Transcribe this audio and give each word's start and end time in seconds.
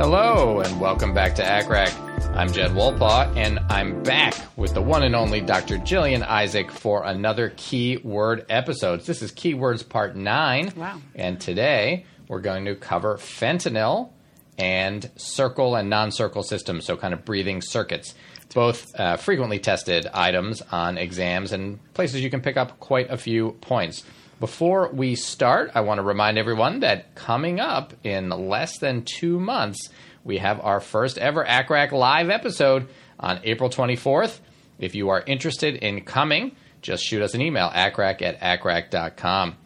Hello, 0.00 0.60
and 0.60 0.80
welcome 0.80 1.12
back 1.12 1.34
to 1.34 1.42
ACCRAC. 1.42 2.34
I'm 2.34 2.50
Jed 2.50 2.70
Wolpaw, 2.70 3.36
and 3.36 3.58
I'm 3.68 4.02
back 4.02 4.34
with 4.56 4.72
the 4.72 4.80
one 4.80 5.02
and 5.02 5.14
only 5.14 5.42
Dr. 5.42 5.76
Jillian 5.76 6.26
Isaac 6.26 6.70
for 6.70 7.04
another 7.04 7.52
keyword 7.58 8.46
episode. 8.48 9.02
This 9.02 9.20
is 9.20 9.30
Keywords 9.30 9.86
Part 9.86 10.16
9. 10.16 10.72
Wow. 10.74 11.02
And 11.14 11.38
today 11.38 12.06
we're 12.28 12.40
going 12.40 12.64
to 12.64 12.76
cover 12.76 13.18
fentanyl 13.18 14.08
and 14.56 15.10
circle 15.16 15.76
and 15.76 15.90
non 15.90 16.12
circle 16.12 16.44
systems, 16.44 16.86
so 16.86 16.96
kind 16.96 17.12
of 17.12 17.26
breathing 17.26 17.60
circuits. 17.60 18.14
Both 18.54 18.98
uh, 18.98 19.16
frequently 19.16 19.58
tested 19.58 20.06
items 20.12 20.62
on 20.72 20.98
exams 20.98 21.52
and 21.52 21.78
places 21.94 22.20
you 22.20 22.30
can 22.30 22.40
pick 22.40 22.56
up 22.56 22.80
quite 22.80 23.10
a 23.10 23.16
few 23.16 23.52
points. 23.60 24.02
Before 24.40 24.88
we 24.90 25.16
start, 25.16 25.70
I 25.74 25.82
want 25.82 25.98
to 25.98 26.02
remind 26.02 26.38
everyone 26.38 26.80
that 26.80 27.14
coming 27.14 27.60
up 27.60 27.92
in 28.02 28.30
less 28.30 28.78
than 28.78 29.04
two 29.04 29.38
months, 29.38 29.90
we 30.24 30.38
have 30.38 30.60
our 30.60 30.80
first 30.80 31.18
ever 31.18 31.44
ACCRAC 31.44 31.92
live 31.92 32.30
episode 32.30 32.88
on 33.18 33.40
April 33.44 33.68
24th. 33.68 34.40
If 34.78 34.94
you 34.94 35.10
are 35.10 35.22
interested 35.26 35.76
in 35.76 36.04
coming, 36.04 36.56
just 36.80 37.04
shoot 37.04 37.20
us 37.20 37.34
an 37.34 37.42
email, 37.42 37.68
accrac 37.68 38.22
at 38.22 38.40
accrac.com. 38.40 39.56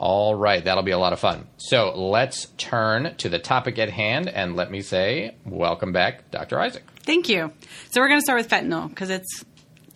All 0.00 0.36
right, 0.36 0.64
that'll 0.64 0.84
be 0.84 0.92
a 0.92 0.98
lot 0.98 1.12
of 1.12 1.18
fun. 1.18 1.48
So 1.56 1.92
let's 1.98 2.46
turn 2.56 3.16
to 3.16 3.28
the 3.28 3.40
topic 3.40 3.80
at 3.80 3.90
hand, 3.90 4.28
and 4.28 4.54
let 4.54 4.70
me 4.70 4.80
say, 4.80 5.34
welcome 5.44 5.90
back, 5.90 6.30
Dr. 6.30 6.60
Isaac. 6.60 6.84
Thank 7.00 7.28
you. 7.28 7.50
So 7.90 8.00
we're 8.00 8.06
going 8.06 8.20
to 8.20 8.24
start 8.24 8.38
with 8.38 8.48
fentanyl 8.48 8.88
because 8.88 9.10
it's 9.10 9.44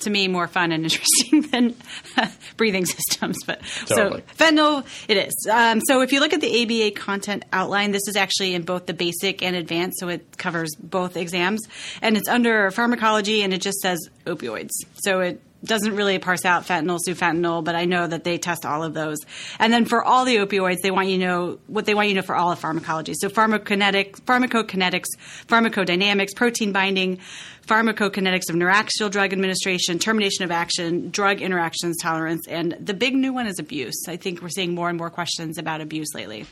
to 0.00 0.10
me 0.10 0.26
more 0.26 0.48
fun 0.48 0.72
and 0.72 0.82
interesting 0.92 1.42
than 1.42 1.76
breathing 2.56 2.84
systems. 2.84 3.36
But 3.46 3.62
Totally. 3.86 4.24
so 4.26 4.44
fentanyl, 4.44 4.84
it 5.06 5.16
is. 5.18 5.34
Um, 5.48 5.80
so 5.86 6.00
if 6.00 6.10
you 6.10 6.18
look 6.18 6.32
at 6.32 6.40
the 6.40 6.64
ABA 6.64 7.00
content 7.00 7.44
outline, 7.52 7.92
this 7.92 8.08
is 8.08 8.16
actually 8.16 8.56
in 8.56 8.62
both 8.62 8.86
the 8.86 8.94
basic 8.94 9.40
and 9.40 9.54
advanced, 9.54 10.00
so 10.00 10.08
it 10.08 10.36
covers 10.36 10.74
both 10.80 11.16
exams, 11.16 11.60
and 12.00 12.16
it's 12.16 12.28
under 12.28 12.72
pharmacology, 12.72 13.42
and 13.42 13.54
it 13.54 13.60
just 13.60 13.78
says 13.78 14.00
opioids. 14.26 14.72
So 15.04 15.20
it 15.20 15.40
doesn't 15.64 15.94
really 15.94 16.18
parse 16.18 16.44
out 16.44 16.66
fentanyl, 16.66 16.98
sufentanil, 17.06 17.64
but 17.64 17.74
I 17.74 17.84
know 17.84 18.06
that 18.06 18.24
they 18.24 18.38
test 18.38 18.66
all 18.66 18.82
of 18.82 18.94
those. 18.94 19.18
And 19.58 19.72
then 19.72 19.84
for 19.84 20.02
all 20.02 20.24
the 20.24 20.36
opioids, 20.36 20.78
they 20.82 20.90
want 20.90 21.08
you 21.08 21.18
to 21.18 21.24
know 21.24 21.58
what 21.66 21.86
they 21.86 21.94
want 21.94 22.08
you 22.08 22.14
to 22.14 22.20
know 22.20 22.26
for 22.26 22.34
all 22.34 22.50
of 22.50 22.58
pharmacology. 22.58 23.14
So 23.14 23.28
pharmacokinetics, 23.28 24.22
pharmacokinetics, 24.22 25.06
pharmacodynamics, 25.46 26.34
protein 26.34 26.72
binding, 26.72 27.18
pharmacokinetics 27.66 28.48
of 28.50 28.56
neuraxial 28.56 29.10
drug 29.10 29.32
administration, 29.32 29.98
termination 29.98 30.44
of 30.44 30.50
action, 30.50 31.10
drug 31.10 31.40
interactions 31.40 31.96
tolerance, 32.00 32.46
and 32.48 32.76
the 32.80 32.94
big 32.94 33.14
new 33.14 33.32
one 33.32 33.46
is 33.46 33.58
abuse. 33.58 34.04
I 34.08 34.16
think 34.16 34.42
we're 34.42 34.48
seeing 34.48 34.74
more 34.74 34.88
and 34.88 34.98
more 34.98 35.10
questions 35.10 35.58
about 35.58 35.80
abuse 35.80 36.14
lately. 36.14 36.46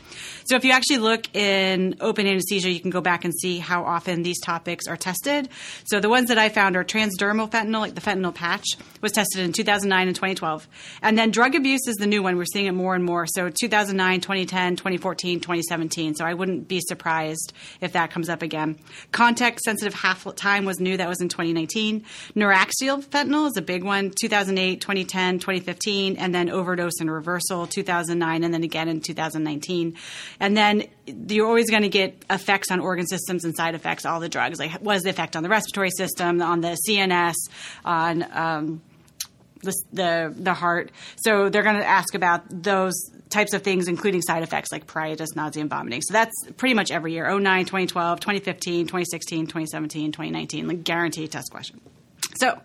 So 0.45 0.55
if 0.55 0.63
you 0.63 0.71
actually 0.71 0.99
look 0.99 1.33
in 1.35 1.97
open 1.99 2.27
anesthesia, 2.27 2.69
you 2.69 2.79
can 2.79 2.91
go 2.91 3.01
back 3.01 3.25
and 3.25 3.33
see 3.33 3.59
how 3.59 3.83
often 3.83 4.23
these 4.23 4.39
topics 4.39 4.87
are 4.87 4.97
tested. 4.97 5.49
So 5.85 5.99
the 5.99 6.09
ones 6.09 6.29
that 6.29 6.37
I 6.37 6.49
found 6.49 6.75
are 6.75 6.83
transdermal 6.83 7.49
fentanyl, 7.49 7.81
like 7.81 7.95
the 7.95 8.01
fentanyl 8.01 8.33
patch, 8.33 8.65
was 9.01 9.11
tested 9.11 9.41
in 9.41 9.51
2009 9.51 10.07
and 10.07 10.15
2012. 10.15 10.67
And 11.01 11.17
then 11.17 11.31
drug 11.31 11.55
abuse 11.55 11.87
is 11.87 11.95
the 11.97 12.07
new 12.07 12.23
one. 12.23 12.37
We're 12.37 12.45
seeing 12.45 12.67
it 12.67 12.73
more 12.73 12.95
and 12.95 13.03
more. 13.03 13.25
So 13.27 13.49
2009, 13.49 14.21
2010, 14.21 14.75
2014, 14.77 15.39
2017. 15.39 16.15
So 16.15 16.25
I 16.25 16.33
wouldn't 16.33 16.67
be 16.67 16.79
surprised 16.81 17.53
if 17.81 17.93
that 17.93 18.11
comes 18.11 18.29
up 18.29 18.41
again. 18.41 18.77
Context 19.11 19.65
sensitive 19.65 19.93
half 19.93 20.21
time 20.35 20.65
was 20.65 20.79
new. 20.79 20.97
That 20.97 21.09
was 21.11 21.21
in 21.21 21.27
2019. 21.27 22.05
Neuraxial 22.35 23.03
fentanyl 23.03 23.47
is 23.47 23.57
a 23.57 23.61
big 23.61 23.83
one. 23.83 24.11
2008, 24.11 24.79
2010, 24.79 25.39
2015, 25.39 26.15
and 26.15 26.33
then 26.33 26.49
overdose 26.49 26.99
and 27.01 27.11
reversal 27.11 27.67
2009, 27.67 28.43
and 28.43 28.53
then 28.53 28.63
again 28.63 28.87
in 28.87 29.01
2019. 29.01 29.97
And 30.39 30.57
then 30.57 30.87
you're 31.05 31.45
always 31.45 31.69
going 31.69 31.83
to 31.83 31.89
get 31.89 32.23
effects 32.29 32.71
on 32.71 32.79
organ 32.79 33.05
systems 33.05 33.43
and 33.43 33.55
side 33.55 33.75
effects. 33.75 34.05
All 34.05 34.21
the 34.21 34.29
drugs, 34.29 34.57
like 34.57 34.71
what 34.79 34.95
is 34.95 35.03
the 35.03 35.09
effect 35.09 35.35
on 35.35 35.43
the 35.43 35.49
respiratory 35.49 35.91
system, 35.91 36.41
on 36.41 36.61
the 36.61 36.77
CNS, 36.87 37.35
on 37.83 38.25
um, 38.31 38.81
the, 39.61 39.73
the 39.91 40.33
the 40.35 40.53
heart. 40.53 40.91
So 41.17 41.49
they're 41.49 41.63
going 41.63 41.77
to 41.77 41.85
ask 41.85 42.15
about 42.15 42.43
those 42.49 42.93
types 43.31 43.53
of 43.53 43.63
things, 43.63 43.87
including 43.87 44.21
side 44.21 44.43
effects 44.43 44.71
like 44.71 44.85
pruritus, 44.85 45.35
nausea, 45.35 45.61
and 45.61 45.69
vomiting. 45.69 46.01
So 46.01 46.13
that's 46.13 46.33
pretty 46.57 46.75
much 46.75 46.91
every 46.91 47.13
year 47.13 47.27
09, 47.27 47.65
2012, 47.65 48.19
2015, 48.19 48.85
2016, 48.85 49.47
2017, 49.47 50.11
2019, 50.11 50.67
like 50.67 50.83
guaranteed 50.83 51.31
test 51.31 51.51
question. 51.51 51.81
So, 52.35 52.59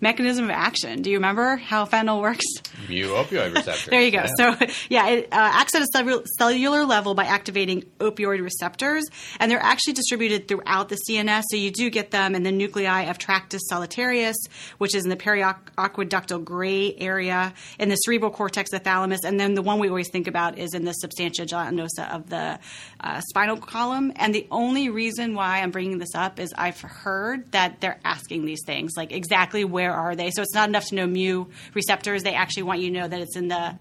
mechanism 0.00 0.44
of 0.44 0.50
action. 0.50 1.02
Do 1.02 1.10
you 1.10 1.16
remember 1.16 1.56
how 1.56 1.84
fentanyl 1.84 2.20
works? 2.20 2.44
Mu 2.88 3.08
opioid 3.08 3.54
receptor. 3.54 3.90
There 3.90 4.02
you 4.02 4.10
go. 4.10 4.24
So, 4.36 4.54
yeah, 4.88 5.08
it 5.08 5.24
uh, 5.32 5.50
acts 5.54 5.74
at 5.74 5.82
a 5.82 5.86
cellu- 5.94 6.26
cellular 6.38 6.84
level 6.84 7.14
by 7.14 7.24
activating 7.24 7.82
opioid 7.98 8.42
receptors, 8.42 9.04
and 9.40 9.50
they're 9.50 9.62
actually 9.62 9.94
distributed 9.94 10.48
throughout 10.48 10.88
the 10.88 10.98
CNS. 11.08 11.42
So, 11.50 11.56
you 11.56 11.70
do 11.70 11.90
get 11.90 12.10
them 12.10 12.34
in 12.34 12.42
the 12.42 12.52
nuclei 12.52 13.02
of 13.02 13.18
tractus 13.18 13.62
solitarius, 13.70 14.36
which 14.78 14.94
is 14.94 15.04
in 15.04 15.10
the 15.10 15.16
periaqueductal 15.16 16.44
gray 16.44 16.94
area, 16.96 17.52
in 17.78 17.88
the 17.88 17.96
cerebral 17.96 18.30
cortex, 18.30 18.70
the 18.70 18.78
thalamus, 18.78 19.24
and 19.24 19.38
then 19.38 19.54
the 19.54 19.62
one 19.62 19.78
we 19.78 19.88
always 19.88 20.10
think 20.10 20.26
about 20.26 20.58
is 20.58 20.74
in 20.74 20.84
the 20.84 20.92
substantia 20.92 21.44
gelatinosa 21.44 22.10
of 22.14 22.28
the 22.30 22.58
uh, 23.00 23.20
spinal 23.28 23.56
column. 23.56 24.12
And 24.16 24.34
the 24.34 24.46
only 24.50 24.88
reason 24.88 25.34
why 25.34 25.60
I'm 25.60 25.70
bringing 25.70 25.98
this 25.98 26.14
up 26.14 26.38
is 26.38 26.52
I've 26.56 26.80
heard 26.80 27.50
that 27.52 27.80
they're 27.80 28.00
asking 28.04 28.44
these 28.44 28.62
things, 28.64 28.92
like 28.96 29.12
exactly 29.12 29.64
where 29.64 29.87
are 29.92 30.14
they? 30.14 30.30
So, 30.30 30.42
it's 30.42 30.54
not 30.54 30.68
enough 30.68 30.86
to 30.86 30.94
know 30.94 31.06
mu 31.06 31.46
receptors. 31.74 32.22
They 32.22 32.34
actually 32.34 32.64
want 32.64 32.80
you 32.80 32.90
to 32.90 33.00
know 33.00 33.08
that 33.08 33.20
it's 33.20 33.36
in 33.36 33.48
the 33.48 33.78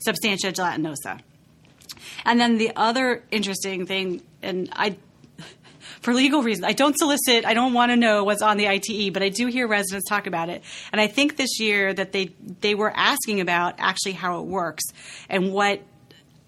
substantia 0.00 0.52
gelatinosa. 0.52 1.20
And 2.24 2.40
then 2.40 2.58
the 2.58 2.72
other 2.76 3.22
interesting 3.30 3.86
thing, 3.86 4.22
and 4.42 4.68
I, 4.72 4.96
for 6.00 6.14
legal 6.14 6.42
reasons, 6.42 6.64
I 6.64 6.72
don't 6.72 6.96
solicit, 6.96 7.44
I 7.44 7.54
don't 7.54 7.72
want 7.72 7.92
to 7.92 7.96
know 7.96 8.24
what's 8.24 8.42
on 8.42 8.56
the 8.56 8.68
ITE, 8.68 9.12
but 9.12 9.22
I 9.22 9.28
do 9.28 9.46
hear 9.46 9.66
residents 9.66 10.08
talk 10.08 10.26
about 10.26 10.48
it. 10.48 10.62
And 10.92 11.00
I 11.00 11.06
think 11.06 11.36
this 11.36 11.60
year 11.60 11.92
that 11.92 12.12
they 12.12 12.30
they 12.60 12.74
were 12.74 12.92
asking 12.94 13.40
about 13.40 13.74
actually 13.78 14.12
how 14.12 14.40
it 14.40 14.46
works 14.46 14.84
and 15.28 15.52
what 15.52 15.80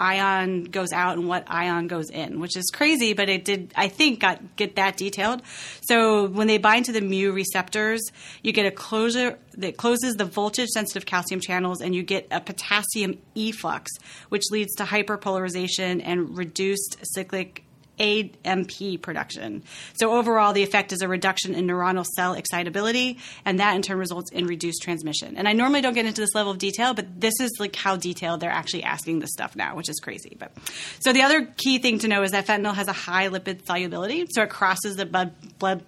ion 0.02 0.64
goes 0.64 0.92
out 0.92 1.16
and 1.16 1.28
what 1.28 1.44
ion 1.46 1.86
goes 1.86 2.10
in, 2.10 2.40
which 2.40 2.56
is 2.56 2.70
crazy, 2.72 3.12
but 3.12 3.28
it 3.28 3.44
did 3.44 3.72
I 3.76 3.88
think 3.88 4.20
got 4.20 4.56
get 4.56 4.76
that 4.76 4.96
detailed. 4.96 5.42
So 5.82 6.26
when 6.26 6.48
they 6.48 6.58
bind 6.58 6.87
to 6.87 6.93
the 6.93 7.00
mu 7.00 7.31
receptors, 7.32 8.00
you 8.43 8.52
get 8.52 8.66
a 8.66 8.72
closure 8.72 9.38
that 9.54 9.76
closes 9.76 10.16
the 10.16 10.25
voltage 10.25 10.69
sensitive 10.70 11.06
calcium 11.06 11.40
channels 11.40 11.81
and 11.81 11.94
you 11.94 12.02
get 12.02 12.26
a 12.31 12.40
potassium 12.40 13.19
efflux, 13.37 13.93
which 14.28 14.50
leads 14.50 14.75
to 14.76 14.84
hyperpolarization 14.84 16.02
and 16.05 16.37
reduced 16.37 16.96
cyclic 17.02 17.64
AMP 17.99 19.03
production. 19.03 19.62
So 19.94 20.12
overall, 20.12 20.53
the 20.53 20.62
effect 20.62 20.93
is 20.93 21.03
a 21.03 21.09
reduction 21.09 21.55
in 21.55 21.67
neuronal 21.67 22.06
cell 22.17 22.35
excitability, 22.35 23.19
and 23.44 23.61
that 23.61 23.77
in 23.77 23.83
turn 23.83 23.99
results 23.99 24.31
in 24.33 24.47
reduced 24.47 24.83
transmission. 24.83 25.37
And 25.37 25.47
I 25.47 25.53
normally 25.53 25.81
don't 25.81 25.94
get 25.94 26.06
into 26.06 26.21
this 26.21 26.35
level 26.35 26.53
of 26.53 26.59
detail, 26.59 26.94
but 26.94 27.21
this 27.21 27.35
is 27.41 27.50
like 27.59 27.77
how 27.77 27.97
detailed 27.97 28.41
they're 28.41 28.50
actually 28.50 28.83
asking 28.83 29.21
this 29.21 29.31
stuff 29.31 29.55
now, 29.55 29.77
which 29.77 29.89
is 29.89 30.00
crazy. 30.00 30.37
But 30.39 30.53
so 31.00 31.12
the 31.12 31.23
other 31.23 31.47
key 31.56 31.79
thing 31.79 31.99
to 32.00 32.09
know 32.09 32.23
is 32.23 32.33
that 32.33 32.47
fentanyl 32.47 32.75
has 32.75 32.89
a 32.89 32.93
high 32.93 33.29
lipid 33.29 33.67
solubility, 33.67 34.27
so 34.31 34.43
it 34.43 34.50
crosses 34.50 34.97
the 34.97 35.06
blood 35.06 35.33
blood 35.59 35.85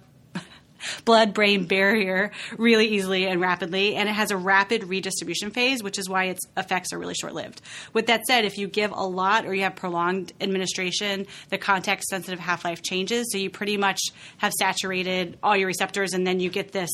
blood 1.03 1.33
brain 1.33 1.65
barrier 1.65 2.31
really 2.57 2.87
easily 2.87 3.25
and 3.25 3.41
rapidly, 3.41 3.95
and 3.95 4.09
it 4.09 4.13
has 4.13 4.31
a 4.31 4.37
rapid 4.37 4.83
redistribution 4.85 5.51
phase, 5.51 5.83
which 5.83 5.97
is 5.97 6.09
why 6.09 6.25
its 6.25 6.41
effects 6.57 6.93
are 6.93 6.99
really 6.99 7.13
short 7.13 7.33
lived. 7.33 7.61
With 7.93 8.07
that 8.07 8.25
said, 8.25 8.45
if 8.45 8.57
you 8.57 8.67
give 8.67 8.91
a 8.91 9.05
lot 9.05 9.45
or 9.45 9.53
you 9.53 9.63
have 9.63 9.75
prolonged 9.75 10.33
administration, 10.41 11.27
the 11.49 11.57
context 11.57 12.09
sensitive 12.09 12.39
half 12.39 12.65
life 12.65 12.81
changes. 12.81 13.31
So 13.31 13.37
you 13.37 13.49
pretty 13.49 13.77
much 13.77 13.99
have 14.37 14.53
saturated 14.53 15.37
all 15.43 15.55
your 15.55 15.67
receptors, 15.67 16.13
and 16.13 16.25
then 16.25 16.39
you 16.39 16.49
get 16.49 16.71
this 16.71 16.91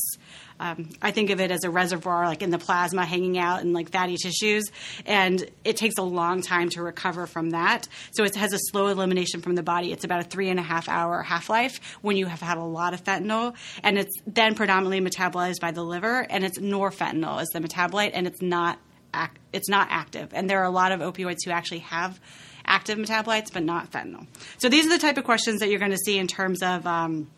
um, 0.62 0.88
I 1.02 1.10
think 1.10 1.30
of 1.30 1.40
it 1.40 1.50
as 1.50 1.64
a 1.64 1.70
reservoir, 1.70 2.26
like 2.26 2.40
in 2.40 2.50
the 2.50 2.58
plasma 2.58 3.04
hanging 3.04 3.36
out 3.36 3.62
in 3.62 3.72
like 3.72 3.90
fatty 3.90 4.16
tissues, 4.16 4.70
and 5.04 5.44
it 5.64 5.76
takes 5.76 5.98
a 5.98 6.02
long 6.02 6.40
time 6.40 6.68
to 6.70 6.82
recover 6.82 7.26
from 7.26 7.50
that. 7.50 7.88
So 8.12 8.22
it 8.22 8.36
has 8.36 8.52
a 8.52 8.58
slow 8.70 8.86
elimination 8.86 9.42
from 9.42 9.56
the 9.56 9.64
body. 9.64 9.90
It's 9.90 10.04
about 10.04 10.20
a 10.20 10.24
three 10.24 10.50
and 10.50 10.60
a 10.60 10.62
half 10.62 10.88
hour 10.88 11.20
half 11.20 11.50
life 11.50 11.80
when 12.00 12.16
you 12.16 12.26
have 12.26 12.40
had 12.40 12.58
a 12.58 12.62
lot 12.62 12.94
of 12.94 13.02
fentanyl, 13.02 13.56
and 13.82 13.98
it's 13.98 14.14
then 14.24 14.54
predominantly 14.54 15.00
metabolized 15.00 15.58
by 15.60 15.72
the 15.72 15.82
liver, 15.82 16.24
and 16.30 16.44
it's 16.44 16.60
norfentanyl 16.60 17.42
is 17.42 17.48
the 17.48 17.58
metabolite, 17.58 18.12
and 18.14 18.28
it's 18.28 18.40
not 18.40 18.78
ac- 19.12 19.32
it's 19.52 19.68
not 19.68 19.88
active. 19.90 20.32
And 20.32 20.48
there 20.48 20.60
are 20.60 20.66
a 20.66 20.70
lot 20.70 20.92
of 20.92 21.00
opioids 21.00 21.38
who 21.44 21.50
actually 21.50 21.80
have 21.80 22.20
active 22.64 22.98
metabolites, 22.98 23.52
but 23.52 23.64
not 23.64 23.90
fentanyl. 23.90 24.28
So 24.58 24.68
these 24.68 24.86
are 24.86 24.90
the 24.90 24.98
type 24.98 25.18
of 25.18 25.24
questions 25.24 25.58
that 25.58 25.70
you're 25.70 25.80
going 25.80 25.90
to 25.90 25.98
see 25.98 26.18
in 26.18 26.28
terms 26.28 26.62
of. 26.62 26.86
Um, 26.86 27.32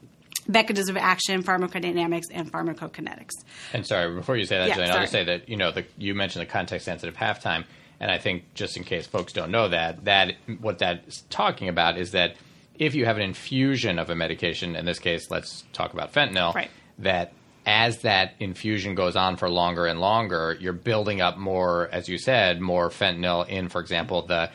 mechanism 0.46 0.96
of 0.96 1.02
action, 1.02 1.42
pharmacodynamics, 1.42 2.24
and 2.32 2.52
pharmacokinetics. 2.52 3.30
And 3.72 3.86
sorry, 3.86 4.14
before 4.14 4.36
you 4.36 4.44
say 4.44 4.58
that, 4.58 4.68
Yeah, 4.68 4.76
Jillian, 4.76 4.90
I'll 4.90 5.00
just 5.00 5.12
say 5.12 5.24
that 5.24 5.48
you 5.48 5.56
know 5.56 5.70
the, 5.70 5.84
you 5.98 6.14
mentioned 6.14 6.42
the 6.46 6.50
context 6.50 6.84
sensitive 6.84 7.16
halftime, 7.16 7.64
and 8.00 8.10
I 8.10 8.18
think 8.18 8.54
just 8.54 8.76
in 8.76 8.84
case 8.84 9.06
folks 9.06 9.32
don't 9.32 9.50
know 9.50 9.68
that, 9.68 10.04
that 10.04 10.34
what 10.60 10.78
that's 10.78 11.22
talking 11.30 11.68
about 11.68 11.98
is 11.98 12.12
that 12.12 12.36
if 12.76 12.94
you 12.94 13.04
have 13.04 13.16
an 13.16 13.22
infusion 13.22 13.98
of 13.98 14.10
a 14.10 14.14
medication, 14.16 14.74
in 14.76 14.84
this 14.84 14.98
case, 14.98 15.30
let's 15.30 15.64
talk 15.72 15.92
about 15.92 16.12
fentanyl, 16.12 16.54
Right. 16.54 16.70
that 16.98 17.32
as 17.66 17.98
that 18.02 18.32
infusion 18.40 18.94
goes 18.94 19.16
on 19.16 19.36
for 19.36 19.48
longer 19.48 19.86
and 19.86 19.98
longer, 20.00 20.56
you're 20.60 20.72
building 20.74 21.20
up 21.22 21.38
more, 21.38 21.88
as 21.92 22.08
you 22.08 22.18
said, 22.18 22.60
more 22.60 22.90
fentanyl 22.90 23.48
in, 23.48 23.68
for 23.68 23.80
example, 23.80 24.22
the 24.26 24.50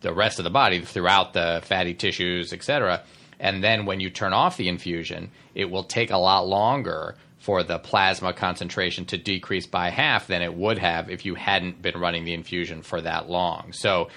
the 0.00 0.12
rest 0.12 0.38
of 0.38 0.44
the 0.44 0.50
body 0.50 0.80
throughout 0.80 1.32
the 1.32 1.60
fatty 1.64 1.94
tissues, 1.94 2.52
et 2.52 2.62
cetera. 2.62 3.02
And 3.40 3.62
then 3.62 3.86
when 3.86 4.00
you 4.00 4.10
turn 4.10 4.32
off 4.32 4.56
the 4.56 4.68
infusion, 4.68 5.30
it 5.54 5.70
will 5.70 5.84
take 5.84 6.10
a 6.10 6.16
lot 6.16 6.46
longer 6.46 7.14
for 7.38 7.62
the 7.62 7.78
plasma 7.78 8.32
concentration 8.32 9.04
to 9.06 9.16
decrease 9.16 9.66
by 9.66 9.90
half 9.90 10.26
than 10.26 10.42
it 10.42 10.52
would 10.54 10.78
have 10.78 11.08
if 11.08 11.24
you 11.24 11.34
hadn't 11.34 11.80
been 11.80 11.98
running 11.98 12.24
the 12.24 12.34
infusion 12.34 12.82
for 12.82 13.00
that 13.00 13.30
long. 13.30 13.72
So 13.72 14.08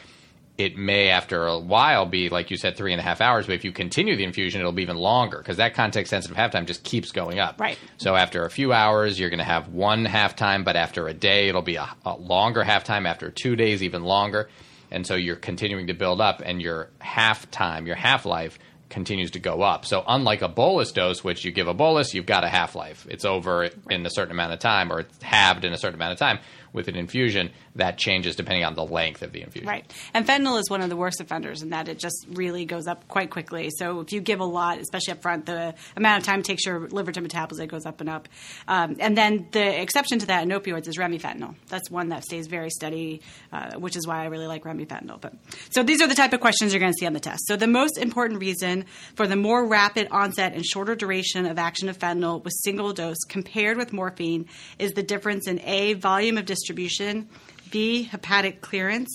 it 0.57 0.77
may, 0.77 1.09
after 1.09 1.47
a 1.47 1.59
while, 1.59 2.05
be 2.05 2.29
like 2.29 2.51
you 2.51 2.57
said, 2.57 2.75
three 2.75 2.91
and 2.91 2.99
a 2.99 3.03
half 3.03 3.21
hours. 3.21 3.45
But 3.45 3.55
if 3.55 3.63
you 3.63 3.71
continue 3.71 4.15
the 4.15 4.23
infusion, 4.23 4.59
it'll 4.59 4.71
be 4.71 4.81
even 4.81 4.97
longer 4.97 5.37
because 5.37 5.57
that 5.57 5.73
context 5.73 6.09
sensitive 6.09 6.37
halftime 6.37 6.65
just 6.65 6.83
keeps 6.83 7.11
going 7.11 7.39
up. 7.39 7.59
Right. 7.59 7.77
So 7.97 8.15
after 8.15 8.45
a 8.45 8.49
few 8.49 8.73
hours, 8.73 9.19
you're 9.19 9.29
going 9.29 9.39
to 9.39 9.43
have 9.43 9.69
one 9.69 10.05
halftime, 10.05 10.63
but 10.65 10.75
after 10.75 11.07
a 11.07 11.13
day, 11.13 11.47
it'll 11.47 11.61
be 11.61 11.77
a, 11.77 11.89
a 12.05 12.15
longer 12.15 12.63
halftime. 12.63 13.07
After 13.07 13.31
two 13.31 13.55
days, 13.55 13.81
even 13.81 14.03
longer. 14.03 14.49
And 14.91 15.07
so 15.07 15.15
you're 15.15 15.37
continuing 15.37 15.87
to 15.87 15.93
build 15.93 16.19
up, 16.19 16.41
and 16.45 16.61
your 16.61 16.89
halftime, 16.99 17.87
your 17.87 17.95
half 17.95 18.25
life, 18.25 18.59
continues 18.91 19.31
to 19.31 19.39
go 19.39 19.63
up. 19.63 19.85
So 19.85 20.03
unlike 20.07 20.43
a 20.43 20.47
bolus 20.47 20.91
dose, 20.91 21.23
which 21.23 21.43
you 21.43 21.51
give 21.51 21.67
a 21.67 21.73
bolus, 21.73 22.13
you've 22.13 22.27
got 22.27 22.43
a 22.43 22.49
half 22.49 22.75
life. 22.75 23.07
It's 23.09 23.25
over 23.25 23.69
in 23.89 24.05
a 24.05 24.09
certain 24.11 24.31
amount 24.31 24.53
of 24.53 24.59
time, 24.59 24.91
or 24.91 24.99
it's 24.99 25.23
halved 25.23 25.65
in 25.65 25.73
a 25.73 25.77
certain 25.77 25.95
amount 25.95 26.13
of 26.13 26.19
time. 26.19 26.39
With 26.73 26.87
an 26.87 26.95
infusion, 26.95 27.51
that 27.75 27.97
changes 27.97 28.35
depending 28.35 28.63
on 28.63 28.75
the 28.75 28.85
length 28.85 29.21
of 29.21 29.31
the 29.31 29.41
infusion. 29.41 29.67
Right. 29.67 29.91
And 30.13 30.25
fentanyl 30.25 30.59
is 30.59 30.69
one 30.69 30.81
of 30.81 30.89
the 30.89 30.95
worst 30.95 31.19
offenders 31.19 31.61
in 31.61 31.69
that 31.69 31.87
it 31.87 31.99
just 31.99 32.25
really 32.31 32.65
goes 32.65 32.87
up 32.87 33.07
quite 33.07 33.29
quickly. 33.29 33.69
So 33.77 33.99
if 33.99 34.11
you 34.13 34.21
give 34.21 34.39
a 34.39 34.45
lot, 34.45 34.79
especially 34.79 35.13
up 35.13 35.21
front, 35.21 35.45
the 35.45 35.75
amount 35.95 36.21
of 36.21 36.25
time 36.25 36.39
it 36.39 36.45
takes 36.45 36.65
your 36.65 36.87
liver 36.87 37.11
to 37.11 37.21
metabolize 37.21 37.59
it 37.59 37.67
goes 37.67 37.85
up 37.85 38.01
and 38.01 38.09
up. 38.09 38.29
Um, 38.67 38.97
and 38.99 39.17
then 39.17 39.47
the 39.51 39.81
exception 39.81 40.19
to 40.19 40.25
that 40.27 40.43
in 40.43 40.49
opioids 40.49 40.87
is 40.87 40.97
remifentanil. 40.97 41.55
That's 41.67 41.89
one 41.89 42.09
that 42.09 42.23
stays 42.23 42.47
very 42.47 42.69
steady, 42.69 43.21
uh, 43.51 43.77
which 43.77 43.95
is 43.95 44.07
why 44.07 44.23
I 44.23 44.25
really 44.27 44.47
like 44.47 44.63
remifentanil. 44.63 45.19
But 45.19 45.33
so 45.71 45.83
these 45.83 46.01
are 46.01 46.07
the 46.07 46.15
type 46.15 46.33
of 46.33 46.39
questions 46.39 46.73
you're 46.73 46.79
going 46.79 46.93
to 46.93 46.97
see 46.97 47.05
on 47.05 47.13
the 47.13 47.19
test. 47.19 47.47
So 47.47 47.55
the 47.55 47.67
most 47.67 47.97
important 47.97 48.39
reason 48.39 48.85
for 49.15 49.27
the 49.27 49.35
more 49.35 49.67
rapid 49.67 50.07
onset 50.11 50.53
and 50.53 50.65
shorter 50.65 50.95
duration 50.95 51.45
of 51.45 51.57
action 51.57 51.89
of 51.89 51.97
fentanyl 51.97 52.43
with 52.43 52.53
single 52.63 52.93
dose 52.93 53.23
compared 53.27 53.77
with 53.77 53.93
morphine 53.93 54.47
is 54.79 54.93
the 54.93 55.03
difference 55.03 55.47
in 55.47 55.59
a 55.61 55.93
volume 55.93 56.37
of 56.37 56.45
distribution, 56.61 57.27
B 57.71 58.03
hepatic 58.03 58.61
clearance, 58.61 59.09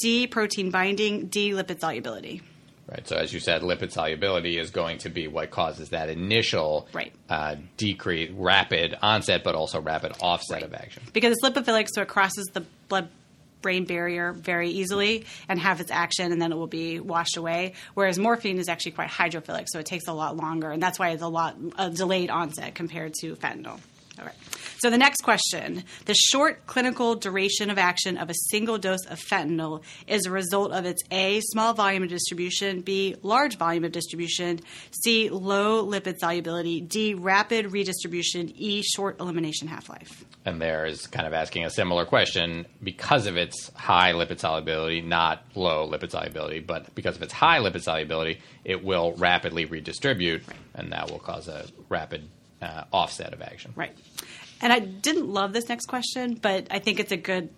C 0.00 0.26
protein 0.26 0.70
binding, 0.70 1.26
D 1.26 1.50
lipid 1.52 1.80
solubility. 1.80 2.42
Right. 2.88 3.06
So 3.08 3.16
as 3.16 3.32
you 3.32 3.40
said, 3.40 3.62
lipid 3.62 3.90
solubility 3.90 4.58
is 4.58 4.70
going 4.70 4.98
to 4.98 5.08
be 5.08 5.26
what 5.26 5.50
causes 5.50 5.88
that 5.90 6.08
initial 6.08 6.86
Right. 6.92 7.12
uh, 7.28 7.56
decrease, 7.76 8.30
rapid 8.30 8.96
onset, 9.02 9.42
but 9.42 9.54
also 9.56 9.80
rapid 9.80 10.12
offset 10.20 10.62
of 10.62 10.72
action. 10.72 11.02
because 11.12 11.32
it's 11.32 11.42
lipophilic, 11.42 11.88
so 11.92 12.02
it 12.02 12.08
crosses 12.08 12.46
the 12.52 12.64
blood 12.88 13.08
brain 13.62 13.84
barrier 13.86 14.32
very 14.32 14.70
easily 14.70 15.24
and 15.48 15.58
have 15.58 15.80
its 15.80 15.90
action, 15.90 16.30
and 16.30 16.40
then 16.40 16.52
it 16.52 16.54
will 16.54 16.68
be 16.68 17.00
washed 17.00 17.36
away. 17.36 17.72
Whereas 17.94 18.16
morphine 18.20 18.58
is 18.58 18.68
actually 18.68 18.92
quite 18.92 19.08
hydrophilic, 19.10 19.64
so 19.66 19.80
it 19.80 19.86
takes 19.86 20.06
a 20.06 20.12
lot 20.12 20.36
longer, 20.36 20.70
and 20.70 20.80
that's 20.80 20.98
why 21.00 21.08
it's 21.10 21.22
a 21.22 21.26
lot 21.28 21.56
a 21.76 21.90
delayed 21.90 22.30
onset 22.30 22.76
compared 22.76 23.14
to 23.22 23.34
fentanyl. 23.34 23.80
All 24.18 24.24
right. 24.24 24.34
So 24.78 24.90
the 24.90 24.98
next 24.98 25.22
question: 25.22 25.84
the 26.04 26.14
short 26.14 26.66
clinical 26.66 27.14
duration 27.14 27.70
of 27.70 27.78
action 27.78 28.16
of 28.16 28.30
a 28.30 28.34
single 28.50 28.78
dose 28.78 29.04
of 29.06 29.18
fentanyl 29.18 29.82
is 30.06 30.26
a 30.26 30.30
result 30.30 30.72
of 30.72 30.84
its 30.86 31.02
a 31.10 31.40
small 31.40 31.74
volume 31.74 32.02
of 32.02 32.08
distribution, 32.08 32.80
b 32.80 33.16
large 33.22 33.56
volume 33.56 33.84
of 33.84 33.92
distribution, 33.92 34.60
c 34.90 35.28
low 35.28 35.84
lipid 35.84 36.18
solubility, 36.18 36.80
d 36.80 37.14
rapid 37.14 37.72
redistribution, 37.72 38.52
e 38.56 38.82
short 38.82 39.20
elimination 39.20 39.68
half 39.68 39.88
life. 39.88 40.24
And 40.44 40.62
there 40.62 40.86
is 40.86 41.06
kind 41.06 41.26
of 41.26 41.32
asking 41.32 41.64
a 41.64 41.70
similar 41.70 42.04
question 42.04 42.66
because 42.82 43.26
of 43.26 43.36
its 43.36 43.70
high 43.74 44.12
lipid 44.12 44.38
solubility, 44.38 45.00
not 45.00 45.42
low 45.54 45.90
lipid 45.90 46.10
solubility, 46.10 46.60
but 46.60 46.94
because 46.94 47.16
of 47.16 47.22
its 47.22 47.32
high 47.32 47.58
lipid 47.58 47.82
solubility, 47.82 48.40
it 48.64 48.84
will 48.84 49.12
rapidly 49.14 49.64
redistribute, 49.64 50.42
and 50.74 50.92
that 50.92 51.10
will 51.10 51.18
cause 51.18 51.48
a 51.48 51.66
rapid 51.88 52.28
uh, 52.62 52.84
offset 52.92 53.32
of 53.32 53.42
action. 53.42 53.72
Right. 53.76 53.96
And 54.60 54.72
I 54.72 54.78
didn't 54.78 55.28
love 55.28 55.52
this 55.52 55.68
next 55.68 55.86
question, 55.86 56.34
but 56.34 56.68
I 56.70 56.78
think 56.78 57.00
it's 57.00 57.12
a 57.12 57.16
good 57.16 57.50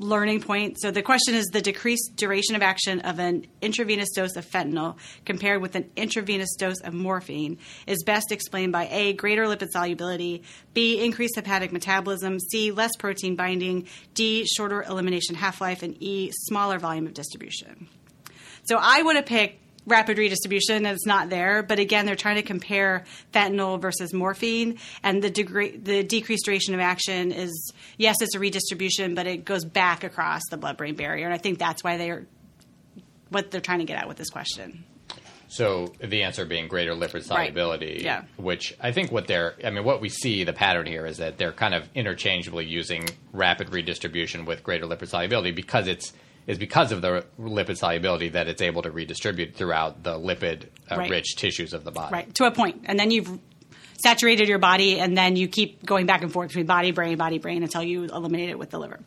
learning 0.00 0.40
point. 0.40 0.80
So 0.80 0.90
the 0.90 1.02
question 1.02 1.34
is 1.34 1.46
the 1.46 1.60
decreased 1.60 2.16
duration 2.16 2.56
of 2.56 2.62
action 2.62 3.00
of 3.00 3.18
an 3.18 3.46
intravenous 3.62 4.10
dose 4.10 4.36
of 4.36 4.44
fentanyl 4.44 4.96
compared 5.24 5.62
with 5.62 5.76
an 5.76 5.90
intravenous 5.96 6.56
dose 6.56 6.80
of 6.80 6.94
morphine 6.94 7.58
is 7.86 8.02
best 8.02 8.32
explained 8.32 8.72
by 8.72 8.88
A, 8.90 9.12
greater 9.12 9.44
lipid 9.44 9.70
solubility, 9.70 10.42
B, 10.72 11.04
increased 11.04 11.36
hepatic 11.36 11.72
metabolism, 11.72 12.40
C, 12.40 12.72
less 12.72 12.96
protein 12.96 13.36
binding, 13.36 13.86
D, 14.14 14.46
shorter 14.46 14.82
elimination 14.82 15.36
half 15.36 15.60
life, 15.60 15.82
and 15.82 15.96
E, 16.02 16.32
smaller 16.32 16.78
volume 16.78 17.06
of 17.06 17.14
distribution. 17.14 17.88
So 18.64 18.78
I 18.80 19.02
would 19.02 19.16
have 19.16 19.26
picked 19.26 19.63
rapid 19.86 20.18
redistribution, 20.18 20.76
and 20.76 20.86
it's 20.88 21.06
not 21.06 21.28
there. 21.30 21.62
But 21.62 21.78
again, 21.78 22.06
they're 22.06 22.16
trying 22.16 22.36
to 22.36 22.42
compare 22.42 23.04
fentanyl 23.32 23.80
versus 23.80 24.12
morphine, 24.12 24.78
and 25.02 25.22
the 25.22 25.30
degree, 25.30 25.76
the 25.76 26.02
decreased 26.02 26.44
duration 26.46 26.74
of 26.74 26.80
action 26.80 27.32
is 27.32 27.72
yes, 27.98 28.16
it's 28.20 28.34
a 28.34 28.38
redistribution, 28.38 29.14
but 29.14 29.26
it 29.26 29.44
goes 29.44 29.64
back 29.64 30.04
across 30.04 30.42
the 30.50 30.56
blood-brain 30.56 30.94
barrier, 30.94 31.24
and 31.26 31.34
I 31.34 31.38
think 31.38 31.58
that's 31.58 31.84
why 31.84 31.96
they're 31.96 32.26
what 33.30 33.50
they're 33.50 33.60
trying 33.60 33.80
to 33.80 33.84
get 33.84 33.98
at 33.98 34.06
with 34.08 34.16
this 34.16 34.30
question. 34.30 34.84
So 35.48 35.92
the 36.02 36.22
answer 36.22 36.44
being 36.44 36.66
greater 36.68 36.94
lipid 36.94 37.22
solubility, 37.22 38.00
Yeah. 38.04 38.24
which 38.36 38.74
I 38.80 38.90
think 38.92 39.12
what 39.12 39.26
they're, 39.28 39.54
I 39.64 39.70
mean, 39.70 39.84
what 39.84 40.00
we 40.00 40.08
see 40.08 40.42
the 40.44 40.52
pattern 40.52 40.86
here 40.86 41.06
is 41.06 41.18
that 41.18 41.38
they're 41.38 41.52
kind 41.52 41.74
of 41.74 41.88
interchangeably 41.94 42.64
using 42.64 43.08
rapid 43.32 43.72
redistribution 43.72 44.46
with 44.46 44.62
greater 44.64 44.86
lipid 44.86 45.08
solubility 45.08 45.52
because 45.52 45.86
it's 45.86 46.12
is 46.46 46.58
because 46.58 46.92
of 46.92 47.02
the 47.02 47.24
lipid 47.40 47.76
solubility 47.76 48.28
that 48.30 48.48
it's 48.48 48.62
able 48.62 48.82
to 48.82 48.90
redistribute 48.90 49.54
throughout 49.54 50.02
the 50.02 50.18
lipid 50.18 50.66
uh, 50.90 50.96
Right. 50.96 51.10
rich 51.10 51.36
tissues 51.36 51.72
of 51.72 51.84
the 51.84 51.90
body. 51.90 52.12
Right 52.12 52.34
to 52.34 52.44
a 52.44 52.50
point, 52.50 52.82
and 52.84 52.98
then 52.98 53.10
you've 53.10 53.38
saturated 53.96 54.48
your 54.48 54.58
body, 54.58 55.00
and 55.00 55.16
then 55.16 55.34
you 55.34 55.48
keep 55.48 55.82
going 55.86 56.04
back 56.04 56.20
and 56.22 56.30
forth 56.30 56.48
between 56.48 56.66
body, 56.66 56.90
brain, 56.90 57.16
body, 57.16 57.38
brain 57.38 57.62
until 57.62 57.82
you 57.82 58.04
eliminate 58.04 58.50
it 58.50 58.58
with 58.58 58.68
the 58.68 58.78
liver. 58.78 59.00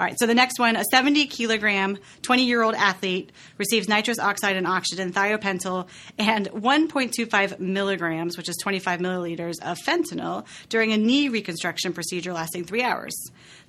All 0.00 0.04
right. 0.06 0.18
So 0.18 0.26
the 0.26 0.34
next 0.34 0.58
one: 0.58 0.74
a 0.74 0.82
70 0.90 1.26
kilogram, 1.28 1.98
20 2.22 2.44
year 2.44 2.62
old 2.62 2.74
athlete 2.74 3.30
receives 3.58 3.88
nitrous 3.88 4.18
oxide 4.18 4.56
and 4.56 4.66
oxygen, 4.66 5.12
thiopental, 5.12 5.86
and 6.18 6.48
1.25 6.48 7.60
milligrams, 7.60 8.36
which 8.36 8.48
is 8.48 8.56
25 8.62 8.98
milliliters 8.98 9.54
of 9.62 9.78
fentanyl 9.78 10.44
during 10.68 10.92
a 10.92 10.96
knee 10.96 11.28
reconstruction 11.28 11.92
procedure 11.92 12.32
lasting 12.32 12.64
three 12.64 12.82
hours. 12.82 13.14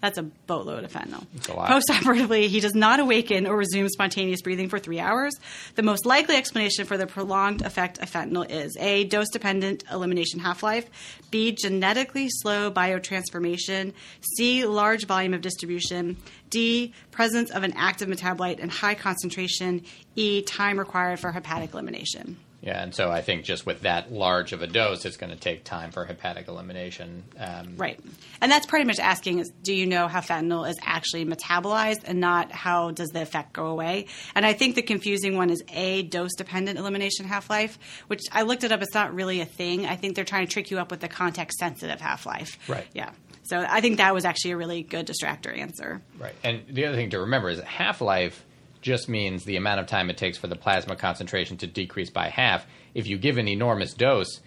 That's 0.02 0.18
a 0.18 0.24
boatload 0.24 0.84
of 0.84 0.92
fentanyl. 0.92 1.26
Postoperatively, 1.46 2.48
he 2.48 2.60
does 2.60 2.74
not 2.74 3.00
awaken 3.00 3.46
or 3.46 3.56
resume 3.56 3.88
spontaneous 3.88 4.42
breathing 4.42 4.68
for 4.68 4.80
three 4.80 5.00
hours. 5.00 5.34
The 5.76 5.84
most 5.84 6.08
likely 6.08 6.36
explanation 6.36 6.86
for 6.86 6.98
the 6.98 7.06
prolonged 7.06 7.62
effect 7.62 8.00
of 8.00 8.12
fentanyl 8.12 8.50
is 8.50 8.76
A, 8.80 9.04
dose 9.04 9.30
dependent 9.30 9.84
elimination 9.92 10.40
half 10.40 10.64
life, 10.64 10.90
B, 11.30 11.52
genetically 11.52 12.30
slow 12.30 12.72
biotransformation, 12.72 13.94
C, 14.38 14.66
large 14.66 15.06
volume 15.06 15.36
of 15.36 15.42
distribution, 15.42 16.18
D, 16.50 16.94
presence 17.12 17.52
of 17.52 17.64
an 17.64 17.74
active 17.76 18.10
metabolite 18.10 18.60
and 18.60 18.72
high 18.72 18.96
concentration, 18.96 19.84
E, 20.16 20.42
time 20.42 20.80
required 20.80 21.20
for 21.20 21.32
hepatic 21.32 21.74
elimination. 21.74 22.38
Yeah, 22.62 22.84
and 22.84 22.94
so 22.94 23.10
I 23.10 23.22
think 23.22 23.44
just 23.44 23.66
with 23.66 23.82
that 23.82 24.12
large 24.12 24.54
of 24.54 24.62
a 24.62 24.68
dose, 24.68 25.04
it's 25.06 25.18
going 25.18 25.32
to 25.32 25.40
take 25.40 25.64
time 25.64 25.92
for 25.92 26.06
hepatic 26.06 26.48
elimination. 26.48 27.24
Um, 27.40 27.76
Right. 27.76 28.00
And 28.40 28.52
that's 28.52 28.68
pretty 28.68 28.86
much 28.86 29.00
asking 29.00 29.40
is 29.40 29.52
do 29.64 29.74
you 29.74 29.88
know 29.88 30.08
how 30.08 30.20
fentanyl 30.22 30.70
is 30.70 30.78
actually 30.84 31.26
metabolized 31.26 32.02
and 32.06 32.20
not 32.20 32.52
how 32.52 32.92
does 32.92 33.10
the 33.10 33.22
effect 33.22 33.54
go 33.54 33.66
away? 33.68 34.06
And 34.36 34.46
I 34.46 34.54
think 34.54 34.76
the 34.76 34.84
confusing 34.84 35.36
one 35.36 35.50
is 35.50 35.64
A, 35.74 36.04
dose 36.04 36.36
dependent 36.38 36.78
elimination 36.78 37.26
half 37.26 37.50
life, 37.50 37.80
which 38.08 38.22
I 38.32 38.44
looked 38.44 38.64
it 38.64 38.72
up, 38.72 38.82
it's 38.84 38.94
not 38.94 39.14
really 39.16 39.42
a 39.42 39.46
thing. 39.46 39.88
I 39.88 39.96
think 39.96 40.16
they're 40.16 40.24
trying 40.26 40.46
to 40.46 40.52
trick 40.52 40.70
you 40.70 40.78
up 40.80 40.92
with 40.92 41.00
the 41.00 41.08
context 41.08 41.58
sensitive 41.58 42.00
half 42.00 42.26
life. 42.28 42.60
Right. 42.70 42.86
Yeah. 42.94 43.10
So 43.44 43.66
I 43.68 43.82
think 43.82 43.98
that 43.98 44.14
was 44.14 44.24
actually 44.24 44.52
a 44.52 44.58
really 44.58 44.84
good 44.84 45.08
distractor 45.08 45.58
answer. 45.58 46.02
Right. 46.20 46.36
And 46.44 46.62
the 46.70 46.86
other 46.86 46.96
thing 46.96 47.10
to 47.10 47.22
remember 47.22 47.50
is 47.50 47.58
that 47.58 47.66
half 47.66 48.02
life 48.02 48.46
just 48.82 49.08
means 49.10 49.44
the 49.46 49.56
amount 49.58 49.80
of 49.80 49.88
time 49.88 50.10
it 50.10 50.18
takes 50.18 50.38
for 50.38 50.48
the 50.48 50.56
plasma 50.56 50.96
concentration 50.96 51.58
to 51.58 51.68
decrease 51.68 52.10
by 52.10 52.30
half. 52.30 52.66
If 52.94 53.08
you 53.08 53.18
give 53.18 53.38
an 53.38 53.48
enormous 53.48 53.94
dose, 53.94 54.40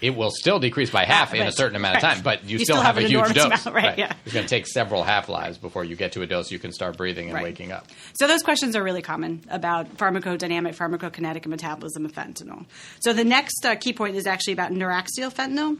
it 0.00 0.16
will 0.16 0.30
still 0.30 0.58
decrease 0.58 0.88
by 0.90 1.04
half 1.04 1.34
in 1.34 1.46
a 1.46 1.52
certain 1.52 1.76
amount 1.76 1.96
of 1.96 2.00
time, 2.02 2.22
but 2.22 2.42
you, 2.44 2.56
You 2.58 2.64
still, 2.64 2.76
still 2.76 2.82
have, 2.82 2.94
have 2.96 3.04
a 3.04 3.08
huge 3.08 3.34
dose. 3.34 3.44
amount, 3.66 3.66
right, 3.76 3.98
yeah. 3.98 4.14
It's 4.24 4.32
going 4.32 4.46
to 4.46 4.48
take 4.48 4.66
several 4.66 5.02
half 5.02 5.28
lives 5.28 5.58
before 5.58 5.84
you 5.84 5.94
get 5.94 6.12
to 6.12 6.22
a 6.22 6.26
dose 6.26 6.50
you 6.50 6.58
can 6.58 6.72
start 6.72 6.96
breathing 6.96 7.26
and 7.26 7.34
Right. 7.34 7.42
waking 7.44 7.70
up. 7.70 7.86
So 8.18 8.26
those 8.26 8.42
questions 8.42 8.74
are 8.76 8.82
really 8.82 9.02
common 9.02 9.42
about 9.50 9.98
pharmacodynamic, 9.98 10.74
pharmacokinetic, 10.74 11.42
and 11.42 11.48
metabolism 11.48 12.06
of 12.06 12.12
fentanyl. 12.12 12.64
So 13.00 13.12
the 13.12 13.24
next 13.24 13.64
uh, 13.66 13.74
key 13.76 13.92
point 13.92 14.16
is 14.16 14.26
actually 14.26 14.54
about 14.54 14.72
neuraxial 14.72 15.30
fentanyl. 15.34 15.76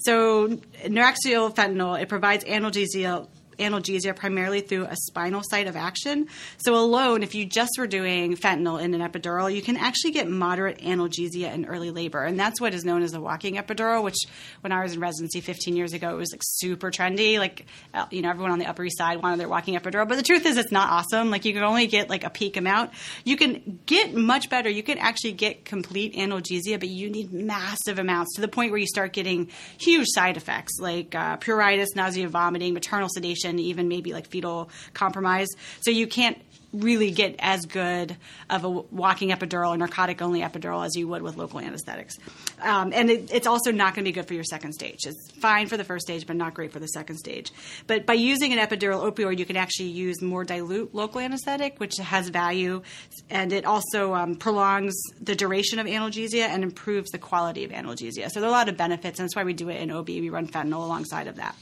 So 0.00 0.48
neuraxial 0.84 1.54
fentanyl 1.54 1.98
it 2.00 2.10
provides 2.10 2.44
analgesia. 2.44 3.26
Analgesia 3.62 4.14
primarily 4.14 4.60
through 4.60 4.84
a 4.84 4.96
spinal 4.96 5.42
site 5.44 5.66
of 5.66 5.76
action. 5.76 6.28
So, 6.58 6.74
alone, 6.74 7.22
if 7.22 7.34
you 7.34 7.44
just 7.44 7.72
were 7.78 7.86
doing 7.86 8.36
fentanyl 8.36 8.82
in 8.82 8.94
an 8.94 9.00
epidural, 9.00 9.52
you 9.54 9.62
can 9.62 9.76
actually 9.76 10.12
get 10.12 10.28
moderate 10.28 10.78
analgesia 10.78 11.52
in 11.52 11.64
early 11.66 11.90
labor. 11.90 12.24
And 12.24 12.38
that's 12.38 12.60
what 12.60 12.74
is 12.74 12.84
known 12.84 13.02
as 13.02 13.12
the 13.12 13.20
walking 13.20 13.56
epidural, 13.56 14.02
which 14.02 14.18
when 14.60 14.72
I 14.72 14.82
was 14.82 14.94
in 14.94 15.00
residency 15.00 15.40
15 15.40 15.76
years 15.76 15.92
ago, 15.92 16.10
it 16.10 16.16
was 16.16 16.32
like 16.32 16.42
super 16.44 16.90
trendy. 16.90 17.38
Like, 17.38 17.66
uh, 17.94 18.06
you 18.10 18.22
know, 18.22 18.30
everyone 18.30 18.52
on 18.52 18.58
the 18.58 18.66
Upper 18.66 18.84
East 18.84 18.98
Side 18.98 19.22
wanted 19.22 19.40
their 19.40 19.48
walking 19.48 19.78
epidural. 19.78 20.08
But 20.08 20.16
the 20.16 20.22
truth 20.22 20.46
is, 20.46 20.56
it's 20.56 20.72
not 20.72 20.90
awesome. 20.90 21.30
Like, 21.30 21.44
you 21.44 21.52
can 21.52 21.62
only 21.62 21.86
get 21.86 22.10
like 22.10 22.24
a 22.24 22.30
peak 22.30 22.56
amount. 22.56 22.90
You 23.24 23.36
can 23.36 23.80
get 23.86 24.14
much 24.14 24.50
better. 24.50 24.68
You 24.68 24.82
can 24.82 24.98
actually 24.98 25.32
get 25.32 25.64
complete 25.64 26.14
analgesia, 26.14 26.78
but 26.78 26.88
you 26.88 27.10
need 27.10 27.32
massive 27.32 27.98
amounts 27.98 28.34
to 28.34 28.40
the 28.40 28.48
point 28.48 28.70
where 28.70 28.80
you 28.80 28.86
start 28.86 29.12
getting 29.12 29.48
huge 29.78 30.08
side 30.10 30.36
effects 30.36 30.78
like 30.80 31.14
uh, 31.14 31.36
pruritus, 31.38 31.88
nausea, 31.94 32.28
vomiting, 32.28 32.74
maternal 32.74 33.08
sedation, 33.08 33.51
even 33.60 33.88
maybe 33.88 34.12
like 34.12 34.26
fetal 34.26 34.70
compromise. 34.94 35.48
So 35.80 35.90
you 35.90 36.06
can't 36.06 36.38
really 36.72 37.10
get 37.10 37.36
as 37.38 37.66
good 37.66 38.16
of 38.48 38.64
a 38.64 38.70
walking 38.70 39.30
epidural, 39.30 39.74
a 39.74 39.76
narcotic 39.76 40.22
only 40.22 40.40
epidural, 40.40 40.84
as 40.84 40.96
you 40.96 41.06
would 41.08 41.22
with 41.22 41.36
local 41.36 41.60
anesthetics. 41.60 42.16
Um, 42.60 42.92
and 42.94 43.10
it, 43.10 43.32
it's 43.32 43.46
also 43.46 43.70
not 43.70 43.94
going 43.94 44.04
to 44.04 44.08
be 44.08 44.12
good 44.12 44.26
for 44.26 44.34
your 44.34 44.44
second 44.44 44.72
stage. 44.72 45.00
It's 45.04 45.30
fine 45.38 45.66
for 45.66 45.76
the 45.76 45.84
first 45.84 46.06
stage, 46.06 46.26
but 46.26 46.36
not 46.36 46.54
great 46.54 46.72
for 46.72 46.78
the 46.78 46.86
second 46.86 47.18
stage. 47.18 47.52
But 47.86 48.06
by 48.06 48.14
using 48.14 48.52
an 48.52 48.58
epidural 48.58 49.10
opioid, 49.10 49.38
you 49.38 49.44
can 49.44 49.56
actually 49.56 49.90
use 49.90 50.22
more 50.22 50.44
dilute 50.44 50.94
local 50.94 51.20
anesthetic, 51.20 51.78
which 51.78 51.96
has 51.98 52.28
value, 52.30 52.82
and 53.28 53.52
it 53.52 53.64
also 53.64 54.14
um, 54.14 54.36
prolongs 54.36 54.94
the 55.20 55.34
duration 55.34 55.78
of 55.78 55.86
analgesia 55.86 56.48
and 56.48 56.62
improves 56.62 57.10
the 57.10 57.18
quality 57.18 57.64
of 57.64 57.70
analgesia. 57.70 58.30
So 58.30 58.40
there 58.40 58.48
are 58.48 58.52
a 58.52 58.56
lot 58.56 58.68
of 58.68 58.76
benefits, 58.76 59.18
and 59.18 59.26
that's 59.26 59.36
why 59.36 59.44
we 59.44 59.52
do 59.52 59.68
it 59.68 59.80
in 59.80 59.90
OB. 59.90 60.08
We 60.08 60.30
run 60.30 60.48
fentanyl 60.48 60.84
alongside 60.84 61.26
of 61.26 61.36
that. 61.36 61.54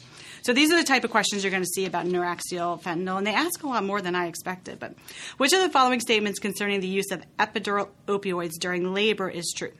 So 0.42 0.52
these 0.52 0.72
are 0.72 0.76
the 0.76 0.84
type 0.84 1.04
of 1.04 1.10
questions 1.10 1.44
you're 1.44 1.50
going 1.50 1.62
to 1.62 1.68
see 1.68 1.86
about 1.86 2.06
neuraxial 2.06 2.80
fentanyl, 2.80 3.18
and 3.18 3.26
they 3.26 3.34
ask 3.34 3.62
a 3.62 3.66
lot 3.66 3.84
more 3.84 4.00
than 4.00 4.14
I 4.14 4.26
expected. 4.26 4.78
But 4.78 4.94
which 5.36 5.52
of 5.52 5.60
the 5.60 5.68
following 5.68 6.00
statements 6.00 6.38
concerning 6.38 6.80
the 6.80 6.88
use 6.88 7.10
of 7.10 7.22
epidural 7.38 7.88
opioids 8.06 8.58
during 8.58 8.94
labor 8.94 9.28
is 9.28 9.52
true? 9.56 9.72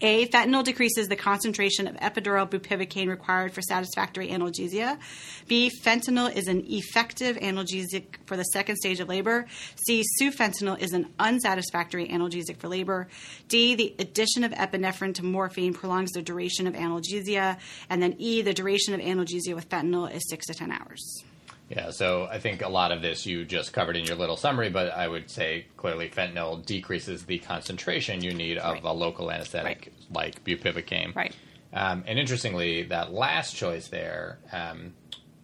A. 0.00 0.26
Fentanyl 0.28 0.64
decreases 0.64 1.08
the 1.08 1.16
concentration 1.16 1.86
of 1.86 1.96
epidural 1.96 2.48
bupivacaine 2.48 3.08
required 3.08 3.52
for 3.52 3.62
satisfactory 3.62 4.28
analgesia. 4.28 4.98
B. 5.46 5.70
Fentanyl 5.82 6.34
is 6.34 6.48
an 6.48 6.64
effective 6.66 7.36
analgesic 7.36 8.04
for 8.26 8.36
the 8.36 8.44
second 8.44 8.76
stage 8.76 9.00
of 9.00 9.08
labor. 9.08 9.46
C. 9.86 10.02
Sufentanil 10.20 10.80
is 10.80 10.92
an 10.92 11.08
unsatisfactory 11.18 12.08
analgesic 12.08 12.56
for 12.56 12.68
labor. 12.68 13.08
D. 13.48 13.74
The 13.74 13.94
addition 13.98 14.44
of 14.44 14.52
epinephrine 14.52 15.14
to 15.14 15.24
morphine 15.24 15.74
prolongs 15.74 16.12
the 16.12 16.22
duration 16.22 16.66
of 16.66 16.74
analgesia. 16.74 17.58
And 17.88 18.02
then 18.02 18.16
E. 18.18 18.42
The 18.42 18.54
duration 18.54 18.94
of 18.94 19.00
analgesia 19.00 19.54
with 19.54 19.68
fentanyl 19.68 20.12
is 20.12 20.22
6 20.28 20.46
to 20.46 20.54
10 20.54 20.72
hours. 20.72 21.24
Yeah, 21.70 21.90
so 21.90 22.28
I 22.30 22.38
think 22.38 22.62
a 22.62 22.68
lot 22.68 22.92
of 22.92 23.00
this 23.00 23.24
you 23.24 23.44
just 23.44 23.72
covered 23.72 23.96
in 23.96 24.04
your 24.04 24.16
little 24.16 24.36
summary, 24.36 24.68
but 24.70 24.92
I 24.92 25.08
would 25.08 25.30
say 25.30 25.66
clearly 25.76 26.08
fentanyl 26.10 26.64
decreases 26.64 27.24
the 27.24 27.38
concentration 27.38 28.22
you 28.22 28.34
need 28.34 28.58
of 28.58 28.74
Right. 28.74 28.84
a 28.84 28.92
local 28.92 29.30
anesthetic 29.30 29.90
Right. 29.90 30.14
like 30.14 30.44
bupivacaine. 30.44 31.14
Right. 31.14 31.34
Um, 31.72 32.04
and 32.06 32.18
interestingly, 32.18 32.82
that 32.84 33.12
last 33.12 33.56
choice 33.56 33.88
there, 33.88 34.38
um, 34.52 34.92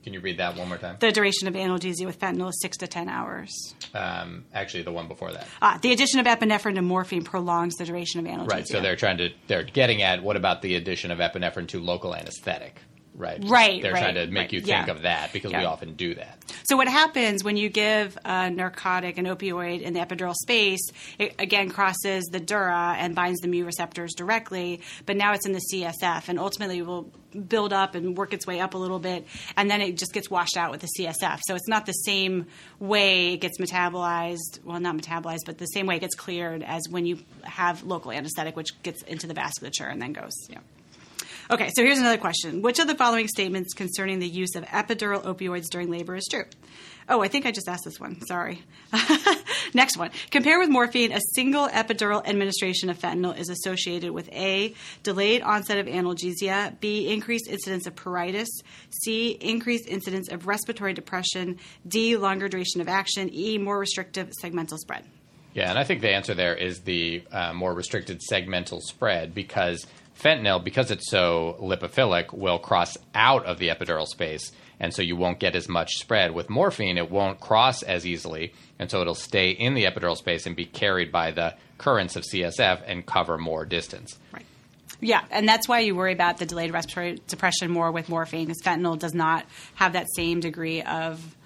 can 0.04 0.12
you 0.14 0.20
read 0.20 0.38
that 0.38 0.56
one 0.56 0.68
more 0.68 0.78
time? 0.78 0.96
The 1.00 1.10
duration 1.10 1.48
of 1.48 1.54
analgesia 1.54 2.06
with 2.06 2.18
fentanyl 2.20 2.50
is 2.50 2.60
6 2.62 2.76
to 2.78 2.86
10 2.86 3.08
hours. 3.08 3.50
Um, 3.94 4.44
actually, 4.54 4.82
the 4.82 4.92
one 4.92 5.08
before 5.08 5.32
that. 5.32 5.46
Ah, 5.60 5.78
the 5.82 5.92
addition 5.92 6.20
of 6.20 6.26
epinephrine 6.26 6.74
to 6.76 6.82
morphine 6.82 7.24
prolongs 7.24 7.74
the 7.76 7.84
duration 7.84 8.20
of 8.20 8.26
analgesia. 8.26 8.50
Right. 8.50 8.68
So 8.68 8.80
they're 8.80 8.94
trying 8.96 9.18
to 9.18 9.30
they're 9.46 9.64
getting 9.64 10.02
at 10.02 10.22
what 10.22 10.36
about 10.36 10.62
the 10.62 10.74
addition 10.76 11.10
of 11.10 11.18
epinephrine 11.18 11.66
to 11.68 11.80
local 11.80 12.14
anesthetic? 12.14 12.76
Right. 13.14 13.42
Right, 13.44 13.82
They're 13.82 13.92
right, 13.92 14.02
trying 14.02 14.14
to 14.14 14.26
make 14.28 14.44
right, 14.44 14.52
you 14.52 14.60
think 14.60 14.86
yeah. 14.86 14.90
of 14.90 15.02
that 15.02 15.32
because 15.32 15.52
we 15.52 15.64
often 15.64 15.94
do 15.94 16.14
that. 16.14 16.38
So 16.64 16.76
what 16.76 16.88
happens 16.88 17.44
when 17.44 17.56
you 17.56 17.68
give 17.68 18.16
a 18.24 18.50
narcotic, 18.50 19.18
an 19.18 19.26
opioid 19.26 19.82
in 19.82 19.92
the 19.92 20.00
epidural 20.00 20.34
space? 20.34 20.80
It 21.18 21.34
again 21.38 21.70
crosses 21.70 22.24
the 22.30 22.40
dura 22.40 22.94
and 22.98 23.14
binds 23.14 23.40
the 23.40 23.48
mu 23.48 23.64
receptors 23.64 24.14
directly, 24.14 24.80
but 25.06 25.16
now 25.16 25.32
it's 25.32 25.46
in 25.46 25.52
the 25.52 25.60
CSF 25.72 26.28
and 26.28 26.38
ultimately 26.38 26.82
will 26.82 27.10
build 27.48 27.72
up 27.72 27.94
and 27.94 28.16
work 28.16 28.32
its 28.32 28.46
way 28.46 28.60
up 28.60 28.74
a 28.74 28.78
little 28.78 28.98
bit, 28.98 29.26
and 29.56 29.70
then 29.70 29.80
it 29.80 29.96
just 29.96 30.12
gets 30.12 30.30
washed 30.30 30.56
out 30.56 30.70
with 30.70 30.80
the 30.80 30.88
CSF. 30.98 31.40
So 31.46 31.54
it's 31.54 31.68
not 31.68 31.86
the 31.86 31.92
same 31.92 32.46
way 32.78 33.34
it 33.34 33.38
gets 33.38 33.58
metabolized. 33.58 34.64
Well, 34.64 34.80
not 34.80 34.96
metabolized, 34.96 35.46
but 35.46 35.58
the 35.58 35.66
same 35.66 35.86
way 35.86 35.96
it 35.96 36.00
gets 36.00 36.14
cleared 36.14 36.62
as 36.62 36.82
when 36.90 37.06
you 37.06 37.18
have 37.42 37.82
local 37.82 38.12
anesthetic, 38.12 38.56
which 38.56 38.82
gets 38.82 39.02
into 39.02 39.26
the 39.26 39.34
vasculature 39.34 39.90
and 39.90 40.00
then 40.00 40.12
goes. 40.12 40.32
Yeah. 40.48 40.58
Okay, 41.50 41.68
so 41.74 41.82
here's 41.82 41.98
another 41.98 42.16
question. 42.16 42.62
Which 42.62 42.78
of 42.78 42.86
the 42.86 42.94
following 42.94 43.26
statements 43.26 43.74
concerning 43.74 44.20
the 44.20 44.28
use 44.28 44.54
of 44.54 44.62
epidural 44.66 45.24
opioids 45.24 45.68
during 45.68 45.90
labor 45.90 46.14
is 46.14 46.28
true? 46.30 46.44
Oh, 47.08 47.22
I 47.22 47.26
think 47.26 47.44
I 47.44 47.50
just 47.50 47.68
asked 47.68 47.84
this 47.84 47.98
one. 47.98 48.20
Sorry. 48.24 48.62
Next 49.74 49.96
one. 49.96 50.12
Compare 50.30 50.60
with 50.60 50.68
morphine, 50.68 51.10
a 51.10 51.18
single 51.34 51.66
epidural 51.68 52.24
administration 52.24 52.88
of 52.88 53.00
fentanyl 53.00 53.36
is 53.36 53.48
associated 53.48 54.12
with 54.12 54.28
A, 54.28 54.76
delayed 55.02 55.42
onset 55.42 55.78
of 55.78 55.86
analgesia, 55.86 56.78
B, 56.78 57.12
increased 57.12 57.48
incidence 57.48 57.84
of 57.88 57.96
pruritus, 57.96 58.46
C, 59.02 59.30
increased 59.30 59.88
incidence 59.88 60.28
of 60.28 60.46
respiratory 60.46 60.92
depression, 60.92 61.58
D, 61.84 62.16
longer 62.16 62.48
duration 62.48 62.80
of 62.80 62.86
action, 62.88 63.28
E, 63.34 63.58
more 63.58 63.80
restrictive 63.80 64.30
segmental 64.40 64.78
spread. 64.78 65.04
Yeah, 65.52 65.68
and 65.68 65.78
I 65.80 65.82
think 65.82 66.00
the 66.00 66.10
answer 66.10 66.32
there 66.32 66.54
is 66.54 66.82
the 66.82 67.24
uh, 67.32 67.52
more 67.52 67.74
restricted 67.74 68.20
segmental 68.30 68.80
spread 68.80 69.34
because 69.34 69.84
fentanyl, 70.20 70.62
because 70.62 70.90
it's 70.90 71.10
so 71.10 71.56
lipophilic, 71.60 72.32
will 72.32 72.58
cross 72.58 72.96
out 73.14 73.44
of 73.46 73.58
the 73.58 73.68
epidural 73.68 74.06
space, 74.06 74.52
and 74.78 74.94
so 74.94 75.02
you 75.02 75.16
won't 75.16 75.40
get 75.40 75.56
as 75.56 75.68
much 75.68 75.96
spread. 75.98 76.32
With 76.32 76.50
morphine, 76.50 76.98
it 76.98 77.10
won't 77.10 77.40
cross 77.40 77.82
as 77.82 78.06
easily, 78.06 78.52
and 78.78 78.90
so 78.90 79.00
it'll 79.00 79.14
stay 79.14 79.50
in 79.50 79.74
the 79.74 79.84
epidural 79.84 80.16
space 80.16 80.46
and 80.46 80.54
be 80.54 80.66
carried 80.66 81.10
by 81.10 81.30
the 81.30 81.54
currents 81.78 82.16
of 82.16 82.24
CSF 82.24 82.82
and 82.86 83.04
cover 83.04 83.38
more 83.38 83.64
distance. 83.64 84.18
Right. 84.32 84.46
Yeah, 85.00 85.24
and 85.30 85.48
that's 85.48 85.66
why 85.66 85.80
you 85.80 85.94
worry 85.94 86.12
about 86.12 86.38
the 86.38 86.46
delayed 86.46 86.72
respiratory 86.72 87.20
depression 87.26 87.70
more 87.70 87.90
with 87.90 88.08
morphine, 88.08 88.46
because 88.46 88.62
fentanyl 88.62 88.98
does 88.98 89.14
not 89.14 89.46
have 89.74 89.94
that 89.94 90.06
same 90.14 90.40
degree 90.40 90.82
of 90.82 91.36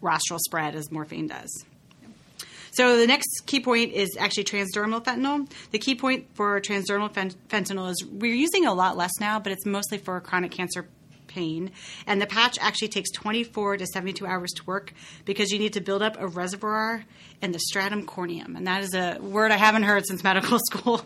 rostral 0.00 0.38
spread 0.38 0.74
as 0.74 0.90
morphine 0.90 1.26
does. 1.26 1.64
So 2.72 2.96
the 2.98 3.06
next 3.06 3.46
key 3.46 3.60
point 3.60 3.92
is 3.92 4.16
actually 4.18 4.44
transdermal 4.44 5.02
fentanyl. 5.02 5.50
The 5.70 5.78
key 5.78 5.94
point 5.94 6.26
for 6.34 6.60
transdermal 6.60 7.12
fen- 7.12 7.34
fentanyl 7.48 7.90
is 7.90 8.04
we're 8.04 8.34
using 8.34 8.66
a 8.66 8.72
lot 8.72 8.96
less 8.96 9.12
now, 9.20 9.40
but 9.40 9.52
it's 9.52 9.66
mostly 9.66 9.98
for 9.98 10.20
chronic 10.20 10.52
cancer 10.52 10.88
pain. 11.26 11.70
And 12.06 12.20
the 12.20 12.26
patch 12.26 12.58
actually 12.60 12.88
takes 12.88 13.10
24 13.12 13.78
to 13.78 13.86
72 13.86 14.26
hours 14.26 14.50
to 14.56 14.64
work 14.64 14.92
because 15.24 15.50
you 15.50 15.58
need 15.58 15.72
to 15.74 15.80
build 15.80 16.02
up 16.02 16.16
a 16.18 16.26
reservoir 16.26 17.04
in 17.42 17.52
the 17.52 17.58
stratum 17.58 18.06
corneum. 18.06 18.56
And 18.56 18.66
that 18.66 18.82
is 18.82 18.94
a 18.94 19.18
word 19.20 19.50
I 19.50 19.56
haven't 19.56 19.84
heard 19.84 20.06
since 20.06 20.22
medical 20.22 20.58
school. 20.70 21.04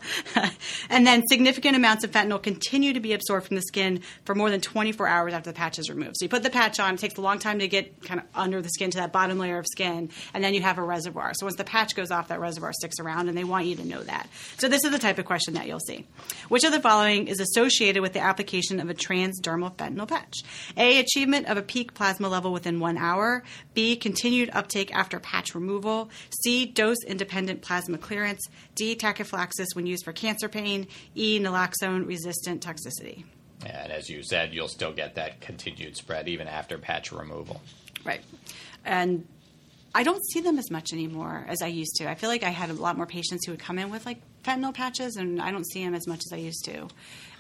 and 0.91 1.07
then 1.07 1.23
significant 1.29 1.77
amounts 1.77 2.05
of 2.05 2.11
fentanyl 2.11 2.43
continue 2.43 2.93
to 2.93 3.01
be 3.01 3.13
absorbed 3.13 3.47
from 3.47 3.57
the 3.57 3.63
skin 3.63 4.01
for 4.25 4.35
more 4.35 4.51
than 4.51 4.61
24 4.61 5.07
hours 5.07 5.33
after 5.33 5.51
the 5.51 5.57
patch 5.57 5.79
is 5.79 5.89
removed. 5.89 6.17
So 6.17 6.25
you 6.25 6.29
put 6.29 6.43
the 6.43 6.51
patch 6.51 6.81
on, 6.81 6.95
it 6.95 7.01
takes 7.01 7.17
a 7.17 7.21
long 7.21 7.39
time 7.39 7.61
to 7.61 7.69
get 7.69 8.03
kind 8.03 8.21
of 8.21 8.27
under 8.35 8.61
the 8.61 8.69
skin 8.69 8.91
to 8.91 8.99
that 8.99 9.13
bottom 9.13 9.39
layer 9.39 9.59
of 9.59 9.67
skin, 9.67 10.11
and 10.33 10.43
then 10.43 10.55
you 10.55 10.63
have 10.63 10.79
a 10.79 10.83
reservoir. 10.83 11.33
So 11.35 11.47
once 11.47 11.57
the 11.57 11.65
patch 11.65 11.95
goes 11.95 12.11
off, 12.11 12.29
that 12.29 12.41
reservoir 12.41 12.73
sticks 12.73 12.99
around, 12.99 13.29
and 13.29 13.39
they 13.39 13.45
want 13.45 13.67
you 13.67 13.77
to 13.77 13.87
know 13.87 14.03
that. 14.03 14.29
So 14.59 14.69
this 14.69 14.85
is 14.85 14.91
the 14.91 14.99
type 14.99 15.19
of 15.19 15.25
question 15.25 15.55
that 15.55 15.67
you'll 15.67 15.81
see. 15.81 16.07
Which 16.49 16.65
of 16.65 16.73
the 16.73 16.81
following 16.81 17.29
is 17.29 17.41
associated 17.41 18.03
with 18.03 18.13
the 18.13 18.21
application 18.21 18.81
of 18.81 18.91
a 18.91 18.95
transdermal 18.95 19.75
fentanyl 19.77 20.09
patch. 20.09 20.43
A. 20.77 20.99
Achievement 20.99 21.47
of 21.47 21.57
a 21.57 21.63
peak 21.63 21.95
plasma 21.95 22.29
level 22.29 22.53
within 22.53 22.81
one 22.81 22.99
hour. 22.99 23.45
B. 23.75 23.97
Continued 23.97 24.51
uptake 24.53 24.95
after 24.95 25.21
patch 25.21 25.55
removal. 25.55 26.11
C. 26.43 26.67
Dose 26.67 27.03
independent 27.07 27.63
plasma 27.63 27.99
clearance. 27.99 28.41
D. 28.75 28.95
Tachyphylaxis 28.97 29.69
when 29.75 29.87
used 29.87 30.05
for 30.05 30.13
cancer 30.13 30.49
pain. 30.49 30.87
E. 31.15 31.39
Naloxone 31.39 32.07
resistant 32.07 32.65
toxicity. 32.65 33.25
And 33.65 33.91
as 33.93 34.11
you 34.11 34.23
said, 34.23 34.53
you'll 34.53 34.69
still 34.69 34.93
get 34.93 35.15
that 35.15 35.41
continued 35.41 35.97
spread 35.97 36.29
even 36.29 36.49
after 36.49 36.77
patch 36.79 37.13
removal. 37.13 37.63
Right. 38.05 38.23
And 38.85 39.27
I 39.95 40.03
don't 40.03 40.23
see 40.33 40.41
them 40.41 40.59
as 40.59 40.71
much 40.71 40.93
anymore 40.93 41.47
as 41.49 41.63
I 41.63 41.69
used 41.69 41.97
to. 41.97 42.11
I 42.11 42.15
feel 42.15 42.29
like 42.29 42.43
I 42.43 42.51
had 42.51 42.69
a 42.69 42.75
lot 42.75 42.97
more 42.97 43.07
patients 43.07 43.47
who 43.47 43.53
would 43.53 43.61
come 43.61 43.79
in 43.79 43.91
with 43.91 44.05
like 44.05 44.19
fentanyl 44.43 44.75
patches, 44.75 45.17
and 45.17 45.41
I 45.41 45.51
don't 45.53 45.65
see 45.67 45.85
them 45.85 45.95
as 45.95 46.07
much 46.07 46.19
as 46.27 46.33
I 46.33 46.37
used 46.37 46.65
to. 46.67 46.89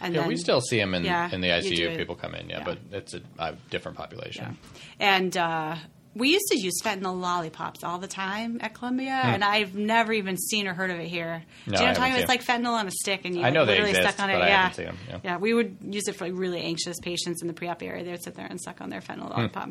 And 0.00 0.14
Yeah, 0.14 0.20
then, 0.20 0.28
we 0.28 0.36
still 0.36 0.60
see 0.60 0.78
them 0.78 0.94
in, 0.94 1.04
Yeah, 1.04 1.28
in 1.30 1.40
the 1.42 1.48
ICU. 1.48 1.76
do 1.76 1.84
if 1.88 1.92
it. 1.94 1.98
People 1.98 2.14
come 2.14 2.34
in, 2.34 2.48
yeah, 2.48 2.58
Yeah. 2.58 2.64
but 2.64 2.78
it's 2.92 3.12
a, 3.14 3.20
a 3.38 3.56
different 3.70 3.98
population. 3.98 4.56
And 5.00 5.36
uh, 5.36 5.76
we 6.14 6.30
used 6.30 6.46
to 6.48 6.58
use 6.58 6.74
fentanyl 6.82 7.18
lollipops 7.20 7.82
all 7.82 7.98
the 7.98 8.06
time 8.08 8.58
at 8.60 8.74
Columbia, 8.74 9.10
and 9.12 9.42
I've 9.42 9.74
never 9.74 10.12
even 10.12 10.36
seen 10.36 10.66
or 10.68 10.74
heard 10.74 10.90
of 10.90 10.98
it 11.00 11.08
here. 11.08 11.42
Hmm. 11.64 11.70
Do 11.70 11.72
No, 11.72 11.78
you 11.80 11.84
know 11.84 11.84
what 11.84 11.88
I'm 11.88 11.94
talking 11.96 12.12
about? 12.12 12.20
It's 12.20 12.28
like 12.28 12.44
fentanyl 12.44 12.78
on 12.78 12.86
a 12.86 12.90
stick, 12.90 13.24
and 13.24 13.34
you 13.36 13.42
I 13.42 13.50
know 13.50 13.60
like, 13.60 13.68
literally 13.70 13.90
exist, 13.90 14.08
stuck 14.14 14.24
on 14.24 14.30
it. 14.30 14.38
but 14.38 14.48
yeah. 14.48 14.88
'em, 14.88 15.20
yeah. 15.24 15.36
we 15.38 15.52
would 15.54 15.76
use 15.82 16.06
it 16.08 16.14
for 16.16 16.24
like 16.26 16.34
really 16.38 16.60
anxious 16.60 16.96
patients 17.00 17.42
in 17.42 17.48
the 17.48 17.54
pre-op 17.54 17.82
area. 17.82 18.04
They 18.04 18.10
would 18.12 18.22
sit 18.22 18.34
there 18.34 18.46
and 18.46 18.60
suck 18.60 18.80
on 18.80 18.90
their 18.90 19.00
fentanyl 19.00 19.32
Hmm. 19.32 19.38
lollipop. 19.40 19.68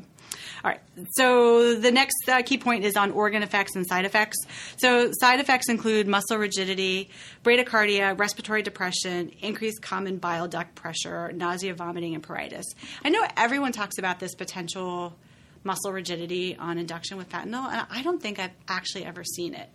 All 0.63 0.71
right. 0.71 0.79
So 1.11 1.75
the 1.75 1.91
next 1.91 2.27
uh, 2.27 2.41
key 2.43 2.57
point 2.57 2.83
is 2.85 2.95
on 2.97 3.11
organ 3.11 3.43
effects 3.43 3.75
and 3.75 3.85
side 3.87 4.05
effects. 4.05 4.37
So 4.77 5.11
side 5.13 5.39
effects 5.39 5.69
include 5.69 6.07
muscle 6.07 6.37
rigidity, 6.37 7.09
bradycardia, 7.43 8.17
respiratory 8.17 8.61
depression, 8.63 9.31
increased 9.41 9.81
common 9.81 10.17
bile 10.17 10.47
duct 10.47 10.75
pressure, 10.75 11.31
nausea, 11.33 11.73
vomiting, 11.73 12.15
and 12.15 12.23
pruritus. 12.23 12.63
I 13.03 13.09
know 13.09 13.25
everyone 13.37 13.71
talks 13.71 13.97
about 13.97 14.19
this 14.19 14.33
potential 14.35 15.15
muscle 15.63 15.91
rigidity 15.91 16.55
on 16.57 16.77
induction 16.77 17.17
with 17.17 17.29
fentanyl, 17.29 17.67
and 17.71 17.85
I 17.89 18.01
don't 18.03 18.21
think 18.21 18.39
I've 18.39 18.51
actually 18.67 19.05
ever 19.05 19.23
seen 19.23 19.53
it. 19.53 19.69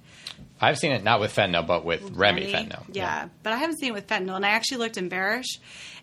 I've 0.60 0.76
seen 0.78 0.92
it 0.92 1.04
not 1.04 1.20
with 1.20 1.34
fentanyl, 1.34 1.66
but 1.66 1.84
with 1.84 2.02
Remy. 2.16 2.52
remifentanil. 2.52 2.84
Yeah, 2.92 3.28
but 3.42 3.52
I 3.52 3.56
haven't 3.58 3.78
seen 3.78 3.90
it 3.90 3.94
with 3.94 4.06
fentanyl. 4.08 4.34
And 4.36 4.44
I 4.44 4.50
actually 4.50 4.78
looked 4.78 4.96
in 4.96 5.08
Barash, 5.08 5.46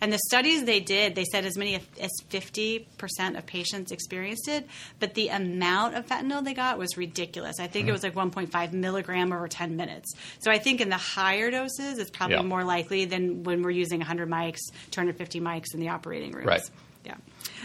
and 0.01 0.11
the 0.13 0.19
studies 0.29 0.63
they 0.63 0.79
did, 0.79 1.13
they 1.15 1.25
said 1.25 1.45
as 1.45 1.57
many 1.57 1.75
as 1.99 2.11
50% 2.29 3.37
of 3.37 3.45
patients 3.45 3.91
experienced 3.91 4.47
it, 4.47 4.67
but 4.99 5.13
the 5.13 5.27
amount 5.29 5.95
of 5.95 6.05
fentanyl 6.07 6.43
they 6.43 6.53
got 6.53 6.77
was 6.77 6.97
ridiculous. 6.97 7.59
I 7.59 7.63
Mm-hmm. 7.65 7.73
think 7.73 7.87
it 7.89 7.91
was 7.91 8.03
like 8.03 8.13
1.5 8.15 8.73
milligram 8.73 9.33
over 9.33 9.47
10 9.47 9.75
minutes. 9.75 10.13
So 10.39 10.49
I 10.51 10.57
think 10.57 10.79
in 10.81 10.89
the 10.89 10.97
higher 10.97 11.51
doses, 11.51 11.97
it's 11.99 12.09
probably 12.11 12.37
Yeah. 12.37 12.41
more 12.43 12.63
likely 12.63 13.05
than 13.05 13.43
when 13.43 13.61
we're 13.61 13.71
using 13.71 13.99
100 13.99 14.29
mics, 14.29 14.59
250 14.91 15.41
mics 15.41 15.73
in 15.73 15.79
the 15.79 15.89
operating 15.89 16.31
rooms. 16.31 16.45
Right. 16.47 16.61
Yeah. 17.03 17.15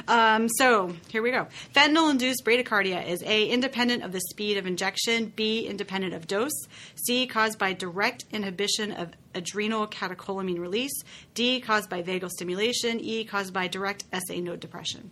Um, 0.08 0.48
so 0.48 0.94
here 1.08 1.22
we 1.22 1.30
go. 1.30 1.46
Fentanyl 1.74 2.10
induced 2.10 2.44
bradycardia 2.44 3.06
is 3.06 3.22
A, 3.22 3.46
independent 3.46 4.02
of 4.02 4.12
the 4.12 4.20
speed 4.20 4.56
of 4.56 4.66
injection, 4.66 5.32
B, 5.34 5.66
independent 5.66 6.14
of 6.14 6.26
dose, 6.26 6.66
C, 6.94 7.26
caused 7.26 7.58
by 7.58 7.72
direct 7.72 8.24
inhibition 8.32 8.92
of 8.92 9.10
adrenal 9.34 9.86
catecholamine 9.86 10.58
release, 10.58 10.92
D, 11.34 11.60
caused 11.60 11.88
by 11.88 12.02
vagal 12.02 12.30
stimulation, 12.30 13.00
E, 13.00 13.24
caused 13.24 13.52
by 13.52 13.68
direct 13.68 14.04
SA 14.12 14.34
node 14.34 14.60
depression. 14.60 15.10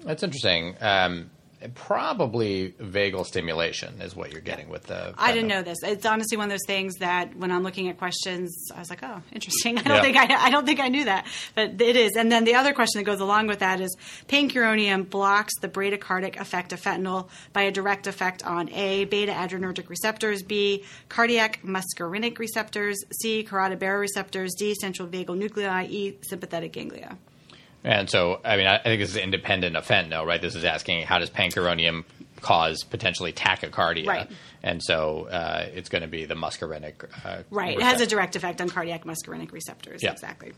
That's 0.00 0.22
interesting. 0.22 0.76
Um, 0.80 1.30
probably 1.74 2.70
vagal 2.80 3.26
stimulation 3.26 4.00
is 4.00 4.14
what 4.14 4.32
you're 4.32 4.40
getting 4.40 4.68
with 4.68 4.84
the. 4.84 5.14
I 5.18 5.32
didn't 5.32 5.48
know 5.48 5.62
this. 5.62 5.78
It's 5.82 6.06
honestly 6.06 6.36
one 6.36 6.44
of 6.46 6.50
those 6.50 6.66
things 6.66 6.94
that 6.96 7.34
when 7.36 7.50
I'm 7.50 7.62
looking 7.62 7.88
at 7.88 7.98
questions, 7.98 8.54
I 8.74 8.78
was 8.78 8.90
like, 8.90 9.02
"Oh, 9.02 9.22
interesting." 9.32 9.78
I 9.78 9.82
don't 9.82 9.96
Yeah. 9.96 10.02
think 10.02 10.16
I, 10.16 10.46
I 10.46 10.50
don't 10.50 10.66
think 10.66 10.80
I 10.80 10.88
knew 10.88 11.04
that, 11.04 11.26
but 11.54 11.80
it 11.80 11.96
is. 11.96 12.16
And 12.16 12.30
then 12.30 12.44
the 12.44 12.54
other 12.54 12.72
question 12.72 13.00
that 13.00 13.04
goes 13.04 13.20
along 13.20 13.46
with 13.48 13.58
that 13.60 13.80
is, 13.80 13.96
pancuronium 14.28 15.08
blocks 15.08 15.52
the 15.60 15.68
bradycardic 15.68 16.38
effect 16.40 16.72
of 16.72 16.80
fentanyl 16.80 17.28
by 17.52 17.62
a 17.62 17.70
direct 17.72 18.06
effect 18.06 18.44
on 18.44 18.68
a 18.70 19.04
beta 19.06 19.32
adrenergic 19.32 19.88
receptors, 19.88 20.42
b 20.42 20.84
cardiac 21.08 21.60
muscarinic 21.64 22.38
receptors, 22.38 22.98
c 23.20 23.42
carotid 23.42 23.78
baroreceptors, 23.80 24.50
d 24.58 24.74
central 24.74 25.08
vagal 25.08 25.36
nuclei, 25.36 25.86
e 25.88 26.16
sympathetic 26.22 26.72
ganglia. 26.72 27.16
And 27.84 28.10
so, 28.10 28.40
I 28.44 28.56
mean, 28.56 28.66
I 28.66 28.78
think 28.78 29.00
this 29.00 29.10
is 29.10 29.16
an 29.16 29.22
independent 29.22 29.76
of 29.76 29.86
fentanyl, 29.86 30.26
right? 30.26 30.40
This 30.40 30.54
is 30.54 30.64
asking 30.64 31.02
how 31.06 31.18
does 31.18 31.30
pancuronium 31.30 32.04
cause 32.40 32.84
potentially 32.84 33.32
tachycardia? 33.32 34.06
Right. 34.06 34.30
And 34.62 34.82
so 34.82 35.28
uh, 35.30 35.66
it's 35.72 35.88
going 35.88 36.02
to 36.02 36.08
be 36.08 36.24
the 36.24 36.34
muscarinic. 36.34 37.04
Uh, 37.24 37.42
Right. 37.50 37.76
It 37.78 37.82
has 37.82 38.00
a 38.00 38.06
direct 38.06 38.34
effect 38.36 38.60
on 38.60 38.68
cardiac 38.68 39.04
muscarinic 39.04 39.52
receptors. 39.52 40.02
Yeah. 40.02 40.12
Exactly. 40.12 40.52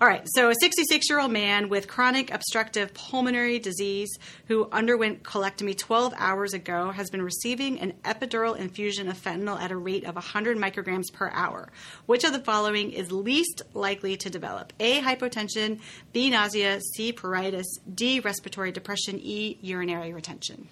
All 0.00 0.08
right. 0.08 0.22
So, 0.34 0.50
a 0.50 0.54
66 0.60 1.08
year 1.08 1.20
old 1.20 1.30
man 1.30 1.68
with 1.68 1.86
chronic 1.86 2.32
obstructive 2.32 2.92
pulmonary 2.94 3.58
disease 3.60 4.10
who 4.48 4.68
underwent 4.72 5.22
colectomy 5.22 5.76
12 5.78 6.14
hours 6.16 6.52
ago 6.52 6.90
has 6.90 7.10
been 7.10 7.22
receiving 7.22 7.78
an 7.80 7.92
epidural 8.04 8.56
infusion 8.56 9.08
of 9.08 9.16
fentanyl 9.16 9.60
at 9.60 9.70
a 9.70 9.76
rate 9.76 10.04
of 10.04 10.16
100 10.16 10.56
micrograms 10.58 11.12
per 11.12 11.30
hour. 11.32 11.70
Which 12.06 12.24
of 12.24 12.32
the 12.32 12.40
following 12.40 12.90
is 12.92 13.12
least 13.12 13.62
likely 13.72 14.16
to 14.18 14.30
develop? 14.30 14.72
A. 14.80 15.00
Hypotension, 15.00 15.80
B. 16.12 16.30
Nausea, 16.30 16.80
C. 16.80 17.12
Pruritus, 17.12 17.66
D. 17.92 18.20
Respiratory 18.20 18.72
depression, 18.72 19.18
E. 19.20 19.58
Urinary 19.62 20.12
retention. 20.12 20.68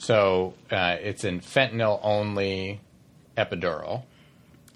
So 0.00 0.54
uh, 0.70 0.96
it's 0.98 1.24
in 1.24 1.40
fentanyl 1.40 2.00
only 2.02 2.80
epidural. 3.36 4.04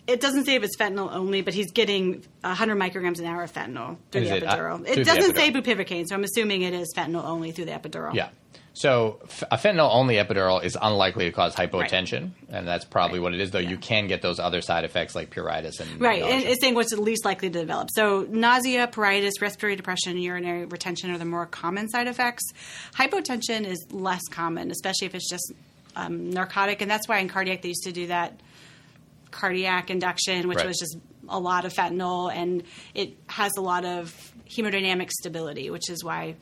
It 0.06 0.20
doesn't 0.20 0.44
say 0.44 0.54
if 0.56 0.62
it's 0.62 0.76
fentanyl 0.76 1.10
only, 1.14 1.40
but 1.40 1.54
he's 1.54 1.72
getting 1.72 2.22
100 2.42 2.76
micrograms 2.76 3.20
an 3.20 3.24
hour 3.24 3.42
of 3.42 3.50
fentanyl 3.50 3.96
through 4.10 4.20
Is 4.22 4.28
the 4.28 4.36
it, 4.36 4.44
uh, 4.44 4.54
epidural. 4.54 4.84
through 4.84 5.02
it 5.02 5.06
doesn't 5.06 5.34
say 5.34 5.50
bupivacaine, 5.50 6.04
so 6.06 6.14
I'm 6.14 6.24
assuming 6.24 6.60
it 6.60 6.74
is 6.74 6.92
fentanyl 6.94 7.24
only 7.24 7.52
through 7.52 7.64
the 7.64 7.72
epidural. 7.72 8.14
Yeah. 8.14 8.28
So 8.76 9.20
f- 9.24 9.44
a 9.52 9.56
fentanyl 9.56 9.88
only 9.92 10.16
epidural 10.16 10.62
is 10.64 10.76
unlikely 10.80 11.26
to 11.26 11.30
cause 11.32 11.54
hypotension, 11.54 12.32
and 12.48 12.66
that's 12.66 12.84
probably 12.84 13.20
Right. 13.20 13.22
what 13.22 13.34
it 13.34 13.40
is. 13.40 13.52
Though 13.52 13.60
Yeah. 13.60 13.70
you 13.70 13.76
can 13.78 14.08
get 14.08 14.20
those 14.20 14.40
other 14.40 14.60
side 14.60 14.82
effects 14.84 15.14
like 15.14 15.30
pruritus 15.30 15.78
and 15.78 16.00
Right, 16.00 16.20
and 16.22 16.30
nausea. 16.32 16.50
it's 16.50 16.60
saying 16.60 16.74
what's 16.74 16.90
the 16.92 17.00
least 17.00 17.24
likely 17.24 17.50
to 17.50 17.58
develop. 17.60 17.88
So, 17.92 18.26
nausea, 18.28 18.88
pruritus, 18.88 19.40
respiratory 19.40 19.76
depression, 19.76 20.18
urinary 20.18 20.64
retention 20.64 21.10
are 21.12 21.18
the 21.18 21.24
more 21.24 21.46
common 21.46 21.88
side 21.88 22.08
effects. 22.08 22.42
Hypotension 22.96 23.64
is 23.64 23.78
less 23.92 24.22
common, 24.30 24.72
especially 24.72 25.06
if 25.06 25.14
it's 25.14 25.30
just 25.30 25.52
um, 25.96 26.30
narcotic, 26.30 26.82
and 26.82 26.90
that's 26.90 27.06
why 27.06 27.18
in 27.20 27.28
cardiac 27.28 27.62
they 27.62 27.68
used 27.68 27.84
to 27.84 27.92
do 27.92 28.08
that 28.08 28.40
cardiac 29.30 29.90
induction, 29.90 30.48
which 30.48 30.58
Right. 30.58 30.66
was 30.66 30.78
just 30.78 30.96
a 31.28 31.38
lot 31.38 31.64
of 31.64 31.72
fentanyl, 31.72 32.32
and 32.34 32.64
it 32.94 33.16
has 33.28 33.52
a 33.56 33.60
lot 33.60 33.84
of 33.84 34.12
hemodynamic 34.50 35.10
stability, 35.12 35.70
which 35.70 35.88
is 35.88 36.02
why 36.02 36.34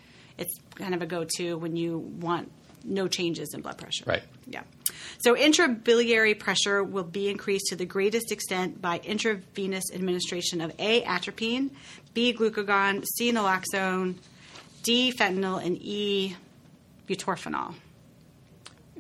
it's 0.43 0.55
kind 0.75 0.95
of 0.95 1.01
a 1.03 1.07
go-to 1.07 1.57
when 1.57 1.75
you 1.77 1.99
want 1.99 2.51
no 2.85 3.07
changes 3.09 3.55
in 3.55 3.61
blood 3.63 3.79
pressure. 3.79 4.05
Right. 4.07 4.23
Yeah. 4.47 4.63
So 5.21 5.35
intrabiliary 5.37 6.35
pressure 6.35 6.83
will 6.83 7.05
be 7.05 7.29
increased 7.31 7.67
to 7.69 7.77
the 7.77 7.87
greatest 7.87 8.33
extent 8.33 8.83
by 8.83 8.99
intravenous 9.05 9.85
administration 9.95 10.61
of 10.61 10.73
A. 10.79 11.03
atropine, 11.05 11.71
B. 12.13 12.35
glucagon, 12.35 13.05
C. 13.17 13.31
naloxone, 13.33 14.17
D. 14.83 15.13
fentanyl, 15.13 15.65
and 15.65 15.79
E. 15.81 16.37
butorphanol. 17.09 17.75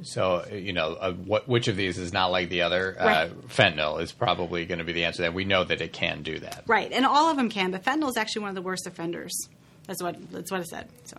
So 0.03 0.45
you 0.51 0.73
know, 0.73 0.95
uh, 0.95 1.13
what 1.13 1.47
which 1.49 1.69
of 1.69 1.77
these 1.77 1.99
is 1.99 2.13
not 2.13 2.31
like 2.31 2.49
the 2.49 2.63
other? 2.63 2.97
Uh, 2.99 3.05
Right. 3.05 3.49
fentanyl 3.49 4.01
is 4.03 4.11
probably 4.13 4.65
going 4.65 4.79
to 4.79 4.85
be 4.85 4.93
the 4.93 5.05
answer. 5.05 5.23
That 5.23 5.35
we 5.35 5.45
know 5.45 5.65
that 5.65 5.81
it 5.81 5.93
can 5.93 6.23
do 6.23 6.39
that. 6.41 6.65
Right, 6.67 6.91
and 6.93 7.05
all 7.05 7.29
of 7.31 7.37
them 7.37 7.51
can, 7.51 7.71
but 7.71 7.85
fentanyl 7.85 8.09
is 8.09 8.17
actually 8.17 8.43
one 8.43 8.49
of 8.49 8.55
the 8.55 8.63
worst 8.63 8.87
offenders. 8.87 9.33
That's 9.87 10.03
what 10.03 10.17
that's 10.31 10.51
what 10.51 10.61
it 10.61 10.69
said. 10.69 10.89
So, 11.05 11.17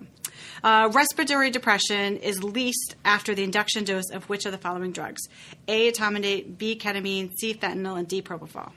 uh, 0.64 0.90
respiratory 0.94 1.52
depression 1.52 2.18
is 2.18 2.42
least 2.44 2.96
after 3.04 3.36
the 3.36 3.44
induction 3.44 3.84
dose 3.84 4.10
of 4.12 4.30
which 4.30 4.46
of 4.46 4.52
the 4.52 4.58
following 4.58 4.92
drugs: 4.92 5.22
A. 5.68 5.92
etomidate, 5.92 6.58
B. 6.58 6.78
ketamine, 6.78 7.32
C. 7.40 7.54
fentanyl, 7.54 7.98
and 8.00 8.08
D. 8.08 8.22
propofol. 8.22 8.72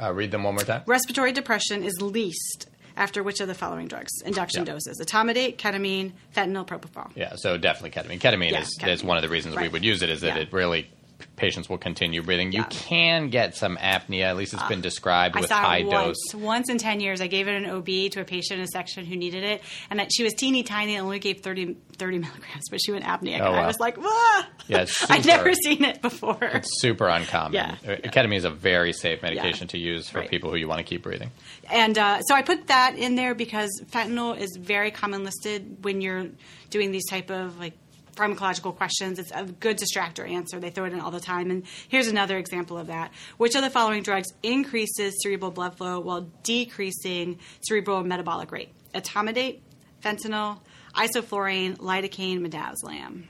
Uh, 0.00 0.12
read 0.12 0.30
them 0.30 0.42
one 0.44 0.54
more 0.54 0.62
time. 0.64 0.82
Respiratory 0.86 1.32
depression 1.32 1.82
is 1.82 2.00
least 2.00 2.68
after 2.96 3.22
which 3.22 3.40
of 3.40 3.48
the 3.48 3.54
following 3.54 3.88
drugs? 3.88 4.12
Induction 4.24 4.64
Yeah. 4.64 4.72
doses: 4.74 5.00
etomidate, 5.04 5.56
ketamine, 5.56 6.12
fentanyl, 6.34 6.66
propofol. 6.66 7.10
Yeah, 7.14 7.34
so 7.36 7.56
definitely 7.58 7.90
ketamine. 7.90 8.20
Ketamine 8.20 8.52
Yeah, 8.52 8.60
is, 8.60 9.00
is 9.00 9.04
one 9.04 9.16
of 9.16 9.22
the 9.22 9.28
reasons 9.28 9.56
we 9.56 9.68
would 9.68 9.84
use 9.84 10.02
it. 10.02 10.10
Is 10.10 10.20
that 10.20 10.36
Yeah. 10.36 10.42
it 10.42 10.52
really 10.52 10.88
patients 11.36 11.68
will 11.68 11.78
continue 11.78 12.22
breathing. 12.22 12.52
You 12.52 12.64
can 12.64 13.28
get 13.30 13.54
some 13.54 13.76
apnea. 13.76 14.22
At 14.24 14.36
least 14.36 14.54
it's 14.54 14.62
been 14.64 14.80
described 14.80 15.36
I 15.36 15.40
with 15.40 15.50
high 15.50 15.82
once. 15.84 16.16
dose. 16.32 16.40
Once 16.40 16.68
in 16.70 16.78
10 16.78 17.00
years, 17.00 17.20
I 17.20 17.26
gave 17.26 17.48
it 17.48 17.54
an 17.62 17.66
OB 17.70 17.86
to 18.12 18.20
a 18.20 18.24
patient 18.24 18.58
in 18.58 18.64
a 18.64 18.68
section 18.68 19.04
who 19.04 19.16
needed 19.16 19.44
it. 19.44 19.62
And 19.90 19.98
that 20.00 20.10
she 20.12 20.22
was 20.24 20.34
teeny 20.34 20.62
tiny 20.62 20.94
and 20.94 21.04
only 21.04 21.18
gave 21.18 21.40
30, 21.40 21.76
30 21.96 22.18
milligrams, 22.18 22.64
but 22.70 22.80
she 22.84 22.92
went 22.92 23.04
apneic. 23.04 23.40
Oh, 23.40 23.46
and 23.52 23.56
I 23.56 23.66
was 23.66 23.78
like, 23.78 23.96
whoa! 23.98 24.42
Yeah, 24.66 24.86
I'd 25.08 25.26
never 25.26 25.52
seen 25.54 25.84
it 25.84 26.00
before. 26.02 26.38
It's 26.40 26.80
super 26.80 27.08
uncommon. 27.08 27.52
Yeah, 27.54 27.76
Uh, 27.86 27.90
yeah. 27.92 27.96
Ketamine 28.10 28.36
is 28.36 28.44
a 28.44 28.50
very 28.50 28.92
safe 28.92 29.22
medication 29.22 29.68
to 29.68 29.78
use 29.78 30.08
for 30.08 30.20
Right. 30.20 30.30
people 30.30 30.50
who 30.50 30.56
you 30.56 30.68
want 30.68 30.78
to 30.78 30.84
keep 30.84 31.02
breathing. 31.02 31.30
And 31.70 31.96
uh, 31.98 32.20
so 32.22 32.34
I 32.34 32.42
put 32.42 32.68
that 32.68 32.96
in 32.96 33.14
there 33.14 33.34
because 33.34 33.70
fentanyl 33.90 34.36
is 34.38 34.56
very 34.60 34.90
common 34.90 35.24
listed 35.24 35.78
when 35.84 36.00
you're 36.00 36.26
doing 36.70 36.90
these 36.90 37.06
type 37.08 37.30
of 37.30 37.58
like 37.58 37.74
pharmacological 38.16 38.74
questions. 38.76 39.18
It's 39.18 39.30
a 39.30 39.44
good 39.44 39.78
distractor 39.78 40.28
answer. 40.28 40.58
They 40.58 40.70
throw 40.70 40.86
it 40.86 40.92
in 40.92 41.00
all 41.00 41.10
the 41.10 41.20
time. 41.20 41.50
And 41.50 41.64
here's 41.88 42.08
another 42.08 42.38
example 42.38 42.78
of 42.78 42.88
that. 42.88 43.12
Which 43.36 43.54
of 43.54 43.62
the 43.62 43.70
following 43.70 44.02
drugs 44.02 44.28
increases 44.42 45.14
cerebral 45.22 45.50
blood 45.52 45.76
flow 45.76 46.00
while 46.00 46.22
decreasing 46.42 47.38
cerebral 47.60 48.02
metabolic 48.02 48.50
rate? 48.50 48.70
Etomidate, 48.94 49.60
fentanyl, 50.02 50.60
isoflurane, 50.94 51.76
lidocaine, 51.76 52.40
midazolam. 52.46 53.24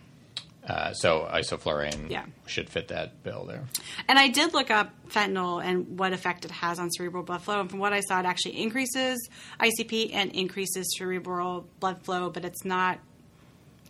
Uh, 0.66 0.92
so 0.94 1.28
isoflurane 1.32 2.10
Yeah. 2.10 2.24
should 2.46 2.68
fit 2.68 2.88
that 2.88 3.22
bill 3.22 3.44
there. 3.44 3.64
And 4.08 4.18
I 4.18 4.26
did 4.28 4.52
look 4.52 4.68
up 4.70 4.90
fentanyl 5.08 5.64
and 5.64 5.96
what 5.98 6.12
effect 6.12 6.44
it 6.44 6.50
has 6.50 6.80
on 6.80 6.90
cerebral 6.90 7.22
blood 7.22 7.42
flow. 7.42 7.60
And 7.60 7.70
from 7.70 7.78
what 7.78 7.92
I 7.92 8.00
saw, 8.00 8.18
it 8.18 8.26
actually 8.26 8.60
increases 8.60 9.28
ICP 9.60 10.12
and 10.12 10.32
increases 10.32 10.92
cerebral 10.98 11.68
blood 11.78 12.04
flow, 12.04 12.30
but 12.30 12.44
it's 12.44 12.64
not 12.64 12.98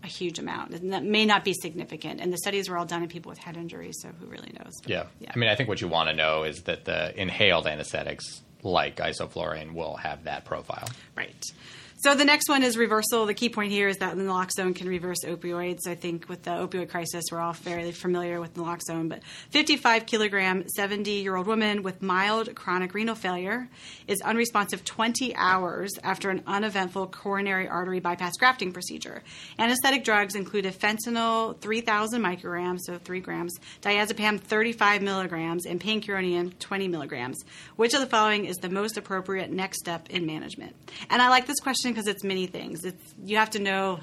a 0.06 0.08
huge 0.08 0.38
amount. 0.38 0.72
And 0.72 0.92
that 0.92 1.04
may 1.04 1.26
not 1.26 1.44
be 1.44 1.52
significant. 1.52 2.20
And 2.20 2.32
the 2.32 2.38
studies 2.38 2.70
were 2.70 2.78
all 2.78 2.86
done 2.86 3.02
in 3.02 3.08
people 3.08 3.28
with 3.28 3.38
head 3.38 3.56
injuries, 3.56 3.98
so 4.00 4.08
who 4.18 4.26
really 4.26 4.52
knows? 4.58 4.72
Yeah. 4.86 5.06
Yeah. 5.20 5.32
I 5.34 5.38
mean, 5.38 5.50
I 5.50 5.56
think 5.56 5.68
what 5.68 5.80
you 5.80 5.88
want 5.88 6.08
to 6.08 6.16
know 6.16 6.44
is 6.44 6.62
that 6.62 6.84
the 6.84 7.18
inhaled 7.20 7.66
anesthetics 7.66 8.42
like 8.62 8.96
isoflurane 8.96 9.74
will 9.74 9.96
have 9.96 10.24
that 10.24 10.44
profile. 10.44 10.88
Right. 11.16 11.44
So 12.06 12.14
the 12.14 12.24
next 12.24 12.48
one 12.48 12.62
is 12.62 12.76
reversal. 12.76 13.26
The 13.26 13.34
key 13.34 13.48
point 13.48 13.72
here 13.72 13.88
is 13.88 13.96
that 13.96 14.14
naloxone 14.14 14.76
can 14.76 14.86
reverse 14.86 15.24
opioids. 15.24 15.88
I 15.88 15.96
think 15.96 16.28
with 16.28 16.44
the 16.44 16.52
opioid 16.52 16.88
crisis, 16.88 17.24
we're 17.32 17.40
all 17.40 17.52
fairly 17.52 17.90
familiar 17.90 18.40
with 18.40 18.54
naloxone. 18.54 19.08
But 19.08 19.24
55 19.50 20.06
kilogram, 20.06 20.68
70 20.68 21.10
year 21.10 21.34
old 21.34 21.48
woman 21.48 21.82
with 21.82 22.02
mild 22.02 22.54
chronic 22.54 22.94
renal 22.94 23.16
failure 23.16 23.68
is 24.06 24.20
unresponsive 24.20 24.84
20 24.84 25.34
hours 25.34 25.90
after 26.04 26.30
an 26.30 26.44
uneventful 26.46 27.08
coronary 27.08 27.66
artery 27.66 27.98
bypass 27.98 28.36
grafting 28.36 28.70
procedure. 28.70 29.24
Anesthetic 29.58 30.04
drugs 30.04 30.36
included 30.36 30.78
fentanyl 30.78 31.58
3,000 31.58 32.22
micrograms, 32.22 32.82
so 32.82 32.98
3 32.98 33.18
grams, 33.18 33.52
diazepam 33.82 34.38
35 34.38 35.02
milligrams, 35.02 35.66
and 35.66 35.80
pancuronium 35.80 36.56
20 36.60 36.86
milligrams. 36.86 37.44
Which 37.74 37.94
of 37.94 38.00
the 38.00 38.06
following 38.06 38.44
is 38.44 38.58
the 38.58 38.70
most 38.70 38.96
appropriate 38.96 39.50
next 39.50 39.80
step 39.80 40.08
in 40.08 40.24
management? 40.24 40.76
And 41.10 41.20
I 41.20 41.30
like 41.30 41.48
this 41.48 41.58
question 41.58 41.95
because 41.96 42.08
it's 42.08 42.22
many 42.22 42.46
things. 42.46 42.84
It's 42.84 43.14
you 43.24 43.38
have 43.38 43.48
to 43.50 43.58
know 43.58 44.00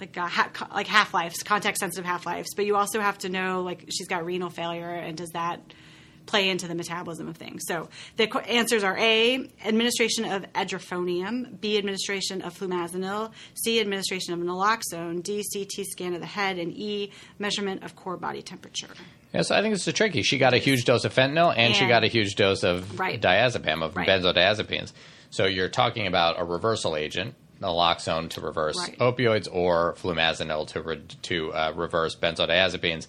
like 0.00 0.16
uh, 0.16 0.26
ha- 0.26 0.50
like 0.74 0.86
half 0.86 1.12
lives, 1.12 1.42
context 1.42 1.80
sensitive 1.80 2.06
half 2.06 2.24
lives, 2.24 2.48
but 2.56 2.64
you 2.64 2.74
also 2.76 3.00
have 3.00 3.18
to 3.18 3.28
know 3.28 3.60
like 3.62 3.84
she's 3.90 4.08
got 4.08 4.24
renal 4.24 4.48
failure 4.48 4.88
and 4.88 5.14
does 5.18 5.28
that 5.34 5.60
play 6.24 6.48
into 6.48 6.66
the 6.66 6.74
metabolism 6.74 7.28
of 7.28 7.36
things. 7.36 7.62
So 7.66 7.88
the 8.16 8.26
qu- 8.28 8.38
answers 8.40 8.82
are 8.82 8.96
A, 8.98 9.46
administration 9.64 10.24
of 10.24 10.50
edrophonium, 10.54 11.60
B, 11.60 11.76
administration 11.76 12.40
of 12.42 12.58
flumazenil, 12.58 13.32
C, 13.62 13.78
administration 13.80 14.32
of 14.32 14.40
naloxone, 14.40 15.22
D, 15.22 15.42
CT 15.52 15.86
scan 15.86 16.14
of 16.14 16.20
the 16.20 16.26
head, 16.26 16.58
and 16.58 16.72
E, 16.72 17.10
measurement 17.38 17.82
of 17.82 17.94
core 17.94 18.16
body 18.16 18.40
temperature. 18.40 18.88
Yeah, 19.34 19.42
so 19.42 19.54
I 19.54 19.60
think 19.60 19.74
this 19.74 19.86
is 19.86 19.92
tricky. 19.94 20.22
She 20.22 20.38
got 20.38 20.54
a 20.54 20.58
huge 20.58 20.84
dose 20.86 21.04
of 21.04 21.14
fentanyl 21.14 21.54
and, 21.54 21.74
she 21.74 21.86
got 21.86 22.04
a 22.04 22.08
huge 22.08 22.34
dose 22.36 22.62
of 22.62 22.98
Right. 22.98 23.20
diazepam, 23.20 23.82
of 23.82 23.94
Right. 23.96 24.08
benzodiazepines. 24.08 24.92
So 25.30 25.44
you're 25.46 25.68
talking 25.68 26.06
about 26.06 26.40
a 26.40 26.44
reversal 26.44 26.96
agent, 26.96 27.34
naloxone 27.60 28.30
to 28.30 28.40
reverse 28.40 28.76
Right. 28.78 28.98
opioids 28.98 29.48
or 29.50 29.94
flumazenil 29.94 30.66
to 30.68 30.80
re- 30.82 31.02
to 31.22 31.52
uh, 31.52 31.72
reverse 31.76 32.16
benzodiazepines. 32.16 33.06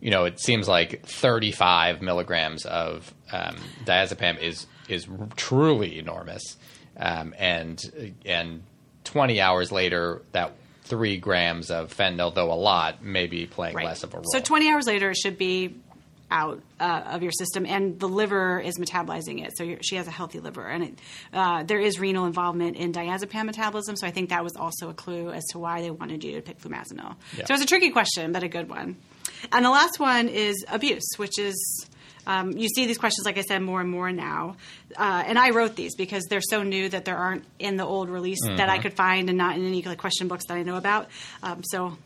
You 0.00 0.10
know, 0.12 0.24
it 0.26 0.38
seems 0.40 0.68
like 0.68 1.04
35 1.06 2.00
milligrams 2.02 2.64
of 2.66 3.12
um, 3.32 3.56
diazepam 3.84 4.40
is 4.40 4.66
is 4.88 5.06
truly 5.36 5.98
enormous, 5.98 6.56
um, 6.96 7.34
and 7.38 8.16
and 8.24 8.62
20 9.04 9.40
hours 9.40 9.72
later, 9.72 10.22
that 10.32 10.52
three 10.84 11.18
grams 11.18 11.70
of 11.70 11.94
fentanyl, 11.94 12.32
though 12.34 12.52
a 12.52 12.54
lot, 12.54 13.02
may 13.02 13.26
be 13.26 13.46
playing 13.46 13.74
less 13.76 14.02
of 14.04 14.14
a 14.14 14.18
role. 14.18 14.24
So 14.32 14.40
20 14.40 14.70
hours 14.70 14.86
later, 14.86 15.10
it 15.10 15.16
should 15.16 15.36
be 15.36 15.74
out 16.30 16.62
uh, 16.78 17.02
of 17.06 17.22
your 17.22 17.32
system, 17.32 17.64
and 17.66 17.98
the 17.98 18.08
liver 18.08 18.60
is 18.60 18.78
metabolizing 18.78 19.44
it. 19.44 19.56
So 19.56 19.64
you're, 19.64 19.78
she 19.82 19.96
has 19.96 20.06
a 20.06 20.10
healthy 20.10 20.40
liver, 20.40 20.66
and 20.66 20.84
it, 20.84 20.98
uh, 21.32 21.62
there 21.62 21.80
is 21.80 21.98
renal 21.98 22.26
involvement 22.26 22.76
in 22.76 22.92
diazepam 22.92 23.46
metabolism. 23.46 23.96
So 23.96 24.06
I 24.06 24.10
think 24.10 24.30
that 24.30 24.44
was 24.44 24.56
also 24.56 24.90
a 24.90 24.94
clue 24.94 25.30
as 25.30 25.44
to 25.52 25.58
why 25.58 25.82
they 25.82 25.90
wanted 25.90 26.24
you 26.24 26.34
to 26.36 26.42
pick 26.42 26.60
flumazenil. 26.60 27.16
Yeah. 27.36 27.46
So 27.46 27.54
it's 27.54 27.62
a 27.62 27.66
tricky 27.66 27.90
question, 27.90 28.32
but 28.32 28.42
a 28.42 28.48
good 28.48 28.68
one. 28.68 28.96
And 29.52 29.64
the 29.64 29.70
last 29.70 29.98
one 29.98 30.28
is 30.28 30.64
abuse, 30.68 31.08
which 31.16 31.38
is. 31.38 31.86
Um, 32.26 32.52
you 32.52 32.68
see 32.68 32.84
these 32.84 32.98
questions, 32.98 33.24
like 33.24 33.38
I 33.38 33.40
said, 33.40 33.62
more 33.62 33.80
and 33.80 33.88
more 33.88 34.12
now. 34.12 34.56
Uh, 34.94 35.24
and 35.26 35.38
I 35.38 35.48
wrote 35.48 35.76
these 35.76 35.96
because 35.96 36.24
they're 36.28 36.42
so 36.42 36.62
new 36.62 36.86
that 36.90 37.06
there 37.06 37.16
aren't 37.16 37.42
in 37.58 37.78
the 37.78 37.86
old 37.86 38.10
release 38.10 38.40
that 38.44 38.68
I 38.68 38.76
could 38.76 38.92
find 38.92 39.30
and 39.30 39.38
not 39.38 39.56
in 39.56 39.66
any 39.66 39.80
like, 39.80 39.96
question 39.96 40.28
books 40.28 40.44
that 40.48 40.58
I 40.58 40.62
know 40.62 40.76
about. 40.76 41.08
Um, 41.42 41.62
so 41.64 41.96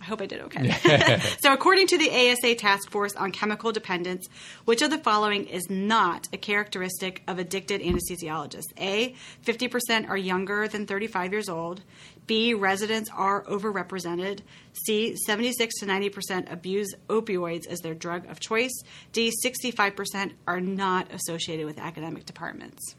I 0.00 0.04
hope 0.04 0.22
I 0.22 0.26
did 0.26 0.40
okay. 0.42 1.20
so, 1.40 1.52
according 1.52 1.86
to 1.88 1.98
the 1.98 2.10
ASA 2.10 2.54
Task 2.54 2.90
Force 2.90 3.14
on 3.16 3.32
Chemical 3.32 3.70
Dependence, 3.70 4.28
which 4.64 4.80
of 4.80 4.90
the 4.90 4.98
following 4.98 5.46
is 5.46 5.68
not 5.68 6.28
a 6.32 6.38
characteristic 6.38 7.22
of 7.28 7.38
addicted 7.38 7.82
anesthesiologists? 7.82 8.72
A, 8.78 9.14
50% 9.44 10.08
are 10.08 10.16
younger 10.16 10.68
than 10.68 10.86
35 10.86 11.32
years 11.32 11.48
old. 11.50 11.82
B, 12.26 12.54
residents 12.54 13.10
are 13.14 13.44
overrepresented. 13.44 14.40
C, 14.72 15.16
76 15.16 15.80
to 15.80 15.86
90% 15.86 16.50
abuse 16.50 16.94
opioids 17.08 17.66
as 17.66 17.80
their 17.80 17.94
drug 17.94 18.26
of 18.30 18.40
choice. 18.40 18.82
D, 19.12 19.32
65% 19.44 20.32
are 20.46 20.60
not 20.60 21.12
associated 21.12 21.66
with 21.66 21.78
academic 21.78 22.24
departments. 22.24 22.94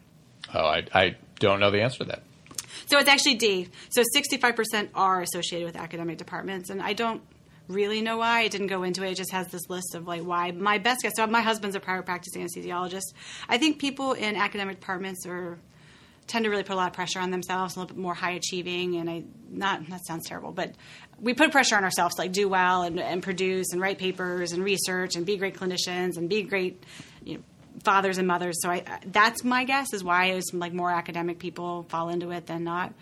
Oh, 0.54 0.66
I, 0.66 0.84
I 0.94 1.16
don't 1.40 1.60
know 1.60 1.72
the 1.72 1.82
answer 1.82 2.00
to 2.00 2.06
that. 2.06 2.24
So 2.88 2.98
it's 2.98 3.10
actually 3.10 3.36
D. 3.36 3.70
So 3.90 4.04
65% 4.16 4.90
are 4.96 5.22
associated 5.22 5.66
with 5.66 5.76
academic 5.76 6.18
departments, 6.18 6.70
and 6.70 6.82
I 6.82 6.94
don't 6.94 7.22
really 7.68 8.02
know 8.02 8.18
why. 8.18 8.42
I 8.42 8.48
didn't 8.48 8.68
go 8.68 8.84
into 8.84 9.04
it. 9.04 9.12
It 9.12 9.16
just 9.16 9.32
has 9.32 9.48
this 9.48 9.70
list 9.70 9.96
of 9.96 10.08
like 10.08 10.24
why. 10.24 10.52
My 10.52 10.78
best 10.78 11.02
guess. 11.02 11.14
So 11.16 11.26
my 11.28 11.42
husband's 11.42 11.76
a 11.76 11.80
private 11.80 12.06
practice 12.06 12.36
anesthesiologist. 12.36 13.14
I 13.48 13.58
think 13.58 13.80
people 13.80 14.14
in 14.14 14.36
academic 14.36 14.80
departments 14.80 15.26
are 15.26 15.60
tend 16.28 16.46
to 16.46 16.50
really 16.50 16.64
put 16.64 16.74
a 16.74 16.76
lot 16.76 16.88
of 16.88 16.94
pressure 16.94 17.20
on 17.20 17.30
themselves, 17.32 17.76
a 17.76 17.80
little 17.80 17.94
bit 17.94 18.02
more 18.02 18.14
high 18.14 18.32
achieving, 18.32 18.96
and 18.96 19.10
I 19.10 19.24
not 19.50 19.88
that 19.90 20.06
sounds 20.06 20.28
terrible, 20.28 20.52
but 20.52 20.76
we 21.20 21.34
put 21.34 21.52
pressure 21.52 21.76
on 21.76 21.84
ourselves 21.84 22.16
to 22.16 22.22
like 22.22 22.32
do 22.32 22.48
well 22.48 22.84
and, 22.84 23.00
and 23.00 23.22
produce 23.22 23.74
and 23.74 23.82
write 23.82 23.98
papers 23.98 24.54
and 24.54 24.64
research 24.64 25.16
and 25.16 25.26
be 25.26 25.38
great 25.38 25.56
clinicians 25.56 26.18
and 26.18 26.30
be 26.30 26.44
great, 26.44 26.84
fathers 27.84 28.18
and 28.18 28.28
mothers. 28.28 28.62
So 28.62 28.70
I, 28.70 28.84
that's 29.06 29.44
my 29.44 29.64
guess 29.64 29.94
is 29.94 30.04
why 30.04 30.28
it's 30.28 30.54
like 30.54 30.74
more 30.74 30.92
academic 30.92 31.40
people 31.40 31.84
fall 31.90 32.10
into 32.10 32.32
it 32.32 32.48
than 32.48 32.64
not. 32.64 32.94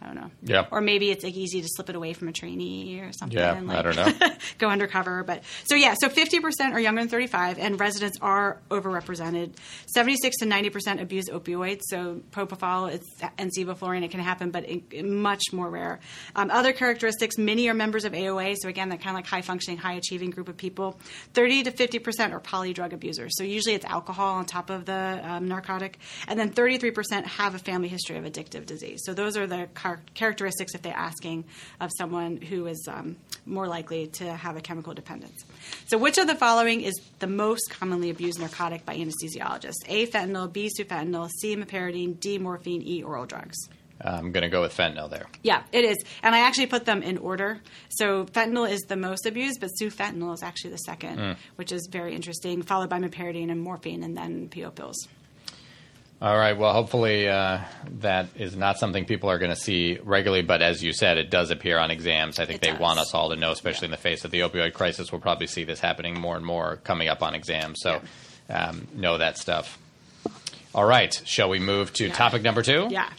I 0.00 0.06
don't 0.06 0.14
know. 0.14 0.30
Yeah. 0.42 0.66
Or 0.70 0.80
maybe 0.80 1.10
it's 1.10 1.24
like 1.24 1.34
easy 1.34 1.62
to 1.62 1.68
slip 1.68 1.88
it 1.88 1.96
away 1.96 2.12
from 2.12 2.28
a 2.28 2.32
trainee 2.32 3.00
or 3.00 3.12
something. 3.12 3.38
Yeah, 3.38 3.60
like, 3.60 3.78
I 3.78 3.82
don't 3.82 3.96
know. 3.96 4.28
go 4.58 4.68
undercover. 4.68 5.24
But 5.24 5.42
so 5.64 5.74
yeah, 5.74 5.94
so 5.98 6.08
50% 6.08 6.72
are 6.72 6.80
younger 6.80 7.00
than 7.00 7.08
35, 7.08 7.58
and 7.58 7.80
residents 7.80 8.18
are 8.20 8.60
overrepresented. 8.70 9.54
76 9.86 10.36
to 10.38 10.46
90% 10.46 11.00
abuse 11.00 11.28
opioids. 11.28 11.80
So 11.84 12.20
propofol 12.30 12.92
it's, 12.92 13.08
and 13.38 13.50
sevoflurane, 13.56 14.04
it 14.04 14.10
can 14.10 14.20
happen, 14.20 14.50
but 14.50 14.64
in 14.64 15.16
much 15.20 15.42
more 15.52 15.70
rare. 15.70 16.00
Um, 16.34 16.50
other 16.50 16.72
characteristics: 16.72 17.38
many 17.38 17.68
are 17.68 17.74
members 17.74 18.04
of 18.04 18.12
AOA. 18.12 18.56
So 18.60 18.68
again, 18.68 18.90
that 18.90 19.00
kind 19.00 19.10
of 19.10 19.14
like 19.16 19.26
high 19.26 19.42
functioning, 19.42 19.78
high 19.78 19.94
achieving 19.94 20.30
group 20.30 20.48
of 20.48 20.56
people. 20.56 21.00
30 21.34 21.64
to 21.64 21.70
50% 21.72 22.32
are 22.32 22.40
polydrug 22.40 22.92
abusers. 22.92 23.36
So 23.36 23.44
usually 23.44 23.74
it's 23.74 23.84
alcohol 23.84 24.36
on 24.36 24.44
top 24.44 24.70
of 24.70 24.84
the 24.84 25.20
um, 25.22 25.48
narcotic, 25.48 25.98
and 26.28 26.38
then 26.38 26.52
33% 26.52 27.24
have 27.24 27.54
a 27.54 27.58
family 27.58 27.88
history 27.88 28.18
of 28.18 28.24
addictive 28.24 28.66
disease. 28.66 29.02
So 29.04 29.14
those 29.14 29.36
are 29.36 29.46
the 29.46 29.68
car- 29.86 30.00
characteristics 30.14 30.74
if 30.74 30.82
they're 30.82 30.96
asking 30.96 31.44
of 31.80 31.90
someone 31.96 32.36
who 32.38 32.66
is 32.66 32.88
um, 32.90 33.16
more 33.44 33.68
likely 33.68 34.08
to 34.08 34.32
have 34.32 34.56
a 34.56 34.60
chemical 34.60 34.94
dependence. 34.94 35.44
So, 35.86 35.98
which 35.98 36.18
of 36.18 36.26
the 36.26 36.34
following 36.34 36.80
is 36.80 36.94
the 37.18 37.26
most 37.26 37.70
commonly 37.70 38.10
abused 38.10 38.40
narcotic 38.40 38.84
by 38.84 38.96
anesthesiologists? 38.96 39.84
A. 39.88 40.06
Fentanyl, 40.06 40.52
B. 40.52 40.70
Sufentanil, 40.78 41.30
C. 41.40 41.56
Meperidine, 41.56 42.18
D. 42.18 42.38
Morphine, 42.38 42.82
E. 42.82 43.02
Oral 43.02 43.26
drugs. 43.26 43.56
I'm 43.98 44.30
going 44.30 44.42
to 44.42 44.50
go 44.50 44.60
with 44.60 44.76
fentanyl 44.76 45.08
there. 45.08 45.24
Yeah, 45.42 45.62
it 45.72 45.84
is. 45.86 45.96
And 46.22 46.34
I 46.34 46.40
actually 46.40 46.66
put 46.66 46.84
them 46.84 47.02
in 47.02 47.16
order. 47.16 47.60
So 47.88 48.26
fentanyl 48.26 48.68
is 48.70 48.82
the 48.82 48.96
most 48.96 49.24
abused, 49.24 49.58
but 49.60 49.70
sufentanil 49.80 50.34
is 50.34 50.42
actually 50.42 50.72
the 50.72 50.78
second, 50.78 51.36
which 51.54 51.72
is 51.72 51.88
very 51.90 52.14
interesting, 52.14 52.60
followed 52.62 52.90
by 52.90 52.98
meperidine 52.98 53.50
and 53.50 53.58
morphine, 53.62 54.02
and 54.02 54.14
then 54.14 54.50
PO 54.50 54.70
pills. 54.72 55.08
All 56.22 56.36
right. 56.36 56.56
Well, 56.56 56.72
hopefully 56.72 57.28
uh, 57.28 57.60
that 58.00 58.28
is 58.36 58.56
not 58.56 58.78
something 58.78 59.04
people 59.04 59.28
are 59.30 59.38
going 59.38 59.50
to 59.50 59.56
see 59.56 59.98
regularly. 60.02 60.42
But 60.42 60.62
as 60.62 60.82
you 60.82 60.94
said, 60.94 61.18
it 61.18 61.28
does 61.30 61.50
appear 61.50 61.78
on 61.78 61.90
exams. 61.90 62.38
I 62.38 62.46
think 62.46 62.56
It 62.56 62.62
they 62.62 62.70
does. 62.70 62.80
want 62.80 62.98
us 62.98 63.12
all 63.12 63.28
to 63.30 63.36
know, 63.36 63.50
especially 63.50 63.84
in 63.86 63.90
the 63.90 63.98
face 63.98 64.24
of 64.24 64.30
the 64.30 64.40
opioid 64.40 64.72
crisis. 64.72 65.12
We'll 65.12 65.20
probably 65.20 65.46
see 65.46 65.64
this 65.64 65.78
happening 65.78 66.18
more 66.18 66.34
and 66.36 66.44
more 66.44 66.76
coming 66.84 67.08
up 67.08 67.22
on 67.22 67.34
exams. 67.34 67.80
So 67.82 68.00
um, 68.48 68.88
know 68.94 69.18
that 69.18 69.36
stuff. 69.36 69.78
All 70.74 70.86
right. 70.86 71.12
Shall 71.26 71.50
we 71.50 71.58
move 71.58 71.92
to 71.94 72.06
Yeah. 72.06 72.14
topic 72.14 72.42
number 72.42 72.62
two? 72.62 72.88
Yeah. 72.90 73.10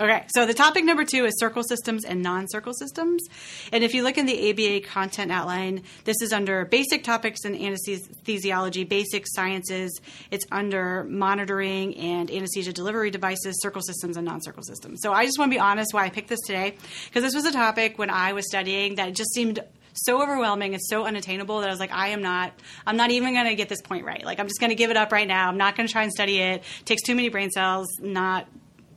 Okay, 0.00 0.24
so 0.28 0.46
the 0.46 0.54
topic 0.54 0.86
number 0.86 1.04
two 1.04 1.26
is 1.26 1.38
circle 1.38 1.62
systems 1.62 2.06
and 2.06 2.22
non 2.22 2.48
circle 2.48 2.72
systems. 2.72 3.22
And 3.70 3.84
if 3.84 3.92
you 3.92 4.02
look 4.02 4.16
in 4.16 4.24
the 4.24 4.50
ABA 4.50 4.88
content 4.88 5.30
outline, 5.30 5.82
this 6.04 6.22
is 6.22 6.32
under 6.32 6.64
basic 6.64 7.04
topics 7.04 7.44
in 7.44 7.54
anesthesiology, 7.54 8.88
basic 8.88 9.26
sciences. 9.26 10.00
It's 10.30 10.46
under 10.50 11.04
monitoring 11.04 11.94
and 11.98 12.30
anesthesia 12.30 12.72
delivery 12.72 13.10
devices, 13.10 13.60
circle 13.60 13.82
systems, 13.82 14.16
and 14.16 14.24
non 14.24 14.40
circle 14.40 14.62
systems. 14.62 15.00
So 15.02 15.12
I 15.12 15.26
just 15.26 15.38
want 15.38 15.52
to 15.52 15.54
be 15.54 15.60
honest 15.60 15.92
why 15.92 16.06
I 16.06 16.08
picked 16.08 16.30
this 16.30 16.40
today, 16.46 16.78
because 17.04 17.22
this 17.22 17.34
was 17.34 17.44
a 17.44 17.52
topic 17.52 17.98
when 17.98 18.08
I 18.08 18.32
was 18.32 18.46
studying 18.48 18.94
that 18.94 19.14
just 19.14 19.34
seemed 19.34 19.60
so 19.92 20.22
overwhelming 20.22 20.72
and 20.72 20.82
so 20.82 21.04
unattainable 21.04 21.60
that 21.60 21.68
I 21.68 21.70
was 21.70 21.80
like, 21.80 21.92
I 21.92 22.08
am 22.08 22.22
not, 22.22 22.54
I'm 22.86 22.96
not 22.96 23.10
even 23.10 23.34
going 23.34 23.46
to 23.46 23.54
get 23.54 23.68
this 23.68 23.82
point 23.82 24.06
right. 24.06 24.24
Like, 24.24 24.40
I'm 24.40 24.46
just 24.46 24.60
going 24.60 24.70
to 24.70 24.76
give 24.76 24.90
it 24.90 24.96
up 24.96 25.12
right 25.12 25.28
now. 25.28 25.48
I'm 25.48 25.58
not 25.58 25.76
going 25.76 25.86
to 25.86 25.92
try 25.92 26.04
and 26.04 26.12
study 26.12 26.38
it. 26.38 26.60
it. 26.60 26.64
Takes 26.86 27.02
too 27.02 27.14
many 27.14 27.28
brain 27.28 27.50
cells. 27.50 27.86
Not 28.00 28.46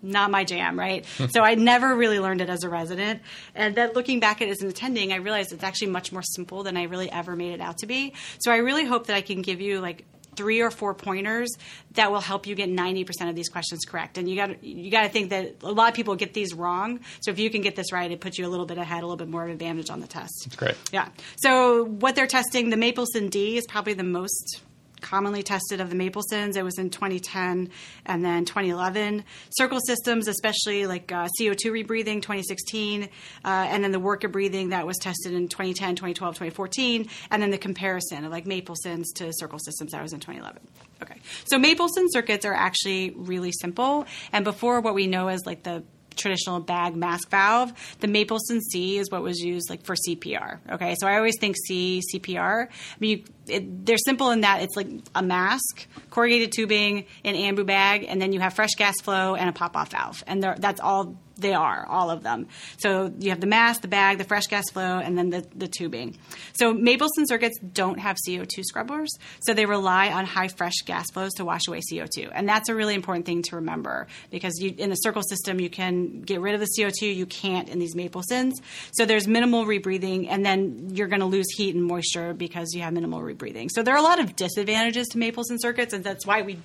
not 0.03 0.29
my 0.29 0.43
jam, 0.43 0.77
right? 0.77 1.05
so 1.29 1.41
I 1.41 1.55
never 1.55 1.95
really 1.95 2.19
learned 2.19 2.41
it 2.41 2.49
as 2.49 2.63
a 2.63 2.69
resident. 2.69 3.21
And 3.55 3.75
then 3.75 3.93
looking 3.93 4.19
back 4.19 4.41
at 4.41 4.47
it 4.47 4.51
as 4.51 4.61
an 4.61 4.69
attending, 4.69 5.13
I 5.13 5.17
realized 5.17 5.53
it's 5.53 5.63
actually 5.63 5.91
much 5.91 6.11
more 6.11 6.21
simple 6.21 6.63
than 6.63 6.77
I 6.77 6.83
really 6.83 7.11
ever 7.11 7.35
made 7.35 7.53
it 7.53 7.61
out 7.61 7.79
to 7.79 7.87
be. 7.87 8.13
So 8.39 8.51
I 8.51 8.57
really 8.57 8.85
hope 8.85 9.07
that 9.07 9.15
I 9.15 9.21
can 9.21 9.41
give 9.41 9.61
you 9.61 9.79
like 9.79 10.05
three 10.35 10.61
or 10.61 10.71
four 10.71 10.93
pointers 10.93 11.49
that 11.91 12.11
will 12.11 12.19
help 12.19 12.47
you 12.47 12.55
get 12.55 12.69
90% 12.69 13.29
of 13.29 13.35
these 13.35 13.49
questions 13.49 13.85
correct. 13.85 14.17
And 14.17 14.29
you 14.29 14.35
got 14.35 14.63
you 14.63 14.91
got 14.91 15.03
to 15.03 15.09
think 15.09 15.29
that 15.29 15.57
a 15.61 15.71
lot 15.71 15.89
of 15.89 15.95
people 15.95 16.15
get 16.15 16.33
these 16.33 16.53
wrong. 16.53 16.99
So 17.21 17.31
if 17.31 17.39
you 17.39 17.49
can 17.49 17.61
get 17.61 17.75
this 17.75 17.91
right, 17.91 18.09
it 18.09 18.19
puts 18.19 18.37
you 18.37 18.47
a 18.47 18.49
little 18.49 18.65
bit 18.65 18.77
ahead, 18.77 19.03
a 19.03 19.05
little 19.05 19.17
bit 19.17 19.29
more 19.29 19.43
of 19.43 19.49
an 19.49 19.53
advantage 19.53 19.89
on 19.89 19.99
the 19.99 20.07
test. 20.07 20.43
That's 20.45 20.55
great. 20.55 20.75
Yeah. 20.91 21.09
So 21.37 21.85
what 21.85 22.15
they're 22.15 22.27
testing, 22.27 22.69
the 22.69 22.77
Mapleson 22.77 23.29
D 23.29 23.57
is 23.57 23.65
probably 23.67 23.93
the 23.93 24.03
most 24.03 24.61
commonly 25.03 25.43
tested 25.43 25.79
of 25.79 25.91
the 25.91 25.95
Maplesons. 25.95 26.55
It 26.55 26.63
was 26.63 26.79
in 26.79 26.89
2010 26.89 27.69
and 28.05 28.25
then 28.25 28.45
2011. 28.45 29.23
Circle 29.51 29.79
systems, 29.85 30.27
especially 30.27 30.87
like 30.87 31.11
uh, 31.11 31.27
CO2 31.39 31.85
rebreathing, 31.85 32.21
2016, 32.21 33.03
uh, 33.03 33.07
and 33.43 33.83
then 33.83 33.91
the 33.91 33.99
work 33.99 34.23
of 34.23 34.31
breathing 34.31 34.69
that 34.69 34.87
was 34.87 34.97
tested 34.97 35.33
in 35.33 35.47
2010, 35.47 35.95
2012, 35.95 36.35
2014, 36.35 37.07
and 37.29 37.41
then 37.41 37.51
the 37.51 37.57
comparison 37.57 38.25
of 38.25 38.31
like 38.31 38.45
Maplesons 38.45 39.05
to 39.15 39.31
circle 39.33 39.59
systems 39.59 39.91
that 39.91 40.01
was 40.01 40.13
in 40.13 40.19
2011. 40.19 40.61
Okay, 41.03 41.19
so 41.43 41.59
Mapleson 41.59 42.07
circuits 42.09 42.45
are 42.45 42.53
actually 42.53 43.11
really 43.11 43.51
simple, 43.51 44.05
and 44.31 44.45
before 44.45 44.81
what 44.81 44.95
we 44.95 45.05
know 45.05 45.27
as 45.27 45.45
like 45.45 45.63
the 45.63 45.83
traditional 46.15 46.59
bag 46.59 46.95
mask 46.95 47.29
valve. 47.29 47.73
The 47.99 48.07
Mapleson 48.07 48.59
C 48.61 48.97
is 48.97 49.09
what 49.11 49.21
was 49.23 49.39
used 49.39 49.69
like 49.69 49.83
for 49.83 49.95
CPR. 49.95 50.59
Okay, 50.71 50.95
so 50.99 51.07
I 51.07 51.17
always 51.17 51.35
think 51.39 51.55
C 51.57 52.01
CPR. 52.13 52.67
I 52.67 52.69
mean, 52.99 53.19
you, 53.19 53.23
it, 53.47 53.85
they're 53.85 53.97
simple 53.97 54.31
in 54.31 54.41
that 54.41 54.61
it's 54.61 54.75
like 54.75 54.87
a 55.15 55.23
mask, 55.23 55.87
corrugated 56.09 56.51
tubing, 56.51 57.05
an 57.23 57.35
ambu 57.35 57.65
bag, 57.65 58.05
and 58.07 58.21
then 58.21 58.33
you 58.33 58.39
have 58.39 58.53
fresh 58.53 58.75
gas 58.77 58.95
flow 59.01 59.35
and 59.35 59.49
a 59.49 59.53
pop 59.53 59.75
off 59.75 59.91
valve, 59.91 60.23
and 60.27 60.43
that's 60.43 60.79
all 60.79 61.17
they 61.37 61.53
are, 61.53 61.85
all 61.87 62.09
of 62.09 62.23
them. 62.23 62.47
So 62.77 63.11
you 63.19 63.31
have 63.31 63.41
the 63.41 63.47
mask, 63.47 63.81
the 63.81 63.87
bag, 63.87 64.17
the 64.17 64.23
fresh 64.23 64.47
gas 64.47 64.65
flow, 64.71 64.99
and 64.99 65.17
then 65.17 65.29
the, 65.29 65.45
the 65.55 65.67
tubing. 65.67 66.17
So 66.53 66.73
Mapleson 66.73 67.27
circuits 67.27 67.57
don't 67.59 67.99
have 67.99 68.17
CO2 68.27 68.63
scrubbers, 68.63 69.09
so 69.41 69.53
they 69.53 69.65
rely 69.65 70.11
on 70.11 70.25
high 70.25 70.47
fresh 70.47 70.75
gas 70.85 71.05
flows 71.11 71.31
to 71.33 71.45
wash 71.45 71.67
away 71.67 71.81
CO2. 71.91 72.31
And 72.33 72.47
that's 72.47 72.69
a 72.69 72.75
really 72.75 72.95
important 72.95 73.25
thing 73.25 73.41
to 73.43 73.55
remember 73.57 74.07
because 74.29 74.53
you, 74.59 74.73
in 74.77 74.89
the 74.89 74.95
circle 74.95 75.23
system, 75.23 75.59
you 75.59 75.69
can 75.69 76.21
get 76.21 76.41
rid 76.41 76.53
of 76.53 76.59
the 76.59 76.69
CO2, 76.77 77.15
you 77.15 77.25
can't 77.25 77.69
in 77.69 77.79
these 77.79 77.95
Maplesons. 77.95 78.53
So 78.93 79.05
there's 79.05 79.27
minimal 79.27 79.65
rebreathing, 79.65 80.27
and 80.29 80.45
then 80.45 80.91
you're 80.93 81.07
going 81.07 81.21
to 81.21 81.25
lose 81.25 81.47
heat 81.55 81.75
and 81.75 81.83
moisture 81.83 82.33
because 82.33 82.73
you 82.73 82.81
have 82.81 82.93
minimal 82.93 83.21
rebreathing. 83.21 83.32
So 83.69 83.83
there 83.83 83.93
are 83.93 83.99
a 83.99 84.03
lot 84.03 84.19
of 84.19 84.35
disadvantages 84.35 85.07
to 85.09 85.17
Mapleson 85.17 85.59
circuits, 85.59 85.93
and 85.93 86.03
that's 86.03 86.25
why 86.25 86.41
we 86.41 86.59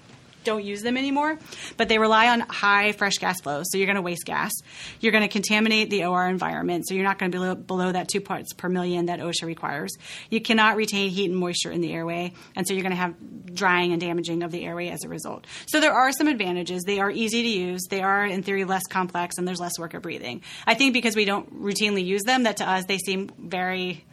don't 0.44 0.64
use 0.64 0.82
them 0.82 0.96
anymore, 0.96 1.38
but 1.76 1.88
they 1.88 1.98
rely 1.98 2.28
on 2.28 2.40
high 2.40 2.92
fresh 2.92 3.18
gas 3.18 3.40
flow. 3.40 3.62
So 3.64 3.76
you're 3.76 3.86
going 3.86 3.96
to 3.96 4.02
waste 4.02 4.24
gas. 4.24 4.52
You're 5.00 5.12
going 5.12 5.22
to 5.22 5.28
contaminate 5.28 5.90
the 5.90 6.04
OR 6.04 6.26
environment. 6.26 6.86
So 6.88 6.94
you're 6.94 7.04
not 7.04 7.18
going 7.18 7.30
to 7.30 7.36
be 7.36 7.40
below, 7.40 7.54
below 7.54 7.92
that 7.92 8.08
two 8.08 8.20
parts 8.20 8.52
per 8.54 8.68
million 8.68 9.06
that 9.06 9.20
OSHA 9.20 9.44
requires. 9.44 9.96
You 10.30 10.40
cannot 10.40 10.76
retain 10.76 11.10
heat 11.10 11.30
and 11.30 11.38
moisture 11.38 11.70
in 11.70 11.80
the 11.80 11.92
airway. 11.92 12.32
And 12.56 12.66
so 12.66 12.74
you're 12.74 12.82
going 12.82 12.92
to 12.92 12.96
have 12.96 13.14
drying 13.54 13.92
and 13.92 14.00
damaging 14.00 14.42
of 14.42 14.50
the 14.50 14.64
airway 14.64 14.88
as 14.88 15.04
a 15.04 15.08
result. 15.08 15.46
So 15.66 15.80
there 15.80 15.92
are 15.92 16.12
some 16.12 16.28
advantages. 16.28 16.82
They 16.84 17.00
are 17.00 17.10
easy 17.10 17.42
to 17.42 17.48
use. 17.48 17.82
They 17.88 18.02
are, 18.02 18.24
in 18.24 18.42
theory, 18.42 18.64
less 18.64 18.84
complex 18.88 19.36
and 19.38 19.46
there's 19.46 19.60
less 19.60 19.78
work 19.78 19.94
of 19.94 20.02
breathing. 20.02 20.42
I 20.66 20.74
think 20.74 20.94
because 20.94 21.16
we 21.16 21.24
don't 21.24 21.62
routinely 21.62 22.04
use 22.04 22.22
them, 22.22 22.44
that 22.44 22.58
to 22.58 22.68
us 22.68 22.84
they 22.86 22.98
seem 22.98 23.30
very 23.38 24.04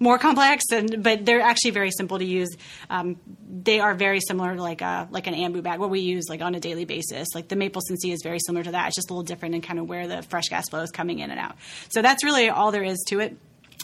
more 0.00 0.18
complex, 0.18 0.64
and 0.72 1.02
but 1.02 1.24
they're 1.24 1.42
actually 1.42 1.70
very 1.70 1.90
simple 1.90 2.18
to 2.18 2.24
use. 2.24 2.48
Um, 2.88 3.20
they 3.48 3.78
are 3.78 3.94
very 3.94 4.20
similar 4.20 4.56
to 4.56 4.62
like 4.62 4.80
a 4.80 5.06
like 5.10 5.26
an 5.26 5.34
ambu 5.34 5.62
bag, 5.62 5.78
what 5.78 5.90
we 5.90 6.00
use 6.00 6.24
like 6.28 6.40
on 6.40 6.54
a 6.54 6.60
daily 6.60 6.86
basis. 6.86 7.28
Like 7.34 7.48
the 7.48 7.56
maple 7.56 7.82
C 7.82 8.10
is 8.10 8.22
very 8.24 8.38
similar 8.44 8.64
to 8.64 8.72
that. 8.72 8.88
It's 8.88 8.96
just 8.96 9.10
a 9.10 9.12
little 9.12 9.24
different 9.24 9.54
in 9.54 9.60
kind 9.60 9.78
of 9.78 9.88
where 9.88 10.08
the 10.08 10.22
fresh 10.22 10.48
gas 10.48 10.68
flow 10.68 10.80
is 10.80 10.90
coming 10.90 11.20
in 11.20 11.30
and 11.30 11.38
out. 11.38 11.56
So 11.90 12.02
that's 12.02 12.24
really 12.24 12.48
all 12.48 12.72
there 12.72 12.82
is 12.82 12.98
to 13.08 13.20
it. 13.20 13.36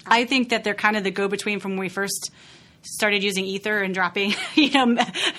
I 0.07 0.25
think 0.25 0.49
that 0.49 0.65
they're 0.65 0.75
kind 0.75 0.97
of 0.97 1.05
the 1.05 1.11
go 1.11 1.29
between 1.29 1.61
from 1.61 1.73
when 1.73 1.81
we 1.81 1.89
first 1.89 2.31
started 2.83 3.23
using 3.23 3.45
ether 3.45 3.83
and 3.83 3.93
dropping 3.95 4.33
you 4.55 4.71
know 4.71 4.97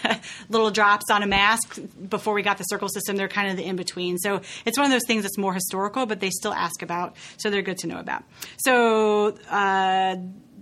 little 0.50 0.70
drops 0.70 1.10
on 1.10 1.24
a 1.24 1.28
mask 1.28 1.80
before 2.10 2.34
we 2.34 2.42
got 2.42 2.58
the 2.58 2.64
circle 2.66 2.90
system 2.90 3.16
they're 3.16 3.28
kind 3.28 3.50
of 3.50 3.56
the 3.56 3.64
in 3.64 3.78
between 3.78 4.18
so 4.18 4.42
it's 4.66 4.78
one 4.78 4.86
of 4.86 4.92
those 4.92 5.06
things 5.08 5.24
that's 5.24 5.38
more 5.38 5.54
historical 5.54 6.06
but 6.06 6.20
they 6.20 6.30
still 6.30 6.54
ask 6.54 6.82
about 6.82 7.16
so 7.38 7.50
they're 7.50 7.62
good 7.62 7.78
to 7.78 7.88
know 7.88 8.00
about 8.00 8.24
so 8.58 9.38
uh, 9.50 10.18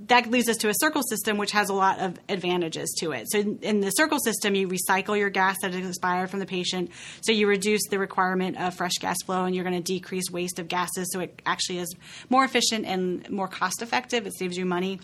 that 0.08 0.30
leads 0.30 0.50
us 0.50 0.58
to 0.58 0.70
a 0.70 0.74
circle 0.74 1.02
system, 1.04 1.38
which 1.38 1.52
has 1.52 1.70
a 1.70 1.74
lot 1.74 2.00
of 2.00 2.20
advantages 2.30 2.94
to 3.00 3.12
it. 3.12 3.30
So, 3.30 3.40
in 3.40 3.82
the 3.82 3.92
circle 3.92 4.20
system, 4.20 4.56
you 4.56 4.68
recycle 4.68 5.18
your 5.18 5.30
gas 5.30 5.58
that 5.62 5.74
has 5.74 5.88
expired 5.88 6.30
from 6.30 6.40
the 6.40 6.46
patient. 6.46 6.92
So, 7.22 7.32
you 7.32 7.48
reduce 7.48 7.82
the 7.90 8.00
requirement 8.00 8.60
of 8.60 8.76
fresh 8.76 8.94
gas 9.00 9.18
flow 9.26 9.46
and 9.46 9.56
you're 9.56 9.64
going 9.64 9.76
to 9.76 9.84
decrease 9.84 10.30
waste 10.30 10.60
of 10.60 10.68
gases. 10.68 11.12
So, 11.12 11.22
it 11.22 11.42
actually 11.46 11.80
is 11.80 11.96
more 12.30 12.44
efficient 12.44 12.86
and 12.86 13.30
more 13.30 13.48
cost 13.48 13.82
effective. 13.82 14.28
It 14.28 14.38
saves 14.38 14.58
you 14.58 14.66
money. 14.66 15.00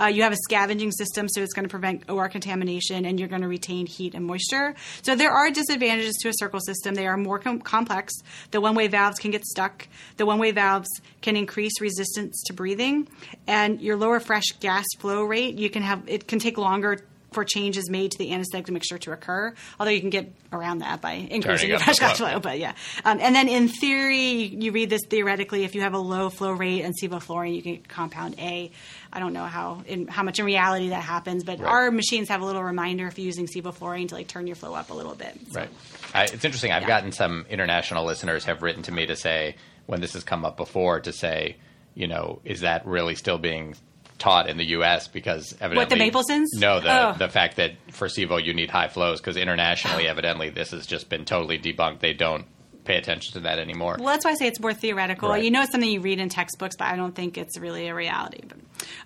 Uh, 0.00 0.06
you 0.06 0.22
have 0.22 0.32
a 0.32 0.38
scavenging 0.44 0.92
system, 0.92 1.28
so 1.28 1.42
it's 1.42 1.52
going 1.52 1.64
to 1.64 1.70
prevent 1.70 2.08
OR 2.08 2.28
contamination 2.28 3.04
and 3.04 3.18
you're 3.18 3.28
going 3.28 3.42
to 3.42 3.48
retain 3.48 3.86
heat 3.86 4.14
and 4.14 4.24
moisture. 4.24 4.74
So, 5.02 5.14
there 5.14 5.32
are 5.32 5.50
disadvantages 5.50 6.16
to 6.22 6.28
a 6.28 6.32
circle 6.34 6.60
system. 6.60 6.94
They 6.94 7.06
are 7.06 7.16
more 7.16 7.38
com- 7.38 7.60
complex. 7.60 8.14
The 8.50 8.60
one 8.60 8.74
way 8.74 8.88
valves 8.88 9.18
can 9.18 9.30
get 9.30 9.44
stuck, 9.44 9.86
the 10.16 10.26
one 10.26 10.38
way 10.38 10.50
valves 10.50 10.88
can 11.20 11.36
increase 11.36 11.80
resistance 11.80 12.42
to 12.46 12.52
breathing, 12.52 13.08
and 13.46 13.80
your 13.80 13.96
lower 13.96 14.20
fresh 14.20 14.45
gas 14.60 14.84
flow 14.98 15.22
rate, 15.22 15.58
you 15.58 15.70
can 15.70 15.82
have 15.82 16.02
it 16.08 16.26
can 16.26 16.38
take 16.38 16.58
longer 16.58 16.98
for 17.36 17.44
changes 17.44 17.90
made 17.90 18.12
to 18.12 18.18
the 18.18 18.32
anesthetic 18.32 18.70
mixture 18.70 18.96
to 18.96 19.12
occur. 19.12 19.52
Although 19.78 19.92
you 19.92 20.00
can 20.00 20.08
get 20.08 20.32
around 20.52 20.78
that 20.78 21.02
by 21.02 21.12
increasing 21.12 21.70
the 21.70 21.78
fresh 21.78 21.98
gas 21.98 22.16
flow, 22.16 22.40
but 22.40 22.58
yeah. 22.58 22.72
Um, 23.04 23.18
and 23.20 23.34
then 23.34 23.48
in 23.48 23.68
theory, 23.68 24.30
you, 24.30 24.58
you, 24.58 24.72
read 24.72 24.88
this 24.88 25.02
theoretically. 25.10 25.64
If 25.64 25.74
you 25.74 25.82
have 25.82 25.92
a 25.92 25.98
low 25.98 26.30
flow 26.30 26.52
rate 26.52 26.82
and 26.82 26.94
sevoflurane, 26.98 27.54
you 27.54 27.62
can 27.62 27.76
compound 27.82 28.36
A. 28.38 28.70
I 29.12 29.20
don't 29.20 29.34
know 29.34 29.44
how 29.44 29.82
in, 29.86 30.06
how 30.06 30.22
much 30.22 30.38
in 30.38 30.46
reality 30.46 30.88
that 30.88 31.02
happens, 31.02 31.44
but 31.44 31.58
right. 31.58 31.68
our 31.68 31.90
machines 31.90 32.30
have 32.30 32.40
a 32.40 32.44
little 32.46 32.64
reminder 32.64 33.06
if 33.06 33.18
you're 33.18 33.26
using 33.26 33.46
sevoflurane 33.46 34.08
to 34.08 34.14
like 34.14 34.28
turn 34.28 34.46
your 34.46 34.56
flow 34.56 34.74
up 34.74 34.88
a 34.88 34.94
little 34.94 35.14
bit. 35.14 35.38
So, 35.50 35.60
right. 35.60 35.70
I, 36.14 36.24
it's 36.24 36.44
interesting. 36.44 36.72
I've 36.72 36.82
yeah. 36.82 36.88
gotten 36.88 37.12
some 37.12 37.44
international 37.50 38.06
listeners 38.06 38.46
have 38.46 38.62
written 38.62 38.82
to 38.84 38.92
me 38.92 39.04
to 39.06 39.16
say 39.16 39.56
when 39.84 40.00
this 40.00 40.14
has 40.14 40.24
come 40.24 40.46
up 40.46 40.56
before 40.56 41.00
to 41.00 41.12
say, 41.12 41.56
you 41.94 42.08
know, 42.08 42.40
is 42.44 42.60
that 42.60 42.86
really 42.86 43.14
still 43.14 43.36
being 43.38 43.74
taught 44.18 44.48
in 44.48 44.56
the 44.56 44.66
U.S. 44.70 45.08
because 45.08 45.54
evidently 45.60 45.76
what 45.76 45.88
the 45.88 45.96
Maplesons? 45.96 46.46
No, 46.54 46.80
the 46.80 47.08
oh. 47.08 47.12
the 47.18 47.28
fact 47.28 47.56
that 47.56 47.72
for 47.90 48.08
Sevo 48.08 48.42
you 48.42 48.54
need 48.54 48.70
high 48.70 48.88
flows 48.88 49.20
because 49.20 49.36
internationally, 49.36 50.06
oh. 50.06 50.10
evidently, 50.10 50.50
this 50.50 50.70
has 50.70 50.86
just 50.86 51.08
been 51.08 51.24
totally 51.24 51.58
debunked. 51.58 52.00
They 52.00 52.12
don't 52.12 52.46
pay 52.86 52.96
attention 52.96 53.34
to 53.34 53.40
that 53.40 53.58
anymore. 53.58 53.96
Well, 53.98 54.08
that's 54.08 54.24
why 54.24 54.30
I 54.30 54.34
say 54.34 54.46
it's 54.46 54.60
more 54.60 54.72
theoretical. 54.72 55.28
Right. 55.28 55.44
You 55.44 55.50
know, 55.50 55.62
it's 55.62 55.72
something 55.72 55.90
you 55.90 56.00
read 56.00 56.20
in 56.20 56.28
textbooks, 56.28 56.76
but 56.76 56.86
I 56.86 56.96
don't 56.96 57.14
think 57.14 57.36
it's 57.36 57.58
really 57.58 57.88
a 57.88 57.94
reality. 57.94 58.42
But, 58.46 58.58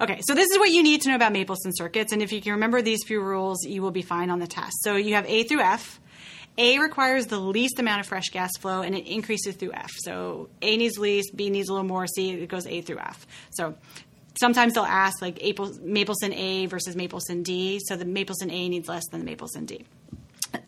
okay, 0.03 0.21
so 0.23 0.35
this 0.35 0.51
is 0.51 0.59
what 0.59 0.71
you 0.71 0.83
need 0.83 1.01
to 1.03 1.09
know 1.09 1.17
about 1.17 1.33
Mapleson 1.33 1.73
circuits, 1.75 2.13
and 2.13 2.23
if 2.23 2.33
you 2.33 2.41
can 2.41 2.53
remember 2.53 2.83
these 2.83 3.03
few 3.05 3.21
rules, 3.21 3.65
you 3.65 3.83
will 3.83 3.91
be 3.91 4.03
fine 4.03 4.31
on 4.31 4.39
the 4.39 4.47
test. 4.47 4.83
So 4.83 4.97
you 4.97 5.15
have 5.15 5.27
A 5.27 5.45
through 5.45 5.63
F. 5.63 6.01
A 6.59 6.79
requires 6.79 7.27
the 7.27 7.39
least 7.39 7.79
amount 7.79 8.01
of 8.01 8.07
fresh 8.07 8.29
gas 8.31 8.51
flow 8.59 8.83
and 8.83 8.95
it 8.95 9.07
increases 9.07 9.55
through 9.55 9.73
F. 9.73 9.91
So 9.99 10.51
A 10.61 10.77
needs 10.77 10.99
least, 10.99 11.35
B 11.35 11.49
needs 11.49 11.69
a 11.69 11.73
little 11.73 11.87
more, 11.87 12.07
C 12.07 12.33
it 12.33 12.49
goes 12.49 12.67
A 12.67 12.83
through 12.83 12.99
F. 12.99 13.27
So 13.51 13.77
sometimes 14.39 14.75
they'll 14.75 14.85
ask 14.85 15.21
like 15.23 15.39
Mapleson 15.39 16.35
A 16.35 16.67
versus 16.67 16.95
Mapleson 16.95 17.43
D. 17.43 17.81
So 17.87 17.97
the 17.97 18.05
Mapleson 18.05 18.53
A 18.53 18.69
needs 18.69 18.89
less 18.89 19.07
than 19.09 19.25
the 19.25 19.35
Mapleson 19.35 19.67
D 19.67 19.85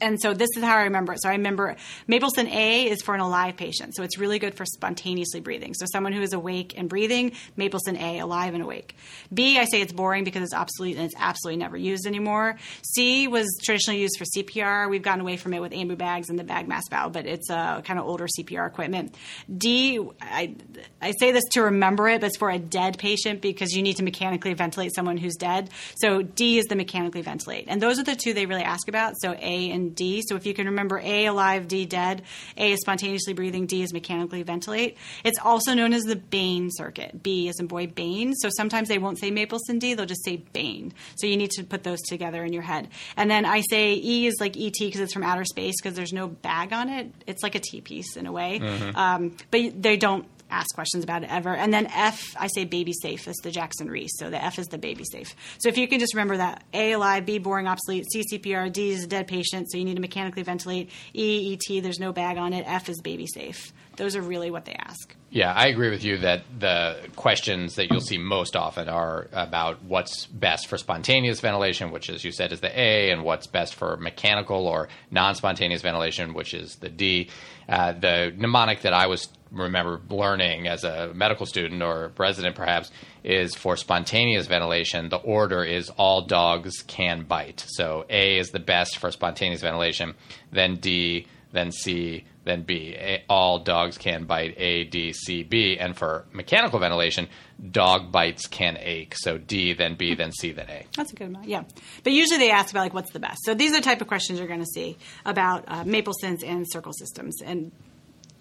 and 0.01 0.21
so 0.21 0.35
this 0.35 0.49
is 0.57 0.63
how 0.63 0.77
I 0.77 0.85
remember 0.85 1.13
it. 1.13 1.23
So 1.23 1.29
I 1.29 1.33
remember 1.33 1.77
Mapleson 2.09 2.53
A 2.53 2.89
is 2.89 3.03
for 3.03 3.15
an 3.15 3.21
alive 3.21 3.57
patient. 3.57 3.95
So 3.97 4.03
it's 4.03 4.19
really 4.19 4.39
good 4.39 4.55
for 4.55 4.65
spontaneously 4.65 5.41
breathing. 5.41 5.75
So 5.75 5.87
someone 5.91 6.13
who 6.13 6.23
is 6.23 6.33
awake 6.33 6.75
and 6.77 6.89
breathing, 6.89 7.33
Mapleson 7.57 8.01
A, 8.01 8.19
alive 8.19 8.55
and 8.55 8.63
awake. 8.63 8.97
B, 9.33 9.59
I 9.59 9.65
say 9.65 9.81
it's 9.81 9.93
boring 9.93 10.25
because 10.25 10.43
it's 10.43 10.55
obsolete 10.55 10.97
and 10.97 11.07
it's 11.07 11.15
absolutely 11.19 11.59
never 11.59 11.77
used 11.77 12.07
anymore. 12.07 12.57
C 12.83 13.29
was 13.29 13.47
traditionally 13.65 14.01
used 14.01 14.17
for 14.19 14.25
CPR. 14.25 14.89
We've 14.89 15.03
gotten 15.03 15.21
away 15.21 15.37
from 15.37 15.55
it 15.55 15.61
with 15.61 15.73
ambu 15.73 15.97
bags 15.97 16.31
and 16.31 16.39
the 16.39 16.45
bag 16.45 16.69
mask 16.69 16.91
valve, 16.91 17.13
but 17.13 17.27
it's 17.27 17.51
a 17.51 17.83
kind 17.85 17.99
of 17.99 18.07
older 18.07 18.27
CPR 18.27 18.67
equipment. 18.67 19.15
D, 19.55 20.01
I, 20.21 20.55
I 21.01 21.13
say 21.19 21.33
this 21.33 21.45
to 21.53 21.63
remember 21.63 22.09
it, 22.09 22.21
but 22.21 22.29
it's 22.29 22.37
for 22.37 22.51
a 22.51 22.59
dead 22.59 22.99
patient 22.99 23.41
because 23.41 23.73
you 23.73 23.83
need 23.83 23.97
to 23.97 24.03
mechanically 24.03 24.55
ventilate 24.55 24.95
someone 24.95 25.17
who's 25.17 25.35
dead. 25.35 25.71
So 25.97 26.23
D 26.23 26.59
is 26.59 26.67
the 26.67 26.77
mechanically 26.77 27.23
ventilate. 27.23 27.67
And 27.69 27.81
those 27.81 27.99
are 27.99 28.05
the 28.05 28.17
two 28.17 28.33
they 28.33 28.47
really 28.47 28.63
ask 28.63 28.89
about. 28.89 29.15
So 29.21 29.33
A 29.33 29.72
and 29.73 29.95
D. 29.95 30.23
So 30.27 30.37
if 30.37 30.47
you 30.47 30.55
can 30.55 30.67
remember 30.67 31.01
A, 31.03 31.27
alive, 31.27 31.69
D, 31.69 31.85
dead. 31.87 32.23
A 32.57 32.73
is 32.73 32.81
spontaneously 32.81 33.33
breathing, 33.33 33.67
D 33.67 33.83
is 33.83 33.93
mechanically 33.93 34.43
ventilate. 34.43 34.97
It's 35.25 35.39
also 35.39 35.75
known 35.75 35.93
as 35.93 36.03
the 36.03 36.17
Bain 36.17 36.71
circuit. 36.71 37.23
B 37.23 37.49
is 37.49 37.59
in 37.59 37.67
boy, 37.67 37.87
Bain. 37.87 38.35
So 38.35 38.49
sometimes 38.57 38.89
they 38.89 38.99
won't 38.99 39.19
say 39.19 39.31
Mapleson 39.31 39.79
D, 39.79 39.95
they'll 39.95 40.07
just 40.07 40.25
say 40.25 40.37
Bain. 40.37 40.93
So 41.17 41.27
you 41.27 41.37
need 41.37 41.51
to 41.53 41.65
put 41.65 41.83
those 41.83 42.01
together 42.03 42.45
in 42.45 42.53
your 42.53 42.63
head. 42.63 42.89
And 43.17 43.31
then 43.31 43.45
I 43.45 43.63
say 43.69 43.95
E 43.95 44.27
is 44.27 44.37
like 44.41 44.57
ET 44.57 44.75
because 44.79 45.01
it's 45.01 45.13
from 45.13 45.23
outer 45.23 45.45
space 45.45 45.75
because 45.81 45.97
there's 45.97 46.13
no 46.13 46.29
bag 46.29 46.73
on 46.73 46.89
it. 46.89 47.13
It's 47.27 47.43
like 47.43 47.55
a 47.55 47.61
T 47.61 47.81
piece 47.81 48.17
in 48.17 48.27
a 48.27 48.33
way. 48.33 48.61
Mm-hmm. 48.61 48.97
Um, 48.97 49.37
but 49.51 49.83
they 49.83 49.97
don't 49.97 50.27
ask 50.53 50.75
questions 50.75 51.03
about 51.03 51.25
it 51.25 51.31
ever. 51.31 51.55
And 51.55 51.73
then 51.73 51.87
F, 51.87 52.37
I 52.39 52.49
say 52.49 52.65
baby 52.65 52.93
safe 52.93 53.27
is 53.27 53.37
the 53.43 53.51
Jackson 53.51 53.89
Rees. 53.89 54.13
So 54.19 54.31
the 54.31 54.43
F 54.43 54.59
is 54.59 54.69
the 54.69 54.79
baby 54.79 55.05
safe. 55.05 55.35
So 55.59 55.69
if 55.69 55.79
you 55.79 55.89
can 55.89 55.99
just 55.99 56.15
remember 56.15 56.37
that 56.37 56.65
A, 56.73 56.93
alive, 56.93 57.27
B, 57.27 57.39
boring, 57.39 57.67
obsolete, 57.67 58.07
C, 58.13 58.25
CPR, 58.33 58.73
D 58.73 58.91
is 58.91 59.05
a 59.05 59.07
dead 59.07 59.27
patient, 59.27 59.71
so 59.71 59.79
you 59.79 59.85
need 59.85 59.97
to 59.97 60.01
mechanically 60.01 60.43
ventilate, 60.43 60.91
E, 61.15 61.55
ET, 61.55 61.83
there's 61.83 61.99
no 61.99 62.13
bag 62.13 62.37
on 62.37 62.53
it, 62.53 62.65
F 62.67 62.89
is 62.89 63.01
baby 63.01 63.27
safe. 63.27 63.73
Those 63.97 64.17
are 64.17 64.23
really 64.23 64.51
what 64.51 64.65
they 64.65 64.75
ask. 64.75 65.15
Yeah, 65.33 65.51
I 65.51 65.69
agree 65.69 65.89
with 65.89 66.05
you 66.05 66.19
that 66.19 66.43
the 66.59 67.09
questions 67.17 67.77
that 67.77 67.91
you'll 67.91 68.03
see 68.03 68.19
most 68.19 68.55
often 68.55 68.91
are 68.91 69.29
about 69.33 69.83
what's 69.83 70.27
best 70.27 70.67
for 70.67 70.77
spontaneous 70.77 71.41
ventilation, 71.41 71.91
which, 71.91 72.11
as 72.11 72.23
you 72.23 72.33
said, 72.33 72.53
is 72.53 72.61
the 72.61 72.79
A, 72.79 73.11
and 73.11 73.25
what's 73.25 73.47
best 73.47 73.75
for 73.75 73.97
mechanical 73.97 74.67
or 74.67 74.91
non 75.11 75.35
spontaneous 75.35 75.81
ventilation, 75.81 76.35
which 76.35 76.53
is 76.53 76.77
the 76.77 76.91
D. 76.91 77.31
Uh, 77.67 77.93
the 77.93 78.35
mnemonic 78.37 78.83
that 78.83 78.93
I 78.93 79.07
was 79.07 79.31
remember 79.51 80.03
learning 80.11 80.69
as 80.69 80.85
a 80.85 81.15
medical 81.15 81.47
student 81.47 81.83
or 81.83 82.13
resident 82.19 82.55
perhaps 82.55 82.91
is 83.25 83.55
for 83.55 83.77
spontaneous 83.77 84.47
ventilation 84.47 85.11
the 85.11 85.19
order 85.19 85.63
is 85.63 85.91
all 85.91 86.23
dogs 86.23 86.83
can 86.83 87.25
bite. 87.25 87.65
So 87.69 88.05
a 88.09 88.39
is 88.39 88.51
the 88.51 88.61
best 88.61 88.99
for 88.99 89.11
spontaneous 89.11 89.61
ventilation 89.61 90.15
then 90.51 90.77
d 90.77 91.27
then 91.53 91.71
c 91.71 92.25
then 92.45 92.63
b. 92.63 92.95
A, 92.99 93.25
all 93.29 93.59
dogs 93.61 93.99
can 93.99 94.25
bite. 94.25 94.55
A 94.59 94.85
d 94.85 95.13
c 95.25 95.43
b 95.43 95.77
and 95.79 95.97
for 95.97 96.25
mechanical 96.33 96.79
ventilation 96.79 97.29
dog 97.71 98.11
bites 98.13 98.47
can 98.47 98.77
ache 98.81 99.15
so 99.17 99.39
d 99.39 99.73
then 99.73 99.95
b 99.95 100.15
then 100.15 100.33
c 100.33 100.53
then 100.53 100.69
a 100.69 100.85
That's 100.97 101.13
a 101.13 101.17
good 101.17 101.33
one. 101.33 101.45
yeah. 101.49 101.65
But 102.05 102.13
usually 102.13 102.39
they 102.39 102.51
ask 102.51 102.71
about 102.73 102.83
like 102.83 102.95
what's 102.95 103.13
the 103.13 103.21
best. 103.21 103.39
So 103.45 103.55
these 103.55 103.73
are 103.73 103.77
the 103.77 103.83
type 103.85 104.01
of 104.01 104.09
questions 104.09 104.39
you're 104.39 104.49
going 104.49 104.61
to 104.61 104.67
see 104.67 104.97
about 105.25 105.65
uh, 105.69 105.85
Mapleson 105.85 106.43
and 106.45 106.67
circle 106.71 106.93
systems, 106.93 107.41
and 107.43 107.73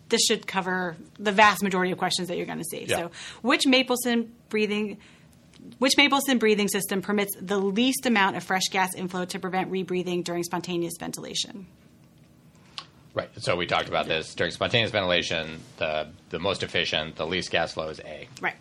this 0.10 0.22
should 0.26 0.46
cover 0.48 0.98
the 1.20 1.32
vast 1.32 1.64
majority 1.64 1.92
of 1.92 1.98
questions 1.98 2.28
that 2.28 2.38
you're 2.38 2.46
going 2.46 2.58
to 2.58 2.66
see. 2.66 2.86
Yeah. 2.86 2.98
So, 2.98 3.12
which 3.42 3.64
Mapleson 3.66 4.30
breathing? 4.50 4.98
Which 5.78 5.94
Mapleson 5.98 6.40
breathing 6.40 6.68
system 6.68 7.02
permits 7.02 7.36
the 7.40 7.58
least 7.60 8.06
amount 8.08 8.36
of 8.36 8.44
fresh 8.44 8.64
gas 8.72 8.96
inflow 8.96 9.26
to 9.26 9.40
prevent 9.40 9.72
rebreathing 9.72 10.24
during 10.24 10.44
spontaneous 10.44 10.94
ventilation? 11.00 11.68
Right. 13.14 13.30
So 13.40 13.58
we 13.58 13.66
talked 13.66 13.90
about 13.90 14.08
this 14.08 14.34
during 14.36 14.52
spontaneous 14.52 14.92
ventilation. 14.92 15.60
The 15.78 16.08
the 16.30 16.40
most 16.40 16.64
efficient, 16.64 17.18
the 17.18 17.28
least 17.28 17.52
gas 17.52 17.74
flow 17.74 17.90
is 17.90 18.00
A. 18.00 18.30
Right. 18.40 18.56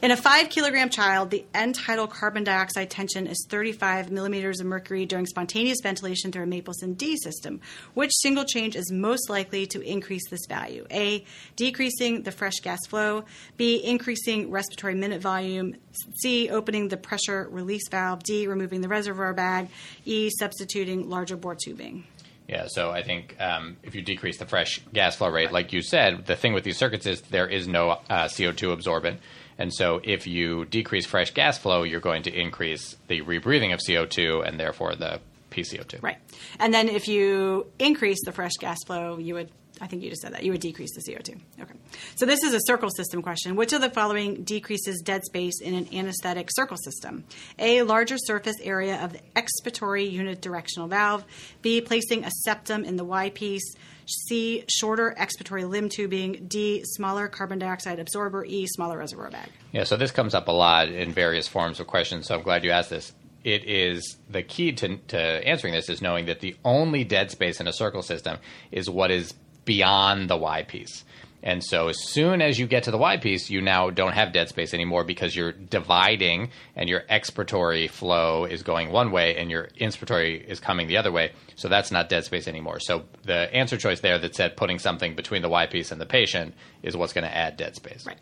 In 0.00 0.12
a 0.12 0.16
five 0.16 0.50
kilogram 0.50 0.88
child, 0.88 1.30
the 1.30 1.44
end 1.52 1.74
tidal 1.74 2.06
carbon 2.06 2.44
dioxide 2.44 2.90
tension 2.90 3.26
is 3.26 3.44
35 3.50 4.12
millimeters 4.12 4.60
of 4.60 4.66
mercury 4.66 5.04
during 5.04 5.26
spontaneous 5.26 5.78
ventilation 5.82 6.30
through 6.30 6.44
a 6.44 6.46
Mapleson 6.46 6.96
D 6.96 7.16
system. 7.16 7.60
Which 7.94 8.12
single 8.20 8.44
change 8.44 8.76
is 8.76 8.92
most 8.92 9.28
likely 9.28 9.66
to 9.66 9.80
increase 9.80 10.28
this 10.30 10.46
value? 10.48 10.86
A. 10.92 11.24
Decreasing 11.56 12.22
the 12.22 12.30
fresh 12.30 12.60
gas 12.62 12.78
flow. 12.86 13.24
B. 13.56 13.82
Increasing 13.84 14.52
respiratory 14.52 14.94
minute 14.94 15.20
volume. 15.20 15.74
C. 16.20 16.48
Opening 16.50 16.86
the 16.86 16.96
pressure 16.96 17.48
release 17.50 17.88
valve. 17.88 18.22
D. 18.22 18.46
Removing 18.46 18.80
the 18.80 18.88
reservoir 18.88 19.34
bag. 19.34 19.70
E. 20.04 20.30
Substituting 20.38 21.10
larger 21.10 21.36
bore 21.36 21.56
tubing. 21.56 22.04
Yeah, 22.48 22.66
so 22.66 22.90
I 22.90 23.02
think 23.02 23.36
um, 23.38 23.76
if 23.82 23.94
you 23.94 24.00
decrease 24.00 24.38
the 24.38 24.46
fresh 24.46 24.80
gas 24.94 25.16
flow 25.16 25.28
rate, 25.28 25.52
like 25.52 25.74
you 25.74 25.82
said, 25.82 26.24
the 26.24 26.34
thing 26.34 26.54
with 26.54 26.64
these 26.64 26.78
circuits 26.78 27.06
is 27.06 27.20
there 27.20 27.46
is 27.46 27.68
no 27.68 27.90
uh, 27.90 28.24
CO2 28.24 28.72
absorbent. 28.72 29.20
And 29.58 29.74
so 29.74 30.00
if 30.02 30.26
you 30.26 30.64
decrease 30.64 31.04
fresh 31.04 31.32
gas 31.32 31.58
flow, 31.58 31.82
you're 31.82 32.00
going 32.00 32.22
to 32.22 32.32
increase 32.32 32.96
the 33.08 33.20
rebreathing 33.20 33.74
of 33.74 33.80
CO2 33.80 34.46
and 34.46 34.58
therefore 34.58 34.94
the 34.94 35.20
PCO2. 35.50 36.02
Right. 36.02 36.16
And 36.58 36.72
then 36.72 36.88
if 36.88 37.06
you 37.06 37.66
increase 37.78 38.24
the 38.24 38.32
fresh 38.32 38.54
gas 38.58 38.78
flow, 38.86 39.18
you 39.18 39.34
would, 39.34 39.50
I 39.80 39.86
think 39.86 40.02
you 40.02 40.10
just 40.10 40.22
said 40.22 40.34
that, 40.34 40.42
you 40.42 40.52
would 40.52 40.60
decrease 40.60 40.94
the 40.94 41.00
CO2. 41.00 41.38
Okay. 41.60 41.74
So 42.16 42.26
this 42.26 42.42
is 42.42 42.54
a 42.54 42.60
circle 42.64 42.90
system 42.90 43.22
question. 43.22 43.56
Which 43.56 43.72
of 43.72 43.80
the 43.80 43.90
following 43.90 44.44
decreases 44.44 45.00
dead 45.04 45.24
space 45.24 45.60
in 45.60 45.74
an 45.74 45.88
anesthetic 45.92 46.48
circle 46.52 46.76
system? 46.76 47.24
A, 47.58 47.82
larger 47.82 48.16
surface 48.18 48.56
area 48.62 49.02
of 49.02 49.12
the 49.12 49.20
expiratory 49.36 50.12
unidirectional 50.12 50.88
valve. 50.88 51.24
B, 51.62 51.80
placing 51.80 52.24
a 52.24 52.30
septum 52.30 52.84
in 52.84 52.96
the 52.96 53.04
Y 53.04 53.30
piece. 53.30 53.74
C, 54.06 54.64
shorter 54.68 55.14
expiratory 55.18 55.68
limb 55.68 55.88
tubing. 55.88 56.46
D, 56.48 56.82
smaller 56.84 57.28
carbon 57.28 57.58
dioxide 57.58 57.98
absorber. 57.98 58.44
E, 58.44 58.66
smaller 58.66 58.98
reservoir 58.98 59.30
bag. 59.30 59.50
Yeah, 59.72 59.84
so 59.84 59.96
this 59.96 60.10
comes 60.10 60.34
up 60.34 60.48
a 60.48 60.52
lot 60.52 60.88
in 60.88 61.12
various 61.12 61.46
forms 61.46 61.78
of 61.78 61.86
questions, 61.86 62.26
so 62.26 62.36
I'm 62.36 62.42
glad 62.42 62.64
you 62.64 62.70
asked 62.70 62.90
this. 62.90 63.12
It 63.44 63.64
is 63.66 64.16
the 64.28 64.42
key 64.42 64.72
to, 64.72 64.96
to 64.96 65.18
answering 65.18 65.72
this 65.72 65.88
is 65.88 66.02
knowing 66.02 66.26
that 66.26 66.40
the 66.40 66.56
only 66.64 67.04
dead 67.04 67.30
space 67.30 67.60
in 67.60 67.68
a 67.68 67.72
circle 67.72 68.02
system 68.02 68.38
is 68.72 68.90
what 68.90 69.10
is 69.10 69.34
beyond 69.68 70.30
the 70.30 70.36
Y 70.36 70.62
piece. 70.62 71.04
And 71.42 71.62
so 71.62 71.88
as 71.88 72.02
soon 72.02 72.40
as 72.40 72.58
you 72.58 72.66
get 72.66 72.84
to 72.84 72.90
the 72.90 72.96
Y 72.96 73.18
piece, 73.18 73.50
you 73.50 73.60
now 73.60 73.90
don't 73.90 74.14
have 74.14 74.32
dead 74.32 74.48
space 74.48 74.72
anymore 74.72 75.04
because 75.04 75.36
you're 75.36 75.52
dividing 75.52 76.50
and 76.74 76.88
your 76.88 77.02
expiratory 77.02 77.88
flow 77.88 78.46
is 78.46 78.62
going 78.62 78.90
one 78.90 79.12
way 79.12 79.36
and 79.36 79.50
your 79.50 79.68
inspiratory 79.78 80.42
is 80.42 80.58
coming 80.58 80.88
the 80.88 80.96
other 80.96 81.12
way. 81.12 81.32
So 81.54 81.68
that's 81.68 81.92
not 81.92 82.08
dead 82.08 82.24
space 82.24 82.48
anymore. 82.48 82.80
So 82.80 83.04
the 83.24 83.54
answer 83.54 83.76
choice 83.76 84.00
there 84.00 84.18
that 84.18 84.34
said 84.34 84.56
putting 84.56 84.78
something 84.78 85.14
between 85.14 85.42
the 85.42 85.50
Y 85.50 85.66
piece 85.66 85.92
and 85.92 86.00
the 86.00 86.06
patient 86.06 86.54
is 86.82 86.96
what's 86.96 87.12
going 87.12 87.28
to 87.28 87.36
add 87.36 87.58
dead 87.58 87.76
space. 87.76 88.06
Right. 88.06 88.18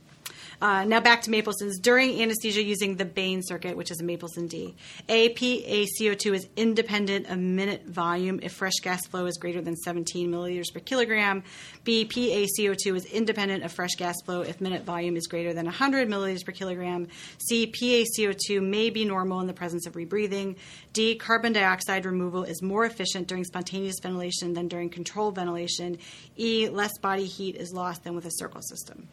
Uh, 0.60 0.84
now 0.84 1.00
back 1.00 1.20
to 1.22 1.30
Mapleson's. 1.30 1.78
During 1.78 2.22
anesthesia 2.22 2.62
using 2.62 2.96
the 2.96 3.04
Bain 3.04 3.42
circuit, 3.42 3.76
which 3.76 3.90
is 3.90 4.00
a 4.00 4.04
Mapleson 4.04 4.48
D, 4.48 4.74
APaCO2 5.08 6.34
is 6.34 6.48
independent 6.56 7.28
of 7.28 7.38
minute 7.38 7.84
volume 7.86 8.40
if 8.42 8.52
fresh 8.52 8.80
gas 8.82 9.06
flow 9.06 9.26
is 9.26 9.36
greater 9.36 9.60
than 9.60 9.76
17 9.76 10.30
milliliters 10.30 10.72
per 10.72 10.80
kilogram. 10.80 11.42
B, 11.84 12.06
PaCO2 12.06 12.96
is 12.96 13.04
independent 13.04 13.64
of 13.64 13.72
fresh 13.72 13.96
gas 13.96 14.16
flow 14.24 14.40
if 14.40 14.60
minute 14.60 14.84
volume 14.84 15.16
is 15.16 15.26
greater 15.26 15.52
than 15.52 15.66
100 15.66 16.08
milliliters 16.08 16.44
per 16.44 16.52
kilogram. 16.52 17.06
C, 17.38 17.70
PaCO2 17.70 18.62
may 18.62 18.88
be 18.88 19.04
normal 19.04 19.40
in 19.40 19.46
the 19.46 19.52
presence 19.52 19.86
of 19.86 19.92
rebreathing. 19.92 20.56
D, 20.94 21.16
carbon 21.16 21.52
dioxide 21.52 22.06
removal 22.06 22.44
is 22.44 22.62
more 22.62 22.86
efficient 22.86 23.28
during 23.28 23.44
spontaneous 23.44 23.96
ventilation 24.02 24.54
than 24.54 24.68
during 24.68 24.88
controlled 24.88 25.34
ventilation. 25.34 25.98
E, 26.38 26.70
less 26.70 26.96
body 26.98 27.26
heat 27.26 27.56
is 27.56 27.74
lost 27.74 28.04
than 28.04 28.14
with 28.14 28.24
a 28.24 28.32
circle 28.32 28.62
system. 28.62 29.06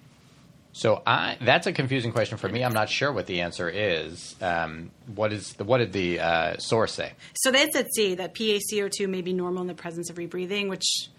So 0.75 1.03
I, 1.05 1.37
that's 1.39 1.67
a 1.67 1.71
confusing 1.71 2.11
question 2.11 2.37
for 2.39 2.49
me. 2.49 2.63
I'm 2.63 2.73
not 2.73 2.89
sure 2.89 3.11
what 3.11 3.27
the 3.27 3.41
answer 3.41 3.69
is. 3.69 4.35
Um, 4.41 4.89
what 5.13 5.31
is 5.31 5.53
the, 5.53 5.63
what 5.63 5.77
did 5.77 5.93
the 5.93 6.19
uh, 6.19 6.57
source 6.57 6.93
say? 6.93 7.13
So 7.35 7.51
that's 7.51 7.75
at 7.75 7.93
C, 7.93 8.15
that 8.15 8.33
PaCO2 8.33 9.07
may 9.07 9.21
be 9.21 9.33
normal 9.33 9.61
in 9.61 9.67
the 9.67 9.75
presence 9.75 10.09
of 10.09 10.15
rebreathing, 10.15 10.69
which 10.69 11.09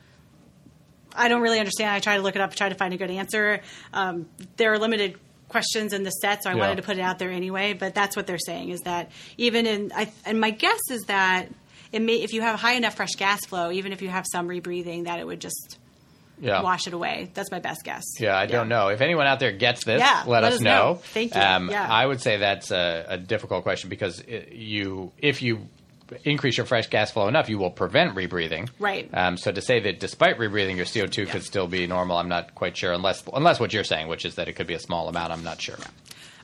I 1.14 1.28
don't 1.28 1.40
really 1.40 1.60
understand. 1.60 1.90
I 1.90 2.00
try 2.00 2.16
to 2.16 2.22
look 2.22 2.34
it 2.34 2.42
up, 2.42 2.52
try 2.54 2.68
to 2.68 2.74
find 2.74 2.92
a 2.92 2.96
good 2.96 3.10
answer. 3.12 3.60
Um, 3.92 4.26
there 4.56 4.72
are 4.72 4.78
limited 4.78 5.18
questions 5.48 5.92
in 5.92 6.02
the 6.02 6.10
set, 6.10 6.42
so 6.42 6.50
I 6.50 6.54
Yeah. 6.54 6.58
wanted 6.58 6.76
to 6.76 6.82
put 6.82 6.98
it 6.98 7.02
out 7.02 7.20
there 7.20 7.30
anyway. 7.30 7.74
But 7.74 7.94
that's 7.94 8.16
what 8.16 8.26
they're 8.26 8.38
saying 8.38 8.70
is 8.70 8.80
that 8.80 9.12
even 9.36 9.66
in, 9.66 9.92
I, 9.94 10.10
and 10.26 10.40
my 10.40 10.50
guess 10.50 10.80
is 10.90 11.02
that 11.02 11.48
it 11.92 12.02
may, 12.02 12.14
if 12.22 12.32
you 12.32 12.40
have 12.40 12.58
high 12.58 12.72
enough 12.72 12.96
fresh 12.96 13.12
gas 13.16 13.44
flow, 13.46 13.70
even 13.70 13.92
if 13.92 14.02
you 14.02 14.08
have 14.08 14.24
some 14.32 14.48
rebreathing, 14.48 15.04
that 15.04 15.20
it 15.20 15.26
would 15.28 15.40
just 15.40 15.78
Yeah. 16.40 16.62
wash 16.62 16.86
it 16.86 16.92
away. 16.94 17.30
That's 17.34 17.50
my 17.50 17.60
best 17.60 17.84
guess. 17.84 18.04
Yeah, 18.18 18.36
I 18.36 18.46
don't 18.46 18.68
know. 18.68 18.88
If 18.88 19.00
anyone 19.00 19.26
out 19.26 19.38
there 19.40 19.52
gets 19.52 19.84
this, 19.84 20.00
Yeah, 20.00 20.24
let, 20.26 20.42
let 20.42 20.44
us 20.44 20.54
us 20.54 20.60
know. 20.60 20.70
know. 20.70 20.94
Thank 20.96 21.34
you. 21.34 21.40
Um, 21.40 21.70
Yeah. 21.70 21.86
I 21.88 22.04
would 22.04 22.20
say 22.20 22.38
that's 22.38 22.70
a, 22.70 23.06
a 23.10 23.18
difficult 23.18 23.62
question 23.62 23.88
because 23.90 24.20
it, 24.20 24.52
you, 24.52 25.12
if 25.18 25.42
you 25.42 25.68
increase 26.24 26.56
your 26.56 26.66
fresh 26.66 26.88
gas 26.88 27.10
flow 27.12 27.28
enough, 27.28 27.48
you 27.48 27.58
will 27.58 27.70
prevent 27.70 28.14
rebreathing. 28.14 28.68
Right. 28.78 29.08
Um, 29.14 29.36
so 29.36 29.52
to 29.52 29.62
say 29.62 29.80
that 29.80 30.00
despite 30.00 30.38
rebreathing, 30.38 30.76
your 30.76 30.84
CO2 30.86 31.30
could 31.30 31.42
still 31.44 31.66
be 31.66 31.86
normal, 31.86 32.16
I'm 32.18 32.28
not 32.28 32.54
quite 32.54 32.76
sure. 32.76 32.92
Unless, 32.92 33.24
unless 33.32 33.58
what 33.60 33.72
you're 33.72 33.84
saying, 33.84 34.08
which 34.08 34.24
is 34.24 34.34
that 34.34 34.48
it 34.48 34.52
could 34.54 34.66
be 34.66 34.74
a 34.74 34.80
small 34.80 35.08
amount, 35.08 35.32
I'm 35.32 35.44
not 35.44 35.60
sure. 35.62 35.76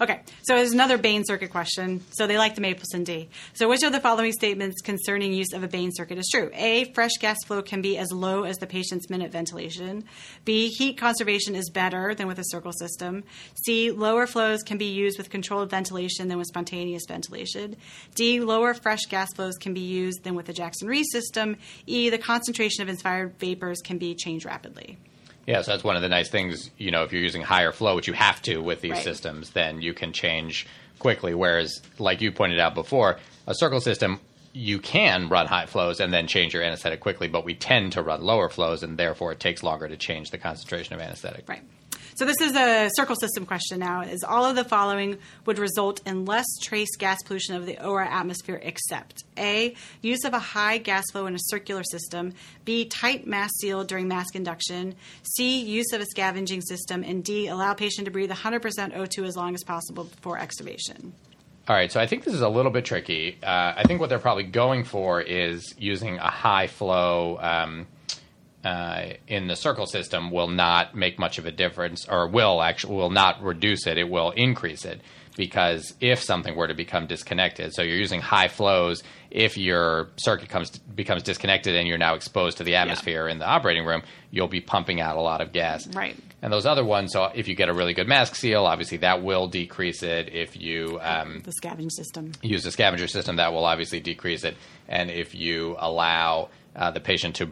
Okay, 0.03 0.23
so 0.43 0.57
there's 0.57 0.73
another 0.73 0.97
Bain 0.97 1.25
circuit 1.27 1.51
question. 1.51 2.03
So 2.13 2.27
they 2.27 2.39
like 2.39 2.55
the 2.55 2.63
Mapleson 2.63 3.05
D. 3.05 3.29
So 3.53 3.69
which 3.69 3.83
of 3.83 3.93
the 3.93 4.01
following 4.01 4.33
statements 4.33 4.81
concerning 4.81 5.35
use 5.35 5.53
of 5.53 5.63
a 5.63 5.69
Bain 5.69 5.91
circuit 5.93 6.17
is 6.17 6.27
true? 6.33 6.51
A. 6.55 6.91
Fresh 6.95 7.19
gas 7.21 7.37
flow 7.45 7.61
can 7.61 7.83
be 7.83 7.99
as 7.99 8.11
low 8.11 8.45
as 8.45 8.57
the 8.57 8.67
patient's 8.67 9.11
minute 9.11 9.31
ventilation. 9.31 10.05
B. 10.47 10.69
Heat 10.69 10.97
conservation 10.97 11.55
is 11.55 11.69
better 11.69 12.15
than 12.15 12.29
with 12.29 12.39
a 12.39 12.45
circle 12.47 12.73
system. 12.73 13.25
C. 13.67 13.91
Lower 13.91 14.27
flows 14.27 14.63
can 14.63 14.79
be 14.79 14.87
used 14.87 15.19
with 15.19 15.29
controlled 15.29 15.69
ventilation 15.69 16.29
than 16.29 16.39
with 16.39 16.47
spontaneous 16.47 17.03
ventilation. 17.07 17.77
D. 18.15 18.41
Lower 18.41 18.73
fresh 18.73 19.05
gas 19.11 19.29
flows 19.35 19.59
can 19.59 19.75
be 19.75 19.81
used 19.81 20.25
than 20.25 20.35
with 20.35 20.47
the 20.47 20.55
Jackson 20.55 20.89
Rees 20.89 21.09
system. 21.13 21.59
E. 21.87 22.09
The 22.09 22.17
concentration 22.17 22.81
of 22.83 22.89
inspired 22.89 23.39
vapors 23.39 23.83
can 23.83 23.99
be 23.99 24.15
changed 24.15 24.47
rapidly. 24.47 24.97
Yeah, 25.47 25.63
so 25.63 25.73
that's 25.73 25.83
one 25.85 25.97
of 25.97 26.03
the 26.03 26.09
nice 26.09 26.29
things. 26.31 26.71
You 26.79 26.91
know, 26.91 27.03
if 27.05 27.13
you're 27.13 27.23
using 27.23 27.43
higher 27.43 27.73
flow, 27.73 27.97
which 27.97 28.07
you 28.07 28.15
have 28.15 28.41
to 28.43 28.59
with 28.59 28.81
these 28.83 28.93
Right. 28.93 29.03
systems, 29.05 29.51
then 29.51 29.81
you 29.81 29.93
can 29.95 30.13
change 30.13 30.67
quickly. 30.99 31.35
Whereas, 31.35 31.81
like 31.99 32.21
you 32.21 32.31
pointed 32.31 32.61
out 32.61 32.75
before, 32.75 33.19
a 33.47 33.55
circle 33.55 33.81
system, 33.81 34.21
you 34.53 34.79
can 34.79 35.29
run 35.29 35.47
high 35.47 35.67
flows 35.67 36.01
and 36.01 36.13
then 36.13 36.27
change 36.27 36.55
your 36.55 36.63
anesthetic 36.63 37.01
quickly, 37.01 37.29
but 37.29 37.45
we 37.45 37.55
tend 37.55 37.93
to 37.93 38.03
run 38.03 38.23
lower 38.23 38.49
flows, 38.49 38.83
and 38.83 38.99
therefore 38.99 39.33
it 39.33 39.41
takes 39.41 39.63
longer 39.63 39.89
to 39.89 39.97
change 39.97 40.31
the 40.31 40.39
concentration 40.39 40.95
of 40.95 41.01
anesthetic. 41.01 41.49
Right. 41.49 41.63
So 42.17 42.27
this 42.27 42.41
is 42.41 42.55
a 42.55 42.91
circle 42.97 43.17
system 43.17 43.47
question 43.47 43.79
now. 43.79 44.03
Is 44.03 44.25
all 44.25 44.45
of 44.45 44.57
the 44.57 44.65
following 44.65 45.17
would 45.47 45.59
result 45.59 46.03
in 46.07 46.27
less 46.27 46.45
trace 46.63 46.97
gas 46.99 47.23
pollution 47.23 47.55
of 47.55 47.65
the 47.65 47.83
OR 47.83 48.03
atmosphere 48.03 48.61
except 48.63 49.25
A, 49.39 49.75
use 50.03 50.25
of 50.25 50.35
a 50.35 50.39
high 50.39 50.79
gas 50.79 51.05
flow 51.13 51.27
in 51.27 51.35
a 51.35 51.41
circular 51.41 51.83
system, 51.83 52.35
B, 52.65 52.85
tight 52.85 53.27
mask 53.27 53.55
seal 53.61 53.85
during 53.85 54.09
mask 54.09 54.35
induction, 54.35 54.97
C, 55.23 55.63
use 55.63 55.93
of 55.93 56.03
a 56.03 56.07
scavenging 56.07 56.61
system, 56.61 57.05
and 57.05 57.25
D, 57.25 57.47
allow 57.47 57.73
patient 57.73 58.05
to 58.05 58.11
breathe 58.11 58.31
100% 58.31 58.61
O2 58.61 59.25
as 59.25 59.37
long 59.37 59.55
as 59.55 59.65
possible 59.65 60.05
before 60.05 60.39
extubation. 60.39 61.13
All 61.71 61.77
right, 61.77 61.93
so 61.93 62.01
I 62.01 62.09
think 62.09 62.25
this 62.25 62.35
is 62.35 62.41
a 62.41 62.49
little 62.49 62.73
bit 62.73 62.85
tricky. 62.85 63.39
Uh, 63.41 63.75
I 63.77 63.85
think 63.87 64.01
what 64.01 64.09
they're 64.09 64.19
probably 64.19 64.43
going 64.43 64.83
for 64.83 65.21
is 65.21 65.73
using 65.79 66.19
a 66.19 66.29
high 66.29 66.67
flow 66.67 67.39
um, 67.41 67.87
uh, 68.65 69.11
in 69.29 69.47
the 69.47 69.55
circle 69.55 69.87
system 69.87 70.33
will 70.33 70.49
not 70.49 70.97
make 70.97 71.17
much 71.17 71.39
of 71.39 71.47
a 71.47 71.53
difference, 71.53 72.09
or 72.09 72.27
will 72.27 72.61
actually 72.61 72.97
will 72.97 73.11
not 73.11 73.41
reduce 73.41 73.87
it. 73.87 73.99
It 73.99 74.11
will 74.11 74.33
increase 74.33 74.85
it 74.85 75.01
because 75.41 75.95
if 76.03 76.23
something 76.23 76.55
were 76.55 76.69
to 76.69 76.75
become 76.75 77.07
disconnected, 77.07 77.73
so 77.73 77.81
you're 77.81 77.97
using 77.97 78.21
high 78.21 78.49
flows. 78.49 79.03
If 79.31 79.57
your 79.57 80.11
circuit 80.19 80.51
comes 80.51 80.69
becomes 80.71 81.23
disconnected 81.23 81.75
and 81.75 81.89
you're 81.89 81.97
now 81.97 82.15
exposed 82.15 82.59
to 82.59 82.65
the 82.65 82.77
atmosphere 82.77 83.27
in 83.27 83.39
the 83.39 83.47
operating 83.47 83.87
room, 83.87 84.03
you'll 84.31 84.49
be 84.49 84.61
pumping 84.61 85.01
out 85.01 85.17
a 85.17 85.21
lot 85.23 85.41
of 85.41 85.55
gas. 85.55 85.87
Right. 85.95 86.15
And 86.43 86.53
those 86.53 86.67
other 86.67 86.85
ones, 86.85 87.15
so 87.15 87.25
if 87.35 87.49
you 87.49 87.55
get 87.55 87.71
a 87.71 87.73
really 87.73 87.95
good 87.95 88.07
mask 88.07 88.35
seal, 88.35 88.67
obviously 88.67 88.99
that 88.99 89.23
will 89.23 89.49
decrease 89.49 90.03
it. 90.03 90.29
If 90.31 90.61
you 90.61 90.99
um, 91.01 91.41
The 91.43 91.53
scavenging 91.53 91.89
system. 91.89 92.33
use 92.43 92.67
a 92.67 92.73
scavenger 92.73 93.09
system, 93.09 93.37
that 93.37 93.55
will 93.55 93.65
obviously 93.65 94.01
decrease 94.01 94.45
it. 94.45 94.59
And 94.89 95.11
if 95.11 95.35
you 95.35 95.77
allow 95.79 96.51
uh, 96.77 96.91
the 96.91 97.01
patient 97.01 97.37
to 97.37 97.51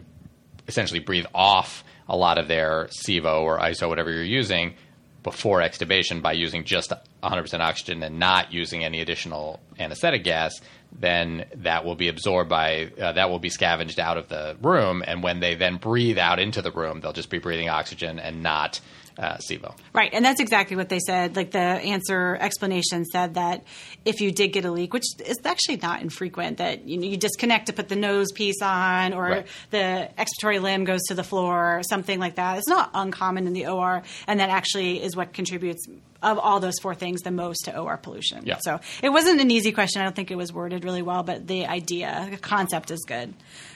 essentially 0.67 0.99
breathe 0.99 1.25
off 1.33 1.83
a 2.07 2.15
lot 2.15 2.37
of 2.37 2.47
their 2.47 2.87
sevo 3.03 3.41
or 3.41 3.57
ISO, 3.57 3.89
whatever 3.89 4.11
you're 4.11 4.21
using, 4.23 4.75
before 5.23 5.59
extubation 5.59 6.21
by 6.21 6.33
using 6.33 6.63
just 6.63 6.93
100% 7.23 7.59
oxygen 7.59 8.03
and 8.03 8.19
not 8.19 8.53
using 8.53 8.83
any 8.83 9.01
additional 9.01 9.59
anesthetic 9.79 10.23
gas, 10.23 10.53
then 10.97 11.45
that 11.55 11.85
will 11.85 11.95
be 11.95 12.07
absorbed 12.07 12.49
by, 12.49 12.91
uh, 12.99 13.13
that 13.13 13.29
will 13.29 13.39
be 13.39 13.49
scavenged 13.49 13.99
out 13.99 14.17
of 14.17 14.27
the 14.29 14.57
room. 14.61 15.03
And 15.05 15.21
when 15.21 15.39
they 15.39 15.55
then 15.55 15.77
breathe 15.77 16.17
out 16.17 16.39
into 16.39 16.61
the 16.61 16.71
room, 16.71 17.01
they'll 17.01 17.13
just 17.13 17.29
be 17.29 17.39
breathing 17.39 17.69
oxygen 17.69 18.19
and 18.19 18.41
not 18.41 18.79
uh, 19.17 19.35
sevo. 19.37 19.75
Right, 19.93 20.11
and 20.13 20.23
that's 20.23 20.39
exactly 20.39 20.77
what 20.77 20.87
they 20.87 20.99
said. 20.99 21.35
Like 21.35 21.51
the 21.51 21.59
answer 21.59 22.37
explanation 22.39 23.03
said 23.03 23.33
that 23.33 23.65
if 24.05 24.21
you 24.21 24.31
did 24.31 24.53
get 24.53 24.63
a 24.63 24.71
leak, 24.71 24.93
which 24.93 25.03
is 25.25 25.35
actually 25.43 25.75
not 25.75 26.01
infrequent, 26.01 26.57
that 26.59 26.87
you, 26.87 26.97
know, 26.97 27.05
you 27.05 27.17
disconnect 27.17 27.65
to 27.65 27.73
put 27.73 27.89
the 27.89 27.97
nose 27.97 28.31
piece 28.31 28.61
on, 28.61 29.13
or 29.13 29.23
Right. 29.23 29.47
the 29.71 30.09
expiratory 30.17 30.61
limb 30.61 30.85
goes 30.85 31.01
to 31.09 31.15
the 31.15 31.23
floor, 31.23 31.79
or 31.79 31.83
something 31.83 32.17
like 32.17 32.35
that. 32.35 32.59
It's 32.59 32.69
not 32.69 32.91
uncommon 32.93 33.45
in 33.45 33.51
the 33.51 33.67
OR, 33.67 34.03
and 34.25 34.39
that 34.39 34.49
actually 34.49 35.03
is 35.03 35.17
what 35.17 35.33
contributes 35.33 35.85
of 36.21 36.37
all 36.37 36.59
those 36.59 36.77
four 36.81 36.95
things 36.95 37.21
the 37.21 37.31
most 37.31 37.65
to 37.65 37.77
OR 37.77 37.97
pollution. 37.97 38.45
Yeah. 38.45 38.57
So 38.61 38.79
it 39.01 39.09
wasn't 39.09 39.41
an 39.41 39.51
easy 39.51 39.71
question. 39.71 40.01
I 40.01 40.05
don't 40.05 40.15
think 40.15 40.31
it 40.31 40.35
was 40.35 40.51
worded 40.51 40.83
really 40.83 41.01
well, 41.01 41.23
but 41.23 41.47
the 41.47 41.65
idea, 41.65 42.27
the 42.31 42.37
concept 42.37 42.91
is 42.91 43.03
good. 43.07 43.33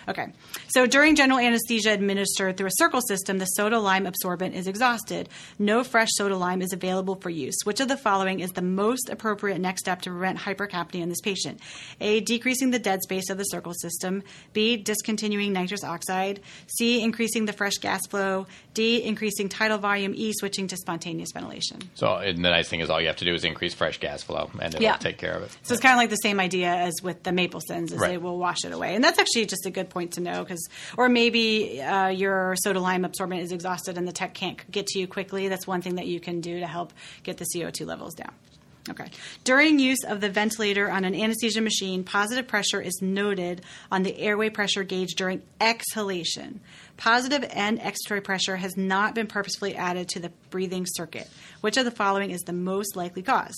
Okay. 0.08 0.28
So 0.68 0.86
during 0.86 1.16
general 1.16 1.40
anesthesia 1.40 1.92
administered 1.92 2.58
through 2.58 2.68
a 2.68 2.78
circle 2.78 3.02
system, 3.02 3.38
the 3.38 3.46
soda 3.46 3.80
lime 3.80 4.06
absorbent 4.06 4.56
is 4.56 4.68
exhausted. 4.68 5.30
No 5.58 5.84
fresh 5.84 6.10
soda 6.12 6.36
lime 6.36 6.62
is 6.62 6.74
available 6.74 7.16
for 7.16 7.30
use. 7.30 7.56
Which 7.64 7.80
of 7.80 7.88
the 7.88 7.98
following 7.98 8.42
is 8.42 8.52
the 8.52 8.62
most 8.62 9.10
appropriate 9.10 9.60
next 9.60 9.82
step 9.82 10.02
to 10.02 10.10
prevent 10.10 10.40
hypercapnia 10.40 11.02
in 11.02 11.10
this 11.10 11.22
patient? 11.22 11.60
A. 12.02 12.20
Decreasing 12.20 12.72
the 12.72 12.80
dead 12.80 13.02
space 13.02 13.30
of 13.30 13.38
the 13.38 13.44
circle 13.46 13.74
system. 13.74 14.24
B. 14.52 14.78
Discontinuing 14.78 15.54
nitrous 15.54 15.84
oxide. 15.84 16.42
C. 16.68 17.02
Increasing 17.02 17.46
the 17.46 17.54
fresh 17.54 17.76
gas 17.76 18.06
flow. 18.08 18.48
D. 18.74 19.04
Increasing 19.04 19.48
tidal 19.48 19.78
volume. 19.78 20.14
E. 20.16 20.34
Switching 20.34 20.68
to 20.68 20.76
spontaneous 20.76 21.30
ventilation. 21.34 21.80
So 21.96 22.18
and 22.36 22.46
the 22.46 22.50
nice 22.50 22.68
thing 22.70 22.80
is 22.80 22.90
all 22.90 23.00
you 23.02 23.08
have 23.08 23.16
to 23.18 23.26
do 23.26 23.34
is 23.34 23.44
increase 23.44 23.74
fresh 23.74 24.00
gas 24.00 24.24
flow 24.24 24.50
and 24.60 24.74
it'll 24.74 24.82
Yeah. 24.84 24.98
take 24.98 25.18
care 25.18 25.34
of 25.34 25.44
it. 25.44 25.52
So 25.64 25.74
it's 25.74 25.82
kind 25.82 25.94
of 25.94 25.98
like 25.98 26.10
the 26.10 26.16
same 26.18 26.40
idea 26.40 26.70
as 26.74 26.94
with 27.04 27.24
the 27.24 27.32
Maplesons, 27.32 27.92
is 27.92 27.94
Right. 28.00 28.12
they 28.12 28.18
will 28.18 28.38
wash 28.38 28.64
it 28.66 28.72
away, 28.74 28.96
and 28.96 29.04
that's 29.04 29.20
actually 29.20 29.46
just 29.46 29.66
a 29.66 29.70
good 29.72 29.90
point 29.90 30.14
to 30.14 30.22
know 30.22 30.44
because, 30.44 30.68
or 30.98 31.10
maybe 31.10 31.82
uh, 31.82 32.08
your 32.10 32.56
soda 32.58 32.80
lime 32.80 33.06
absorbent 33.06 33.42
is 33.42 33.52
exhausted 33.52 33.98
and 33.98 34.08
the 34.08 34.12
tech 34.14 34.34
can't 34.34 34.60
get 34.72 34.88
to 34.88 35.00
you 35.00 35.08
quickly. 35.08 35.48
That's 35.48 35.68
one 35.68 35.82
thing 35.82 35.96
that 35.96 36.08
you 36.08 36.20
can 36.20 36.42
do 36.42 36.60
to 36.60 36.68
help 36.68 36.94
get 37.24 37.38
the 37.38 37.46
CO 37.46 37.70
two 37.70 37.86
levels 37.86 38.14
down. 38.16 38.32
Okay. 38.90 39.06
During 39.46 39.80
use 39.80 40.04
of 40.04 40.20
the 40.20 40.28
ventilator 40.30 40.92
on 40.92 41.06
an 41.06 41.16
anesthesia 41.16 41.62
machine, 41.62 42.04
positive 42.04 42.50
pressure 42.50 42.82
is 42.82 43.00
noted 43.02 43.62
on 43.90 44.04
the 44.04 44.18
airway 44.20 44.50
pressure 44.50 44.84
gauge 44.84 45.14
during 45.16 45.42
exhalation. 45.62 46.60
Positive 47.08 47.46
end 47.50 47.82
expiratory 47.82 48.24
pressure 48.24 48.56
has 48.56 48.78
not 48.78 49.14
been 49.14 49.28
purposefully 49.28 49.76
added 49.76 50.08
to 50.08 50.22
the 50.22 50.30
breathing 50.50 50.86
circuit. 50.88 51.30
Which 51.60 51.76
of 51.76 51.84
the 51.84 51.92
following 51.92 52.32
is 52.32 52.40
the 52.44 52.54
most 52.54 52.96
likely 52.96 53.22
cause? 53.22 53.54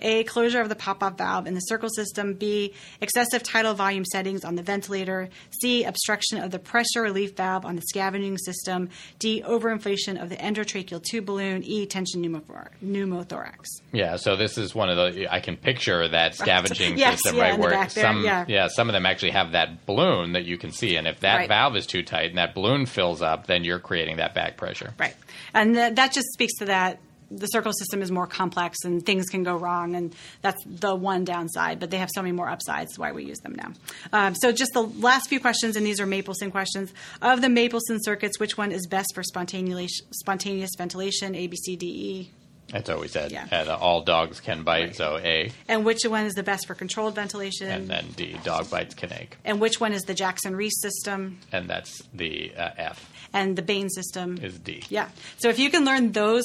A. 0.00 0.24
Closure 0.24 0.60
of 0.60 0.68
the 0.68 0.74
pop 0.74 1.00
off 1.00 1.16
valve 1.16 1.46
in 1.46 1.54
the 1.54 1.60
circle 1.60 1.88
system. 1.90 2.34
B. 2.34 2.74
Excessive 3.00 3.44
tidal 3.44 3.74
volume 3.74 4.04
settings 4.04 4.44
on 4.44 4.56
the 4.56 4.64
ventilator. 4.64 5.28
C. 5.60 5.84
Obstruction 5.84 6.38
of 6.42 6.50
the 6.50 6.58
pressure 6.58 7.00
relief 7.02 7.36
valve 7.36 7.64
on 7.64 7.76
the 7.76 7.82
scavenging 7.82 8.36
system. 8.36 8.88
D. 9.20 9.42
Overinflation 9.46 10.20
of 10.20 10.28
the 10.28 10.36
endotracheal 10.36 11.00
tube 11.04 11.26
balloon. 11.26 11.62
E. 11.62 11.86
Tension 11.86 12.20
pneumothorax. 12.20 12.70
pneumothorax. 12.84 13.64
Yeah, 13.92 14.16
so 14.16 14.34
this 14.34 14.58
is 14.58 14.74
one 14.74 14.88
of 14.90 14.96
the 14.96 15.32
I 15.32 15.38
can 15.38 15.56
picture 15.56 16.08
that 16.08 16.34
scavenging 16.34 16.98
Yes, 16.98 17.22
system, 17.22 17.36
yeah, 17.36 17.50
right? 17.50 17.58
where 17.60 17.70
back 17.70 17.92
there, 17.92 18.02
some 18.02 18.24
yeah. 18.24 18.66
some 18.68 18.88
of 18.88 18.92
them 18.92 19.06
actually 19.06 19.30
have 19.32 19.52
that 19.52 19.86
balloon 19.86 20.32
that 20.32 20.46
you 20.46 20.58
can 20.58 20.72
see, 20.72 20.96
and 20.96 21.06
if 21.06 21.20
that 21.20 21.36
Right. 21.36 21.48
valve 21.48 21.76
is 21.76 21.86
too 21.86 22.02
tight 22.02 22.30
and 22.30 22.38
that 22.38 22.54
balloon 22.54 22.86
fills 22.88 23.22
up, 23.22 23.46
then 23.46 23.64
you're 23.64 23.78
creating 23.78 24.16
that 24.16 24.34
back 24.34 24.56
pressure. 24.56 24.92
Right. 24.98 25.14
And 25.54 25.74
th- 25.74 25.94
that 25.94 26.12
just 26.12 26.28
speaks 26.32 26.54
to 26.58 26.66
that. 26.66 26.98
The 27.30 27.46
circle 27.46 27.72
system 27.74 28.00
is 28.00 28.10
more 28.10 28.26
complex 28.26 28.78
and 28.84 29.04
things 29.04 29.26
can 29.26 29.42
go 29.42 29.54
wrong, 29.54 29.94
and 29.94 30.14
that's 30.40 30.64
the 30.64 30.94
one 30.94 31.24
downside. 31.24 31.78
But 31.78 31.90
they 31.90 31.98
have 31.98 32.08
so 32.14 32.22
many 32.22 32.32
more 32.32 32.48
upsides, 32.48 32.98
why 32.98 33.12
we 33.12 33.26
use 33.26 33.38
them 33.40 33.54
now. 33.54 33.72
Um, 34.14 34.34
so, 34.34 34.50
just 34.50 34.72
the 34.72 34.84
last 34.84 35.28
few 35.28 35.38
questions, 35.38 35.76
and 35.76 35.84
these 35.84 36.00
are 36.00 36.06
Mapleson 36.06 36.50
questions. 36.50 36.90
Of 37.20 37.42
the 37.42 37.48
Mapleson 37.48 37.98
circuits, 38.00 38.40
which 38.40 38.56
one 38.56 38.72
is 38.72 38.86
best 38.86 39.14
for 39.14 39.22
spontaneous, 39.22 39.92
spontaneous 40.10 40.70
ventilation? 40.78 41.34
A, 41.34 41.48
B, 41.48 41.56
C, 41.58 41.76
D, 41.76 41.86
E. 41.86 42.32
That's 42.70 42.88
what 42.88 43.00
we 43.00 43.08
said. 43.08 43.32
Yeah. 43.32 43.46
Uh, 43.50 43.64
the 43.64 43.76
all 43.76 44.02
dogs 44.02 44.40
can 44.40 44.62
bite, 44.62 44.80
Right. 44.88 44.96
so 44.96 45.16
A, 45.18 45.50
And 45.68 45.84
which 45.84 46.00
one 46.04 46.24
is 46.26 46.34
the 46.34 46.42
best 46.42 46.66
for 46.66 46.74
controlled 46.74 47.14
ventilation? 47.14 47.68
and 47.70 47.88
then 47.88 48.06
D, 48.16 48.36
dog 48.44 48.70
bites 48.70 48.94
can 48.94 49.12
ache, 49.12 49.36
And 49.44 49.60
which 49.60 49.80
one 49.80 49.92
is 49.92 50.02
the 50.02 50.14
Jackson 50.14 50.54
Rees 50.54 50.78
system 50.80 51.38
and 51.52 51.68
that's 51.68 52.02
the 52.12 52.52
uh, 52.56 52.70
F 52.76 53.10
and 53.32 53.56
the 53.56 53.62
Bain 53.62 53.88
system? 53.88 54.38
is 54.42 54.58
D. 54.58 54.82
Yeah. 54.90 55.08
So 55.38 55.48
if 55.48 55.58
you 55.58 55.70
can 55.70 55.84
learn 55.84 56.12
those 56.12 56.44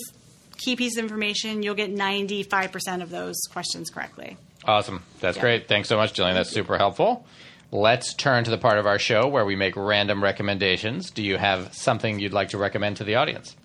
key 0.58 0.76
pieces 0.76 0.98
of 0.98 1.04
information, 1.04 1.62
you'll 1.64 1.76
get 1.76 1.94
95% 1.94 3.02
of 3.02 3.10
those 3.10 3.36
questions 3.52 3.90
correctly. 3.90 4.38
Awesome. 4.66 5.04
That's 5.20 5.36
Yeah. 5.36 5.42
great. 5.42 5.68
Thanks 5.68 5.90
so 5.90 5.98
much, 5.98 6.14
Jillian. 6.14 6.36
That's 6.36 6.52
super 6.52 6.78
helpful. 6.78 7.26
Let's 7.72 8.14
turn 8.14 8.44
to 8.46 8.52
the 8.52 8.58
part 8.58 8.78
of 8.78 8.86
our 8.86 9.00
show 9.00 9.28
where 9.28 9.44
we 9.46 9.56
make 9.56 9.76
random 9.76 10.24
recommendations. 10.24 11.10
Do 11.10 11.24
you 11.24 11.38
have 11.38 11.74
something 11.74 12.20
you'd 12.20 12.32
like 12.32 12.50
to 12.50 12.58
recommend 12.58 12.98
to 12.98 13.04
the 13.04 13.16
audience? 13.16 13.56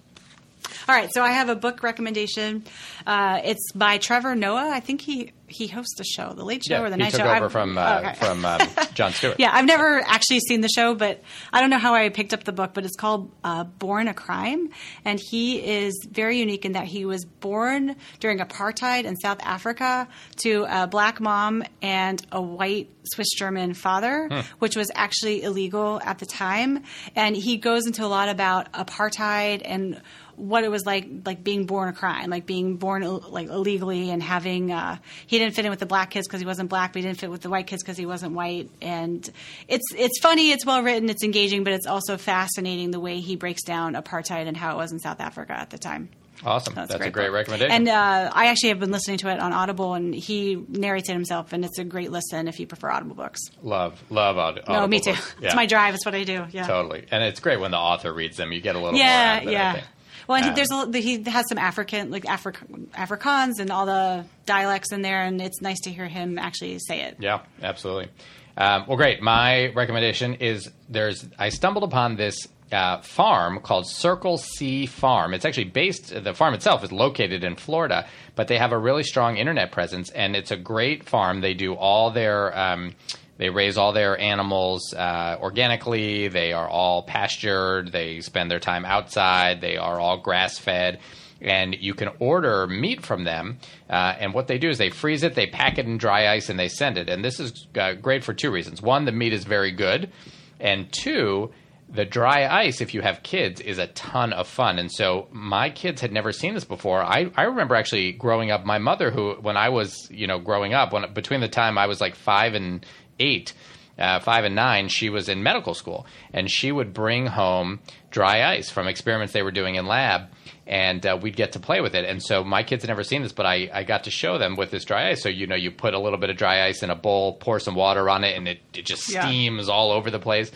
All 0.89 0.95
right, 0.95 1.12
so 1.12 1.22
I 1.22 1.32
have 1.32 1.51
a 1.51 1.55
book 1.55 1.82
recommendation. 1.82 2.64
Uh, 3.07 3.43
it's 3.45 3.72
by 3.72 3.99
Trevor 3.99 4.34
Noah. 4.34 4.70
I 4.70 4.80
think 4.80 5.03
he 5.03 5.32
he 5.49 5.66
hosts 5.66 5.94
the 5.96 6.05
show, 6.05 6.32
the 6.34 6.44
Late 6.44 6.62
Show 6.64 6.82
or 6.82 6.90
the 6.90 6.96
he 6.96 7.03
Night 7.03 7.11
took 7.12 7.20
Show. 7.20 7.26
over 7.26 7.44
I've- 7.46 7.53
from 7.53 7.78
uh, 7.78 8.01
okay. 8.05 8.14
from 8.14 8.44
um, 8.44 8.61
Jon 8.94 9.12
Stewart. 9.12 9.36
Yeah, 9.38 9.51
I've 9.53 9.64
never 9.64 10.01
actually 10.07 10.40
seen 10.40 10.61
the 10.61 10.68
show, 10.68 10.94
but 10.94 11.22
I 11.53 11.61
don't 11.61 11.70
know 11.70 11.78
how 11.78 11.94
I 11.94 12.09
picked 12.11 12.34
up 12.34 12.44
the 12.44 12.53
book, 12.53 12.72
but 12.74 12.84
it's 12.84 12.96
called 12.96 13.30
uh, 13.42 13.64
Born 13.64 14.09
a 14.09 14.14
Crime. 14.14 14.70
And 15.05 15.18
he 15.30 15.59
is 15.59 15.94
very 16.11 16.38
unique 16.38 16.64
in 16.64 16.72
that 16.72 16.86
he 16.86 17.05
was 17.05 17.24
born 17.24 17.96
during 18.20 18.38
apartheid 18.38 19.05
in 19.05 19.16
South 19.16 19.38
Africa 19.42 20.07
to 20.42 20.66
a 20.68 20.86
black 20.86 21.20
mom 21.20 21.62
and 21.82 22.24
a 22.30 22.40
white 22.40 22.90
Swiss 23.14 23.28
German 23.36 23.72
father, 23.74 24.28
which 24.59 24.76
was 24.76 24.90
actually 24.94 25.42
illegal 25.42 26.01
at 26.05 26.18
the 26.18 26.26
time. 26.26 26.82
And 27.16 27.34
he 27.34 27.57
goes 27.57 27.86
into 27.86 28.05
a 28.05 28.07
lot 28.09 28.28
about 28.28 28.70
apartheid 28.72 29.62
and 29.64 30.01
what 30.36 30.62
it 30.62 30.70
was 30.70 30.86
like 30.86 31.09
like 31.26 31.42
being 31.42 31.66
born 31.66 31.88
a 31.88 31.92
crime 31.92 32.30
like 32.30 32.46
being 32.46 32.76
born 32.76 33.03
like 33.03 33.49
illegally 33.49 34.11
and 34.11 34.22
having 34.22 34.70
uh, 34.70 34.96
he 35.26 35.38
didn't 35.39 35.55
fit 35.55 35.64
in 35.64 35.70
with 35.70 35.80
the 35.80 35.86
black 35.86 36.11
kids 36.11 36.26
because 36.26 36.41
he 36.41 36.47
wasn't 36.47 36.68
black 36.68 36.93
but 36.93 37.01
he 37.01 37.07
didn't 37.07 37.18
fit 37.18 37.30
with 37.30 37.41
the 37.43 37.51
white 37.51 37.66
kids 37.66 37.82
because 37.82 37.97
he 37.97 38.07
wasn't 38.07 38.32
white 38.32 38.70
and 38.82 39.28
it's 39.68 39.86
it's 39.97 40.18
funny 40.20 40.51
it's 40.51 40.64
well 40.66 40.82
written 40.82 41.09
it's 41.09 41.22
engaging 41.24 41.64
but 41.64 41.72
it's 41.72 41.86
also 41.86 42.16
fascinating 42.16 42.91
the 42.91 43.01
way 43.01 43.20
he 43.20 43.36
breaks 43.36 43.62
down 43.62 43.95
apartheid 43.95 44.47
and 44.47 44.57
how 44.57 44.72
it 44.72 44.76
was 44.76 44.93
in 44.93 44.99
South 44.99 45.20
Africa 45.20 45.53
at 45.53 45.70
the 45.70 45.78
time 45.78 46.09
Awesome. 46.45 46.76
So 46.76 46.82
it's 46.82 46.93
That's 46.93 47.05
a 47.05 47.11
great 47.11 47.26
book. 47.30 47.34
recommendation. 47.34 47.72
and 47.72 47.89
uh, 47.89 48.30
I 48.32 48.47
actually 48.47 48.68
have 48.68 48.78
been 48.78 48.93
listening 48.93 49.18
to 49.18 49.28
it 49.28 49.41
on 49.41 49.53
Audible 49.53 49.95
and 49.95 50.14
he 50.14 50.55
narrates 50.68 51.09
it 51.09 51.14
himself 51.14 51.53
and 51.53 51.64
it's 51.64 51.80
a 51.80 51.84
great 51.84 52.12
listen 52.12 52.47
if 52.47 52.61
you 52.61 52.66
prefer 52.68 52.91
Audible 52.91 53.16
books 53.16 53.41
love, 53.61 54.01
love 54.09 54.39
aud- 54.39 54.61
no 54.68 54.86
me 54.86 55.01
too 55.01 55.11
books. 55.14 55.34
it's 55.43 55.57
my 55.57 55.66
drive 55.66 55.95
it's 55.97 56.07
what 56.07 56.14
I 56.14 56.22
do 56.22 56.47
yeah 56.53 56.64
Totally. 56.64 57.05
And 57.11 57.24
it's 57.24 57.41
great 57.41 57.59
when 57.59 57.72
the 57.72 57.76
author 57.78 58.12
reads 58.12 58.36
them. 58.36 58.53
You 58.53 58.61
get 58.61 58.76
a 58.76 58.78
little 58.78 58.93
more 58.93 59.01
yeah, 59.01 59.39
it, 59.41 59.49
I 59.49 59.51
yeah. 59.51 59.82
Well, 60.29 60.37
and 60.37 60.45
he, 60.45 60.51
Um, 60.51 60.55
there's 60.57 60.70
a, 60.70 61.01
he 61.01 61.22
has 61.24 61.47
some 61.49 61.59
African, 61.59 62.11
like 62.11 62.24
Afri- 62.24 62.89
Afrikaans 62.91 63.59
and 63.59 63.70
all 63.70 63.87
the 63.87 64.24
dialects 64.47 64.93
in 64.93 65.03
there, 65.03 65.22
and 65.22 65.41
it's 65.41 65.61
nice 65.61 65.81
to 65.81 65.91
hear 65.91 66.07
him 66.07 66.39
actually 66.39 66.79
say 66.79 67.01
it. 67.01 67.16
Yeah, 67.18 67.41
absolutely. 67.62 68.09
Um, 68.57 68.85
well, 68.87 68.97
great. 68.97 69.22
My 69.22 69.68
recommendation 69.68 70.35
is 70.35 70.70
there's 70.89 71.26
I 71.39 71.49
stumbled 71.49 71.85
upon 71.85 72.16
this 72.16 72.47
uh, 72.70 73.01
farm 73.01 73.61
called 73.61 73.89
Circle 73.89 74.37
C 74.37 74.85
Farm. 74.85 75.33
It's 75.33 75.47
actually 75.47 75.64
based, 75.64 76.22
the 76.22 76.35
farm 76.35 76.53
itself 76.53 76.85
is 76.85 76.93
located 76.93 77.43
in 77.43 77.57
Florida, 77.57 78.07
but 78.35 78.49
they 78.49 78.59
have 78.59 78.72
a 78.72 78.79
really 78.79 79.05
strong 79.05 79.39
internet 79.39 79.72
presence, 79.72 80.11
and 80.11 80.37
it's 80.37 80.51
a 80.51 80.57
great 80.57 81.09
farm. 81.09 81.41
They 81.41 81.55
do 81.55 81.72
all 81.74 82.11
their. 82.11 82.57
Um, 82.57 82.95
they 83.39 83.51
raise 83.51 83.78
all 83.78 83.93
their 83.93 84.18
animals 84.18 84.93
uh, 84.93 85.36
organically. 85.41 86.28
They 86.28 86.53
are 86.53 86.68
all 86.68 87.03
pastured. 87.03 87.93
They 87.93 88.20
spend 88.20 88.51
their 88.51 88.61
time 88.61 88.84
outside. 88.84 89.61
They 89.61 89.76
are 89.76 89.99
all 89.99 90.18
grass 90.18 90.59
fed 90.59 90.99
and 91.41 91.74
you 91.74 91.95
can 91.95 92.11
order 92.18 92.66
meat 92.66 93.05
from 93.05 93.24
them. 93.24 93.59
Uh, 93.89 94.14
and 94.18 94.34
what 94.34 94.49
they 94.49 94.59
do 94.59 94.68
is 94.68 94.78
they 94.78 94.91
freeze 94.91 95.22
it, 95.22 95.34
they 95.34 95.47
pack 95.47 95.78
it 95.78 95.86
in 95.86 95.99
dry 95.99 96.28
ice, 96.28 96.49
and 96.49 96.59
they 96.59 96.68
send 96.68 96.99
it. 96.99 97.09
And 97.09 97.24
this 97.24 97.39
is 97.41 97.66
uh, 97.78 97.93
great 97.95 98.24
for 98.24 98.34
two 98.34 98.51
reasons. 98.51 98.82
One, 98.82 99.05
the 99.05 99.12
meat 99.12 99.32
is 99.32 99.45
very 99.45 99.70
good, 99.70 100.11
and 100.59 100.91
two, 100.93 101.53
the 101.89 102.05
dry 102.05 102.47
ice, 102.47 102.80
if 102.80 102.93
you 102.93 103.01
have 103.01 103.22
kids, 103.22 103.61
is 103.61 103.78
a 103.78 103.86
ton 103.89 104.32
of 104.32 104.47
fun. 104.47 104.78
And 104.78 104.93
so 104.93 105.28
my 105.30 105.70
kids 105.70 106.01
had 106.01 106.12
never 106.12 106.32
seen 106.32 106.55
this 106.55 106.64
before. 106.64 107.03
I, 107.03 107.30
I 107.34 107.45
remember 107.45 107.76
actually 107.76 108.12
growing 108.12 108.51
up, 108.51 108.66
my 108.66 108.78
mother, 108.78 109.11
who, 109.11 109.34
when 109.41 109.57
I 109.57 109.70
was, 109.70 110.09
you 110.11 110.26
know, 110.26 110.39
growing 110.39 110.74
up, 110.74 110.93
when 110.93 111.11
between 111.14 111.41
the 111.41 111.49
time 111.49 111.78
I 111.78 111.86
was 111.86 112.01
like 112.01 112.14
five 112.14 112.55
and 112.55 112.84
eight, 113.18 113.52
uh, 113.98 114.20
five 114.20 114.44
and 114.44 114.54
nine, 114.54 114.88
she 114.88 115.10
was 115.10 115.28
in 115.28 115.42
medical 115.42 115.74
school, 115.74 116.06
and 116.32 116.50
she 116.50 116.70
would 116.72 116.92
bring 116.94 117.26
home 117.26 117.80
dry 118.10 118.44
ice 118.52 118.70
from 118.70 118.86
experiments 118.88 119.32
they 119.32 119.42
were 119.42 119.50
doing 119.50 119.74
in 119.74 119.86
lab, 119.86 120.28
and 120.66 121.04
uh, 121.04 121.18
we'd 121.20 121.36
get 121.36 121.52
to 121.52 121.60
play 121.60 121.80
with 121.80 121.94
it. 121.94 122.04
And 122.04 122.22
so 122.22 122.44
my 122.44 122.62
kids 122.62 122.82
had 122.84 122.88
never 122.88 123.02
seen 123.02 123.22
this, 123.22 123.32
but 123.32 123.44
I, 123.46 123.68
I 123.72 123.84
got 123.84 124.04
to 124.04 124.10
show 124.10 124.38
them 124.38 124.54
with 124.56 124.70
this 124.70 124.84
dry 124.84 125.10
ice. 125.10 125.22
So 125.22 125.28
you 125.28 125.46
know, 125.46 125.56
you 125.56 125.70
put 125.70 125.94
a 125.94 125.98
little 125.98 126.18
bit 126.18 126.30
of 126.30 126.36
dry 126.36 126.64
ice 126.66 126.82
in 126.82 126.90
a 126.90 126.94
bowl, 126.96 127.34
pour 127.34 127.58
some 127.60 127.74
water 127.74 128.08
on 128.08 128.22
it, 128.24 128.36
and 128.36 128.46
it, 128.46 128.60
it 128.74 128.86
just 128.86 129.10
Yeah. 129.12 129.26
steams 129.26 129.68
all 129.68 129.90
over 129.92 130.10
the 130.10 130.20
place. 130.20 130.50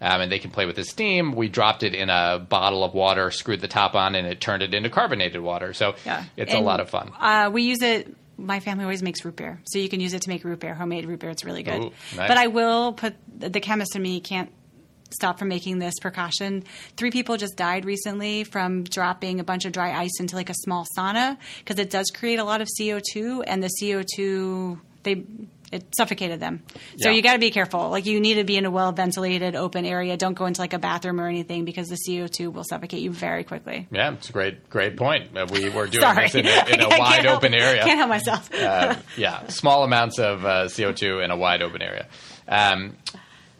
Um, 0.00 0.20
and 0.20 0.30
they 0.30 0.38
can 0.38 0.52
play 0.52 0.64
with 0.64 0.76
the 0.76 0.84
steam. 0.84 1.32
We 1.34 1.48
dropped 1.48 1.82
it 1.82 1.92
in 1.92 2.08
a 2.08 2.38
bottle 2.38 2.84
of 2.84 2.94
water, 2.94 3.32
screwed 3.32 3.60
the 3.60 3.66
top 3.66 3.96
on, 3.96 4.14
and 4.14 4.28
it 4.28 4.40
turned 4.40 4.62
it 4.62 4.72
into 4.72 4.90
carbonated 4.90 5.40
water. 5.40 5.72
So 5.72 5.96
Yeah. 6.06 6.22
it's 6.36 6.54
a 6.54 6.60
lot 6.60 6.78
of 6.78 6.88
fun. 6.88 7.10
Uh, 7.18 7.50
we 7.52 7.62
use 7.62 7.82
it. 7.82 8.14
My 8.38 8.60
family 8.60 8.84
always 8.84 9.02
makes 9.02 9.24
root 9.24 9.36
beer, 9.36 9.60
so 9.64 9.78
you 9.78 9.88
can 9.88 10.00
use 10.00 10.14
it 10.14 10.22
to 10.22 10.28
make 10.30 10.44
root 10.44 10.60
beer, 10.60 10.74
homemade 10.74 11.06
root 11.06 11.18
beer. 11.20 11.30
It's 11.30 11.44
really 11.44 11.64
good. 11.64 11.82
Ooh, 11.82 11.92
nice. 12.16 12.28
But 12.28 12.38
I 12.38 12.46
will 12.46 12.92
put 12.92 13.14
the 13.36 13.60
chemist 13.60 13.96
in 13.96 14.02
me 14.02 14.20
can't 14.20 14.50
stop 15.10 15.38
from 15.38 15.48
making 15.48 15.78
this 15.78 15.94
precaution. 16.00 16.64
Three 16.96 17.10
people 17.10 17.36
just 17.36 17.56
died 17.56 17.84
recently 17.84 18.44
from 18.44 18.84
dropping 18.84 19.40
a 19.40 19.44
bunch 19.44 19.64
of 19.64 19.72
dry 19.72 19.92
ice 19.98 20.20
into 20.20 20.36
like 20.36 20.50
a 20.50 20.54
small 20.54 20.86
sauna 20.96 21.36
because 21.58 21.78
it 21.78 21.90
does 21.90 22.10
create 22.10 22.38
a 22.38 22.44
lot 22.44 22.60
of 22.60 22.68
CO 22.78 23.00
two, 23.12 23.42
and 23.42 23.62
the 23.62 23.70
CO 23.80 24.02
two 24.14 24.80
they 25.02 25.24
it 25.70 25.84
suffocated 25.96 26.40
them. 26.40 26.62
So 26.98 27.10
Yeah. 27.10 27.16
you 27.16 27.22
got 27.22 27.34
to 27.34 27.38
be 27.38 27.50
careful. 27.50 27.90
Like 27.90 28.06
you 28.06 28.20
need 28.20 28.34
to 28.34 28.44
be 28.44 28.56
in 28.56 28.64
a 28.64 28.70
well 28.70 28.92
ventilated, 28.92 29.54
open 29.54 29.84
area. 29.84 30.16
Don't 30.16 30.34
go 30.34 30.46
into 30.46 30.60
like 30.60 30.72
a 30.72 30.78
bathroom 30.78 31.20
or 31.20 31.28
anything 31.28 31.64
because 31.64 31.88
the 31.88 31.96
CO 31.96 32.26
two 32.26 32.50
will 32.50 32.64
suffocate 32.64 33.00
you 33.02 33.12
very 33.12 33.44
quickly. 33.44 33.86
Yeah, 33.90 34.12
it's 34.14 34.30
a 34.30 34.32
great, 34.32 34.70
great 34.70 34.96
point. 34.96 35.36
Uh, 35.36 35.46
we 35.52 35.68
were 35.68 35.86
doing 35.86 36.14
this 36.16 36.34
in 36.34 36.46
a, 36.46 36.66
in 36.68 36.80
a 36.80 36.88
wide 36.98 37.24
help- 37.24 37.38
open 37.38 37.54
area. 37.54 37.82
I 37.82 37.86
can't 37.86 37.98
help 37.98 38.08
myself. 38.08 38.52
uh, 38.58 38.96
yeah, 39.16 39.46
small 39.48 39.84
amounts 39.84 40.18
of 40.18 40.44
uh, 40.44 40.64
CO2 40.66 41.24
in 41.24 41.30
a 41.30 41.36
wide 41.36 41.62
open 41.62 41.82
area. 41.82 42.06
Um, 42.46 42.96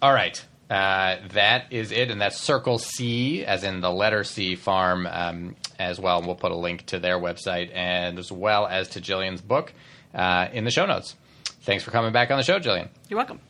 all 0.00 0.12
right. 0.12 0.42
Uh, 0.70 1.16
that 1.32 1.64
is 1.72 1.92
it, 1.92 2.10
and 2.10 2.20
that's 2.20 2.38
Circle 2.38 2.78
C, 2.78 3.42
as 3.44 3.64
in 3.64 3.80
the 3.80 3.90
letter 3.90 4.22
C 4.22 4.54
farm, 4.54 5.06
um, 5.06 5.56
as 5.78 5.98
well. 5.98 6.18
And 6.18 6.26
we'll 6.26 6.36
put 6.36 6.52
a 6.52 6.56
link 6.56 6.84
to 6.86 6.98
their 6.98 7.18
website 7.18 7.70
and 7.74 8.18
as 8.18 8.30
well 8.30 8.66
as 8.66 8.88
to 8.90 9.00
Jillian's 9.00 9.40
book 9.40 9.72
uh, 10.14 10.48
in 10.52 10.64
the 10.64 10.70
show 10.70 10.84
notes. 10.84 11.16
Thanks 11.62 11.84
for 11.84 11.90
coming 11.90 12.12
back 12.12 12.30
on 12.30 12.38
the 12.38 12.44
show, 12.44 12.58
Jillian. 12.58 12.88
You're 13.08 13.18
welcome. 13.18 13.40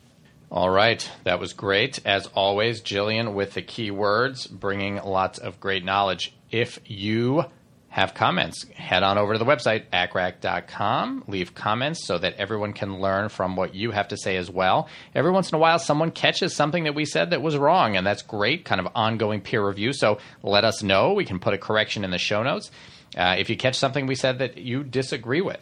All 0.51 0.71
right, 0.71 1.09
that 1.25 1.41
was 1.41 1.53
great. 1.53 2.01
As 2.07 2.27
always, 2.29 2.81
Jillian 2.81 3.35
with 3.35 3.53
the 3.53 3.63
key 3.63 3.91
words, 3.91 4.47
bringing 4.47 4.97
lots 4.97 5.39
of 5.39 5.61
great 5.61 5.85
knowledge. 5.85 6.35
If 6.51 6.79
you 6.87 7.45
have 7.91 8.15
comments, 8.15 8.65
head 8.75 9.03
on 9.03 9.19
over 9.19 9.35
to 9.35 9.39
the 9.39 9.45
website, 9.45 9.85
accrac.com. 9.93 11.25
Leave 11.27 11.55
comments 11.55 12.07
so 12.07 12.17
that 12.17 12.35
everyone 12.37 12.73
can 12.73 13.01
learn 13.01 13.29
from 13.29 13.57
what 13.57 13.75
you 13.75 13.91
have 13.91 14.09
to 14.09 14.17
say 14.17 14.37
as 14.37 14.51
well. 14.51 14.89
Every 15.15 15.31
once 15.31 15.51
in 15.51 15.57
a 15.57 15.59
while, 15.59 15.79
someone 15.79 16.11
catches 16.13 16.55
something 16.55 16.85
that 16.85 16.95
we 16.95 17.05
said 17.05 17.31
that 17.31 17.43
was 17.43 17.57
wrong, 17.57 17.97
and 17.97 18.07
that's 18.07 18.23
great, 18.23 18.65
kind 18.65 18.81
of 18.81 18.89
ongoing 18.95 19.43
peer 19.43 19.67
review. 19.67 19.93
So 19.93 20.19
let 20.43 20.65
us 20.65 20.83
know. 20.83 21.13
We 21.13 21.27
can 21.27 21.41
put 21.41 21.55
a 21.55 21.59
correction 21.59 22.05
in 22.05 22.11
the 22.11 22.19
show 22.19 22.43
notes. 22.43 22.71
Uh, 23.17 23.37
if 23.39 23.51
you 23.51 23.57
catch 23.57 23.77
something 23.77 24.07
we 24.07 24.15
said 24.15 24.39
that 24.39 24.59
you 24.59 24.85
disagree 24.85 25.41
with, 25.41 25.61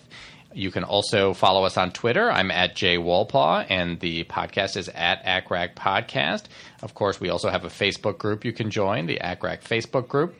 you 0.57 0.71
can 0.71 0.85
also 0.85 1.35
follow 1.35 1.65
us 1.65 1.77
on 1.77 1.93
Twitter. 1.93 2.31
I'm 2.31 2.51
at 2.51 2.75
Jay 2.75 2.97
Wolpaw, 2.97 3.67
and 3.69 4.01
the 4.01 4.25
podcast 4.25 4.77
is 4.77 4.89
at 4.89 5.23
ACCRAC 5.25 5.75
Podcast. 5.75 6.45
Of 6.83 6.95
course, 6.95 7.21
we 7.21 7.29
also 7.29 7.51
have 7.51 7.65
a 7.65 7.69
Facebook 7.69 8.17
group 8.17 8.45
you 8.45 8.55
can 8.55 8.71
join, 8.71 9.07
the 9.07 9.19
ACCRAC 9.23 9.63
Facebook 9.63 10.09
group. 10.09 10.35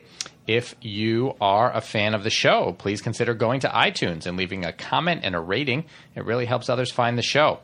If 0.47 0.75
you 0.81 1.35
are 1.39 1.71
a 1.71 1.81
fan 1.81 2.15
of 2.15 2.23
the 2.23 2.29
show, 2.31 2.73
please 2.79 3.01
consider 3.01 3.35
going 3.35 3.59
to 3.59 3.67
iTunes 3.67 4.25
and 4.25 4.37
leaving 4.37 4.65
a 4.65 4.73
comment 4.73 5.21
and 5.23 5.35
a 5.35 5.39
rating. 5.39 5.85
It 6.15 6.25
really 6.25 6.45
helps 6.45 6.67
others 6.67 6.91
find 6.91 7.17
the 7.17 7.21
show. 7.21 7.59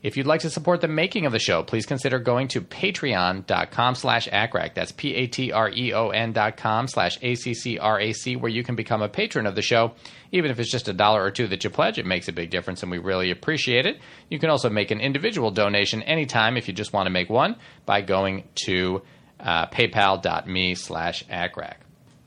If 0.00 0.16
you'd 0.16 0.26
like 0.26 0.42
to 0.42 0.50
support 0.50 0.80
the 0.80 0.86
making 0.86 1.26
of 1.26 1.32
the 1.32 1.40
show, 1.40 1.64
please 1.64 1.84
consider 1.84 2.20
going 2.20 2.46
to 2.48 2.60
patreon.com 2.60 3.96
slash 3.96 4.28
accrac. 4.28 4.74
That's 4.74 4.92
P-A-T-R-E-O-N 4.92 6.32
dot 6.32 6.56
com 6.56 6.86
slash 6.86 7.18
A-C-C-R-A-C, 7.20 8.36
where 8.36 8.50
you 8.50 8.62
can 8.62 8.76
become 8.76 9.02
a 9.02 9.08
patron 9.08 9.44
of 9.46 9.56
the 9.56 9.62
show. 9.62 9.94
Even 10.30 10.52
if 10.52 10.60
it's 10.60 10.70
just 10.70 10.86
a 10.86 10.92
dollar 10.92 11.24
or 11.24 11.32
two 11.32 11.48
that 11.48 11.64
you 11.64 11.70
pledge, 11.70 11.98
it 11.98 12.06
makes 12.06 12.28
a 12.28 12.32
big 12.32 12.50
difference, 12.50 12.82
and 12.82 12.92
we 12.92 12.98
really 12.98 13.32
appreciate 13.32 13.86
it. 13.86 13.98
You 14.28 14.38
can 14.38 14.50
also 14.50 14.70
make 14.70 14.92
an 14.92 15.00
individual 15.00 15.50
donation 15.50 16.02
anytime 16.04 16.56
if 16.56 16.68
you 16.68 16.74
just 16.74 16.92
want 16.92 17.06
to 17.06 17.10
make 17.10 17.28
one 17.28 17.56
by 17.84 18.02
going 18.02 18.44
to 18.66 19.02
uh, 19.40 19.66
paypal.me 19.66 20.76
slash 20.76 21.24
accrac. 21.26 21.74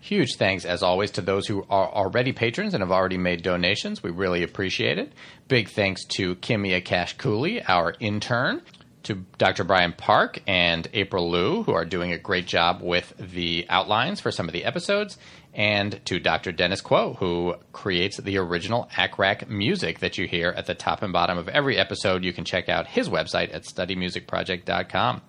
Huge 0.01 0.35
thanks, 0.37 0.65
as 0.65 0.81
always, 0.81 1.11
to 1.11 1.21
those 1.21 1.45
who 1.47 1.63
are 1.69 1.87
already 1.87 2.33
patrons 2.33 2.73
and 2.73 2.81
have 2.81 2.91
already 2.91 3.17
made 3.17 3.43
donations. 3.43 4.01
We 4.01 4.09
really 4.09 4.41
appreciate 4.41 4.97
it. 4.97 5.13
Big 5.47 5.69
thanks 5.69 6.03
to 6.15 6.35
Kimia 6.35 6.83
Cash 6.83 7.17
Cooley, 7.17 7.61
our 7.63 7.93
intern, 7.99 8.63
to 9.03 9.25
Dr. 9.37 9.63
Brian 9.63 9.93
Park 9.93 10.39
and 10.47 10.87
April 10.93 11.29
Liu, 11.29 11.63
who 11.63 11.73
are 11.73 11.85
doing 11.85 12.11
a 12.11 12.17
great 12.17 12.47
job 12.47 12.81
with 12.81 13.13
the 13.17 13.65
outlines 13.69 14.19
for 14.19 14.31
some 14.31 14.47
of 14.47 14.53
the 14.53 14.65
episodes, 14.65 15.19
and 15.53 16.03
to 16.05 16.19
Dr. 16.19 16.51
Dennis 16.51 16.81
Kuo, 16.81 17.15
who 17.17 17.55
creates 17.71 18.17
the 18.17 18.37
original 18.37 18.89
ACCRAC 18.97 19.49
music 19.49 19.99
that 19.99 20.17
you 20.17 20.27
hear 20.27 20.49
at 20.49 20.65
the 20.65 20.75
top 20.75 21.03
and 21.03 21.13
bottom 21.13 21.37
of 21.37 21.47
every 21.49 21.77
episode. 21.77 22.23
You 22.23 22.33
can 22.33 22.45
check 22.45 22.69
out 22.69 22.87
his 22.87 23.09
website 23.09 23.53
at 23.53 23.63
studymusicproject.com. 23.63 25.21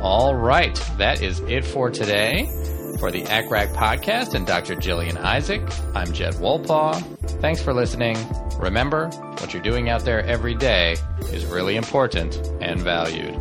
All 0.00 0.34
right, 0.34 0.74
that 0.96 1.22
is 1.22 1.40
it 1.40 1.64
for 1.64 1.90
today. 1.90 2.48
For 2.96 3.12
the 3.12 3.22
ACCRAC 3.22 3.74
podcast 3.74 4.34
and 4.34 4.44
Dr. 4.46 4.74
Jillian 4.74 5.16
Isaac, 5.18 5.62
I'm 5.94 6.12
Jed 6.12 6.34
Wolpaw. 6.34 7.40
Thanks 7.40 7.62
for 7.62 7.72
listening. 7.72 8.16
Remember, 8.58 9.08
what 9.08 9.54
you're 9.54 9.62
doing 9.62 9.88
out 9.88 10.04
there 10.04 10.24
every 10.24 10.54
day 10.54 10.96
is 11.32 11.44
really 11.46 11.76
important 11.76 12.36
and 12.60 12.80
valued. 12.80 13.40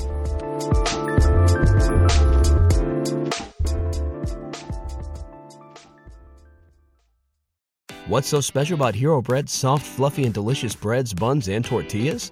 What's 8.07 8.27
so 8.27 8.39
special 8.41 8.75
about 8.75 8.95
Hero 8.95 9.21
Bread's 9.21 9.51
soft, 9.51 9.85
fluffy, 9.85 10.25
and 10.25 10.33
delicious 10.33 10.75
breads, 10.75 11.13
buns, 11.13 11.49
and 11.49 11.65
tortillas? 11.65 12.31